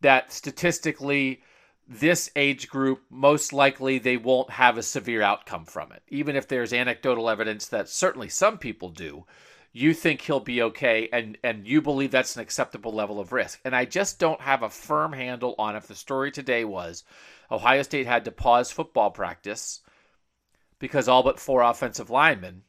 that 0.00 0.32
statistically 0.32 1.42
this 1.88 2.30
age 2.36 2.68
group, 2.68 3.02
most 3.10 3.52
likely 3.52 3.98
they 3.98 4.18
won't 4.18 4.50
have 4.50 4.76
a 4.76 4.82
severe 4.82 5.22
outcome 5.22 5.64
from 5.64 5.90
it. 5.90 6.02
Even 6.08 6.36
if 6.36 6.46
there's 6.46 6.72
anecdotal 6.72 7.30
evidence 7.30 7.66
that 7.68 7.88
certainly 7.88 8.28
some 8.28 8.58
people 8.58 8.90
do, 8.90 9.24
you 9.72 9.94
think 9.94 10.20
he'll 10.20 10.40
be 10.40 10.60
okay 10.60 11.08
and, 11.12 11.38
and 11.42 11.66
you 11.66 11.80
believe 11.80 12.10
that's 12.10 12.36
an 12.36 12.42
acceptable 12.42 12.92
level 12.92 13.18
of 13.18 13.32
risk. 13.32 13.60
And 13.64 13.74
I 13.74 13.86
just 13.86 14.18
don't 14.18 14.40
have 14.40 14.62
a 14.62 14.68
firm 14.68 15.14
handle 15.14 15.54
on 15.58 15.76
if 15.76 15.86
the 15.86 15.94
story 15.94 16.30
today 16.30 16.64
was 16.64 17.04
Ohio 17.50 17.82
State 17.82 18.06
had 18.06 18.26
to 18.26 18.32
pause 18.32 18.70
football 18.70 19.10
practice 19.10 19.80
because 20.78 21.08
all 21.08 21.22
but 21.22 21.40
four 21.40 21.62
offensive 21.62 22.10
linemen 22.10 22.64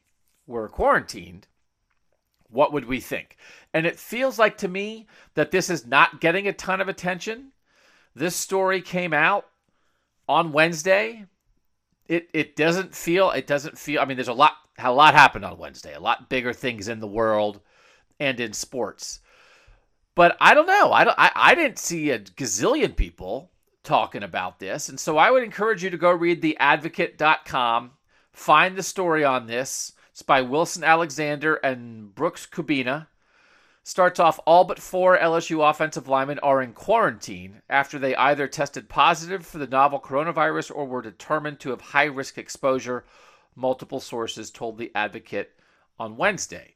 were 0.46 0.68
quarantined. 0.68 1.46
What 2.48 2.72
would 2.72 2.86
we 2.86 3.00
think? 3.00 3.36
And 3.74 3.86
it 3.86 3.98
feels 3.98 4.38
like 4.38 4.56
to 4.58 4.68
me 4.68 5.06
that 5.34 5.50
this 5.50 5.68
is 5.68 5.86
not 5.86 6.20
getting 6.20 6.48
a 6.48 6.52
ton 6.52 6.80
of 6.80 6.88
attention 6.88 7.52
this 8.14 8.36
story 8.36 8.80
came 8.80 9.12
out 9.12 9.46
on 10.28 10.52
Wednesday. 10.52 11.26
It 12.06 12.28
it 12.32 12.56
doesn't 12.56 12.94
feel 12.94 13.30
it 13.30 13.46
doesn't 13.46 13.78
feel 13.78 14.00
I 14.00 14.04
mean 14.04 14.16
there's 14.16 14.28
a 14.28 14.32
lot 14.32 14.54
a 14.78 14.92
lot 14.92 15.14
happened 15.14 15.44
on 15.44 15.58
Wednesday. 15.58 15.94
A 15.94 16.00
lot 16.00 16.28
bigger 16.28 16.52
things 16.52 16.88
in 16.88 17.00
the 17.00 17.06
world 17.06 17.60
and 18.18 18.40
in 18.40 18.52
sports. 18.52 19.20
But 20.14 20.36
I 20.40 20.54
don't 20.54 20.66
know. 20.66 20.92
I 20.92 21.04
don't 21.04 21.18
I, 21.18 21.30
I 21.34 21.54
didn't 21.54 21.78
see 21.78 22.10
a 22.10 22.18
gazillion 22.18 22.96
people 22.96 23.50
talking 23.82 24.22
about 24.22 24.58
this. 24.58 24.88
And 24.88 24.98
so 24.98 25.16
I 25.16 25.30
would 25.30 25.42
encourage 25.42 25.82
you 25.82 25.90
to 25.90 25.96
go 25.96 26.10
read 26.10 26.42
theadvocate.com, 26.42 27.92
find 28.32 28.76
the 28.76 28.82
story 28.82 29.24
on 29.24 29.46
this. 29.46 29.92
It's 30.10 30.22
by 30.22 30.42
Wilson 30.42 30.84
Alexander 30.84 31.54
and 31.56 32.14
Brooks 32.14 32.46
Kubena 32.46 33.06
starts 33.82 34.20
off 34.20 34.38
all 34.46 34.64
but 34.64 34.78
four 34.78 35.16
LSU 35.18 35.68
offensive 35.68 36.08
linemen 36.08 36.38
are 36.40 36.62
in 36.62 36.72
quarantine 36.72 37.62
after 37.68 37.98
they 37.98 38.14
either 38.16 38.46
tested 38.46 38.88
positive 38.88 39.46
for 39.46 39.58
the 39.58 39.66
novel 39.66 40.00
coronavirus 40.00 40.70
or 40.74 40.86
were 40.86 41.02
determined 41.02 41.60
to 41.60 41.70
have 41.70 41.80
high 41.80 42.04
risk 42.04 42.36
exposure, 42.38 43.04
multiple 43.56 44.00
sources 44.00 44.50
told 44.50 44.78
The 44.78 44.92
Advocate 44.94 45.52
on 45.98 46.16
Wednesday. 46.16 46.74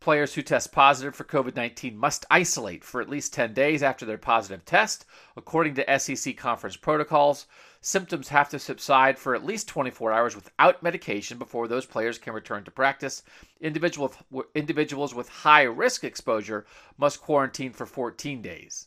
Players 0.00 0.34
who 0.34 0.42
test 0.42 0.72
positive 0.72 1.14
for 1.14 1.24
COVID 1.24 1.54
19 1.54 1.96
must 1.96 2.26
isolate 2.28 2.82
for 2.82 3.00
at 3.00 3.08
least 3.08 3.32
10 3.32 3.54
days 3.54 3.82
after 3.82 4.04
their 4.04 4.18
positive 4.18 4.64
test, 4.64 5.04
according 5.36 5.74
to 5.74 5.98
SEC 5.98 6.36
conference 6.36 6.76
protocols. 6.76 7.46
Symptoms 7.84 8.28
have 8.28 8.48
to 8.48 8.60
subside 8.60 9.18
for 9.18 9.34
at 9.34 9.44
least 9.44 9.66
24 9.66 10.12
hours 10.12 10.36
without 10.36 10.84
medication 10.84 11.36
before 11.36 11.66
those 11.66 11.84
players 11.84 12.16
can 12.16 12.32
return 12.32 12.62
to 12.62 12.70
practice. 12.70 13.24
Individual, 13.60 14.14
individuals 14.54 15.12
with 15.12 15.28
high 15.28 15.64
risk 15.64 16.04
exposure 16.04 16.64
must 16.96 17.20
quarantine 17.20 17.72
for 17.72 17.84
14 17.84 18.40
days. 18.40 18.86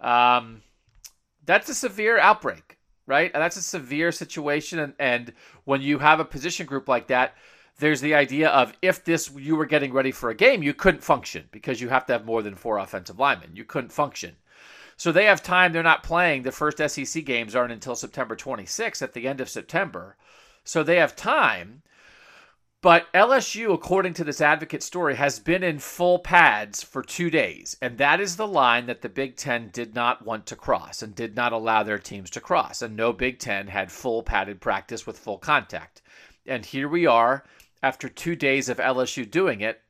Um, 0.00 0.62
that's 1.44 1.68
a 1.68 1.74
severe 1.74 2.18
outbreak, 2.18 2.78
right? 3.06 3.30
And 3.34 3.42
that's 3.42 3.58
a 3.58 3.62
severe 3.62 4.10
situation. 4.10 4.78
And, 4.78 4.94
and 4.98 5.32
when 5.64 5.82
you 5.82 5.98
have 5.98 6.18
a 6.18 6.24
position 6.24 6.64
group 6.64 6.88
like 6.88 7.08
that, 7.08 7.34
there's 7.78 8.00
the 8.00 8.14
idea 8.14 8.48
of 8.48 8.72
if 8.80 9.04
this 9.04 9.30
you 9.36 9.54
were 9.54 9.66
getting 9.66 9.92
ready 9.92 10.12
for 10.12 10.30
a 10.30 10.34
game, 10.34 10.62
you 10.62 10.72
couldn't 10.72 11.04
function 11.04 11.46
because 11.52 11.78
you 11.78 11.90
have 11.90 12.06
to 12.06 12.14
have 12.14 12.24
more 12.24 12.40
than 12.40 12.54
four 12.54 12.78
offensive 12.78 13.18
linemen. 13.18 13.54
You 13.54 13.64
couldn't 13.64 13.92
function. 13.92 14.36
So 14.96 15.12
they 15.12 15.24
have 15.24 15.42
time. 15.42 15.72
They're 15.72 15.82
not 15.82 16.02
playing. 16.02 16.42
The 16.42 16.52
first 16.52 16.78
SEC 16.78 17.24
games 17.24 17.54
aren't 17.54 17.72
until 17.72 17.94
September 17.94 18.36
26th 18.36 19.02
at 19.02 19.12
the 19.12 19.26
end 19.26 19.40
of 19.40 19.48
September. 19.48 20.16
So 20.64 20.82
they 20.82 20.96
have 20.96 21.16
time. 21.16 21.82
But 22.80 23.10
LSU, 23.14 23.72
according 23.72 24.12
to 24.14 24.24
this 24.24 24.42
advocate 24.42 24.82
story, 24.82 25.14
has 25.14 25.38
been 25.38 25.62
in 25.62 25.78
full 25.78 26.18
pads 26.18 26.82
for 26.82 27.02
two 27.02 27.30
days. 27.30 27.76
And 27.80 27.96
that 27.96 28.20
is 28.20 28.36
the 28.36 28.46
line 28.46 28.86
that 28.86 29.00
the 29.00 29.08
Big 29.08 29.36
Ten 29.36 29.70
did 29.72 29.94
not 29.94 30.24
want 30.24 30.44
to 30.46 30.56
cross 30.56 31.02
and 31.02 31.14
did 31.14 31.34
not 31.34 31.54
allow 31.54 31.82
their 31.82 31.98
teams 31.98 32.28
to 32.30 32.42
cross. 32.42 32.82
And 32.82 32.94
no 32.94 33.12
Big 33.12 33.38
Ten 33.38 33.68
had 33.68 33.90
full 33.90 34.22
padded 34.22 34.60
practice 34.60 35.06
with 35.06 35.18
full 35.18 35.38
contact. 35.38 36.02
And 36.46 36.66
here 36.66 36.88
we 36.88 37.06
are 37.06 37.44
after 37.84 38.08
two 38.08 38.34
days 38.34 38.70
of 38.70 38.78
LSU 38.78 39.30
doing 39.30 39.60
it, 39.60 39.82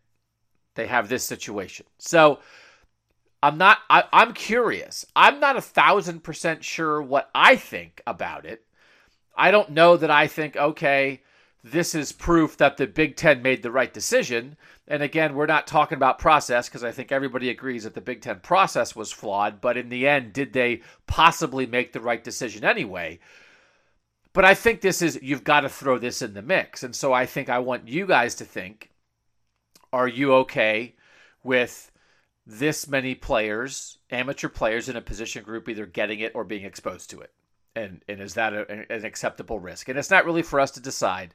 they 0.74 0.88
have 0.88 1.08
this 1.08 1.22
situation. 1.22 1.86
So 1.98 2.40
I'm 3.44 3.58
not, 3.58 3.80
I, 3.90 4.04
I'm 4.10 4.32
curious. 4.32 5.04
I'm 5.14 5.38
not 5.38 5.58
a 5.58 5.60
thousand 5.60 6.24
percent 6.24 6.64
sure 6.64 7.02
what 7.02 7.28
I 7.34 7.56
think 7.56 8.00
about 8.06 8.46
it. 8.46 8.64
I 9.36 9.50
don't 9.50 9.72
know 9.72 9.98
that 9.98 10.10
I 10.10 10.28
think, 10.28 10.56
okay, 10.56 11.20
this 11.62 11.94
is 11.94 12.10
proof 12.10 12.56
that 12.56 12.78
the 12.78 12.86
Big 12.86 13.16
Ten 13.16 13.42
made 13.42 13.62
the 13.62 13.70
right 13.70 13.92
decision. 13.92 14.56
And 14.88 15.02
again, 15.02 15.34
we're 15.34 15.44
not 15.44 15.66
talking 15.66 15.96
about 15.96 16.18
process 16.18 16.70
because 16.70 16.82
I 16.82 16.90
think 16.90 17.12
everybody 17.12 17.50
agrees 17.50 17.84
that 17.84 17.92
the 17.92 18.00
Big 18.00 18.22
Ten 18.22 18.40
process 18.40 18.96
was 18.96 19.12
flawed. 19.12 19.60
But 19.60 19.76
in 19.76 19.90
the 19.90 20.08
end, 20.08 20.32
did 20.32 20.54
they 20.54 20.80
possibly 21.06 21.66
make 21.66 21.92
the 21.92 22.00
right 22.00 22.24
decision 22.24 22.64
anyway? 22.64 23.18
But 24.32 24.46
I 24.46 24.54
think 24.54 24.80
this 24.80 25.02
is, 25.02 25.18
you've 25.20 25.44
got 25.44 25.60
to 25.60 25.68
throw 25.68 25.98
this 25.98 26.22
in 26.22 26.32
the 26.32 26.40
mix. 26.40 26.82
And 26.82 26.96
so 26.96 27.12
I 27.12 27.26
think 27.26 27.50
I 27.50 27.58
want 27.58 27.88
you 27.88 28.06
guys 28.06 28.34
to 28.36 28.46
think 28.46 28.88
are 29.92 30.08
you 30.08 30.32
okay 30.32 30.94
with 31.42 31.90
this 32.46 32.88
many 32.88 33.14
players, 33.14 33.98
amateur 34.10 34.48
players 34.48 34.88
in 34.88 34.96
a 34.96 35.00
position 35.00 35.42
group, 35.42 35.68
either 35.68 35.86
getting 35.86 36.20
it 36.20 36.32
or 36.34 36.44
being 36.44 36.64
exposed 36.64 37.10
to 37.10 37.20
it? 37.20 37.32
And, 37.76 38.02
and 38.08 38.20
is 38.20 38.34
that 38.34 38.52
a, 38.52 38.92
an 38.92 39.04
acceptable 39.04 39.58
risk? 39.58 39.88
And 39.88 39.98
it's 39.98 40.10
not 40.10 40.24
really 40.24 40.42
for 40.42 40.60
us 40.60 40.70
to 40.72 40.80
decide. 40.80 41.34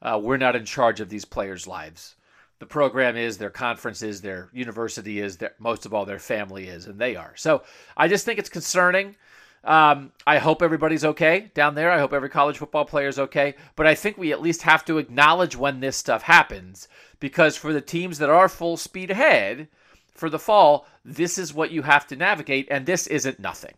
Uh, 0.00 0.20
we're 0.22 0.36
not 0.36 0.56
in 0.56 0.64
charge 0.64 1.00
of 1.00 1.08
these 1.08 1.24
players' 1.24 1.66
lives. 1.66 2.16
The 2.58 2.66
program 2.66 3.16
is, 3.16 3.36
their 3.36 3.50
conference 3.50 4.02
is, 4.02 4.22
their 4.22 4.48
university 4.52 5.20
is, 5.20 5.36
their, 5.36 5.54
most 5.58 5.84
of 5.84 5.92
all, 5.92 6.06
their 6.06 6.18
family 6.18 6.68
is, 6.68 6.86
and 6.86 6.98
they 6.98 7.16
are. 7.16 7.34
So 7.36 7.62
I 7.96 8.08
just 8.08 8.24
think 8.24 8.38
it's 8.38 8.48
concerning. 8.48 9.16
Um, 9.62 10.12
I 10.26 10.38
hope 10.38 10.62
everybody's 10.62 11.04
okay 11.04 11.50
down 11.52 11.74
there. 11.74 11.90
I 11.90 11.98
hope 11.98 12.12
every 12.12 12.30
college 12.30 12.56
football 12.56 12.84
player 12.84 13.08
is 13.08 13.18
okay. 13.18 13.56
But 13.74 13.86
I 13.86 13.94
think 13.94 14.16
we 14.16 14.32
at 14.32 14.40
least 14.40 14.62
have 14.62 14.84
to 14.86 14.98
acknowledge 14.98 15.56
when 15.56 15.80
this 15.80 15.96
stuff 15.96 16.22
happens 16.22 16.88
because 17.20 17.56
for 17.56 17.72
the 17.72 17.80
teams 17.80 18.18
that 18.18 18.30
are 18.30 18.48
full 18.48 18.76
speed 18.76 19.10
ahead 19.10 19.68
for 20.16 20.30
the 20.30 20.38
fall, 20.38 20.86
this 21.04 21.38
is 21.38 21.54
what 21.54 21.70
you 21.70 21.82
have 21.82 22.06
to 22.08 22.16
navigate. 22.16 22.68
And 22.70 22.86
this 22.86 23.06
isn't 23.06 23.40
nothing. 23.40 23.74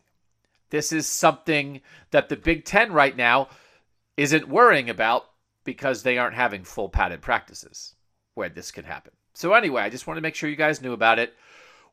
This 0.70 0.92
is 0.92 1.06
something 1.06 1.80
that 2.10 2.28
the 2.28 2.36
Big 2.36 2.64
Ten 2.64 2.92
right 2.92 3.16
now 3.16 3.48
isn't 4.16 4.48
worrying 4.48 4.90
about 4.90 5.24
because 5.64 6.02
they 6.02 6.18
aren't 6.18 6.34
having 6.34 6.64
full 6.64 6.88
padded 6.88 7.22
practices 7.22 7.94
where 8.34 8.48
this 8.48 8.70
could 8.70 8.84
happen. 8.84 9.12
So, 9.34 9.54
anyway, 9.54 9.82
I 9.82 9.90
just 9.90 10.06
want 10.06 10.16
to 10.16 10.22
make 10.22 10.34
sure 10.34 10.50
you 10.50 10.56
guys 10.56 10.82
knew 10.82 10.92
about 10.92 11.18
it. 11.18 11.34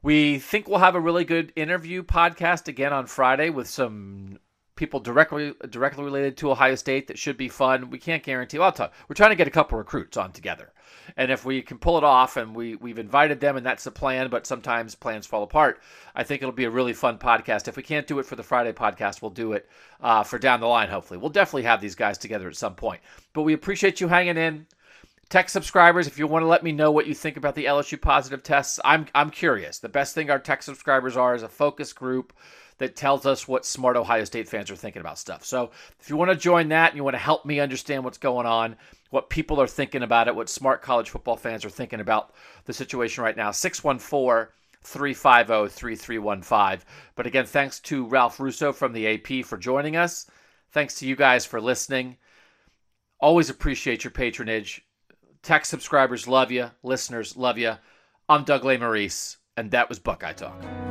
We 0.01 0.39
think 0.39 0.67
we'll 0.67 0.79
have 0.79 0.95
a 0.95 0.99
really 0.99 1.25
good 1.25 1.51
interview 1.55 2.03
podcast 2.03 2.67
again 2.67 2.93
on 2.93 3.07
Friday 3.07 3.49
with 3.49 3.67
some 3.67 4.39
people 4.75 4.99
directly 4.99 5.53
directly 5.69 6.03
related 6.03 6.37
to 6.37 6.51
Ohio 6.51 6.75
State 6.75 7.07
that 7.07 7.17
should 7.17 7.37
be 7.37 7.49
fun. 7.49 7.89
We 7.89 7.97
can't 7.97 8.23
guarantee. 8.23 8.57
Well, 8.57 8.67
I'll 8.67 8.71
talk. 8.71 8.93
We're 9.07 9.15
trying 9.15 9.31
to 9.31 9.35
get 9.35 9.47
a 9.47 9.51
couple 9.51 9.77
recruits 9.77 10.17
on 10.17 10.31
together, 10.31 10.71
and 11.17 11.31
if 11.31 11.45
we 11.45 11.61
can 11.61 11.77
pull 11.77 11.97
it 11.97 12.03
off, 12.03 12.37
and 12.37 12.55
we 12.55 12.75
we've 12.75 12.99
invited 12.99 13.39
them, 13.39 13.57
and 13.57 13.65
that's 13.65 13.83
the 13.83 13.91
plan. 13.91 14.29
But 14.29 14.47
sometimes 14.47 14.95
plans 14.95 15.25
fall 15.25 15.43
apart. 15.43 15.81
I 16.15 16.23
think 16.23 16.41
it'll 16.41 16.53
be 16.53 16.65
a 16.65 16.69
really 16.69 16.93
fun 16.93 17.17
podcast. 17.17 17.67
If 17.67 17.77
we 17.77 17.83
can't 17.83 18.07
do 18.07 18.19
it 18.19 18.25
for 18.25 18.35
the 18.35 18.43
Friday 18.43 18.73
podcast, 18.73 19.21
we'll 19.21 19.31
do 19.31 19.53
it 19.53 19.69
uh, 20.01 20.23
for 20.23 20.39
down 20.39 20.59
the 20.59 20.67
line. 20.67 20.89
Hopefully, 20.89 21.17
we'll 21.17 21.29
definitely 21.29 21.63
have 21.63 21.81
these 21.81 21.95
guys 21.95 22.17
together 22.17 22.47
at 22.47 22.55
some 22.55 22.75
point. 22.75 23.01
But 23.33 23.43
we 23.43 23.53
appreciate 23.53 24.01
you 24.01 24.07
hanging 24.07 24.37
in. 24.37 24.67
Tech 25.27 25.49
subscribers, 25.49 26.05
if 26.05 26.19
you 26.19 26.27
want 26.27 26.43
to 26.43 26.47
let 26.47 26.63
me 26.63 26.71
know 26.71 26.91
what 26.91 27.07
you 27.07 27.15
think 27.15 27.35
about 27.35 27.55
the 27.55 27.65
LSU 27.65 27.99
positive 27.99 28.43
tests, 28.43 28.79
I'm 28.85 29.07
I'm 29.15 29.31
curious. 29.31 29.79
The 29.79 29.89
best 29.89 30.13
thing 30.13 30.29
our 30.29 30.39
tech 30.39 30.61
subscribers 30.61 31.17
are 31.17 31.33
is 31.33 31.41
a 31.41 31.49
focus 31.49 31.93
group 31.93 32.31
that 32.77 32.95
tells 32.95 33.25
us 33.25 33.47
what 33.47 33.65
smart 33.65 33.97
Ohio 33.97 34.23
State 34.23 34.49
fans 34.49 34.69
are 34.69 34.75
thinking 34.75 34.99
about 34.99 35.17
stuff. 35.17 35.45
So 35.45 35.71
if 35.99 36.09
you 36.09 36.17
want 36.17 36.31
to 36.31 36.37
join 36.37 36.69
that 36.69 36.91
and 36.91 36.97
you 36.97 37.03
want 37.03 37.13
to 37.13 37.19
help 37.19 37.45
me 37.45 37.59
understand 37.59 38.03
what's 38.03 38.17
going 38.17 38.45
on, 38.45 38.75
what 39.09 39.29
people 39.29 39.61
are 39.61 39.67
thinking 39.67 40.03
about 40.03 40.27
it, 40.27 40.35
what 40.35 40.49
smart 40.49 40.81
college 40.81 41.09
football 41.09 41.37
fans 41.37 41.63
are 41.63 41.69
thinking 41.69 41.99
about 41.99 42.33
the 42.65 42.73
situation 42.73 43.23
right 43.23 43.37
now, 43.37 43.51
614 43.51 44.51
350 44.83 45.73
3315. 45.73 46.85
But 47.15 47.27
again, 47.27 47.45
thanks 47.45 47.79
to 47.81 48.05
Ralph 48.05 48.39
Russo 48.39 48.73
from 48.73 48.93
the 48.93 49.07
AP 49.07 49.45
for 49.45 49.57
joining 49.57 49.95
us. 49.95 50.29
Thanks 50.71 50.95
to 50.95 51.07
you 51.07 51.15
guys 51.15 51.45
for 51.45 51.61
listening. 51.61 52.17
Always 53.19 53.49
appreciate 53.49 54.03
your 54.03 54.11
patronage. 54.11 54.85
Tech 55.41 55.65
subscribers 55.65 56.27
love 56.27 56.51
you. 56.51 56.71
Listeners 56.83 57.37
love 57.37 57.57
you. 57.57 57.75
I'm 58.27 58.43
Doug 58.43 58.63
Lesmerises, 58.63 59.37
and 59.55 59.71
that 59.71 59.87
was 59.89 59.99
Buckeye 59.99 60.33
Talk. 60.33 60.84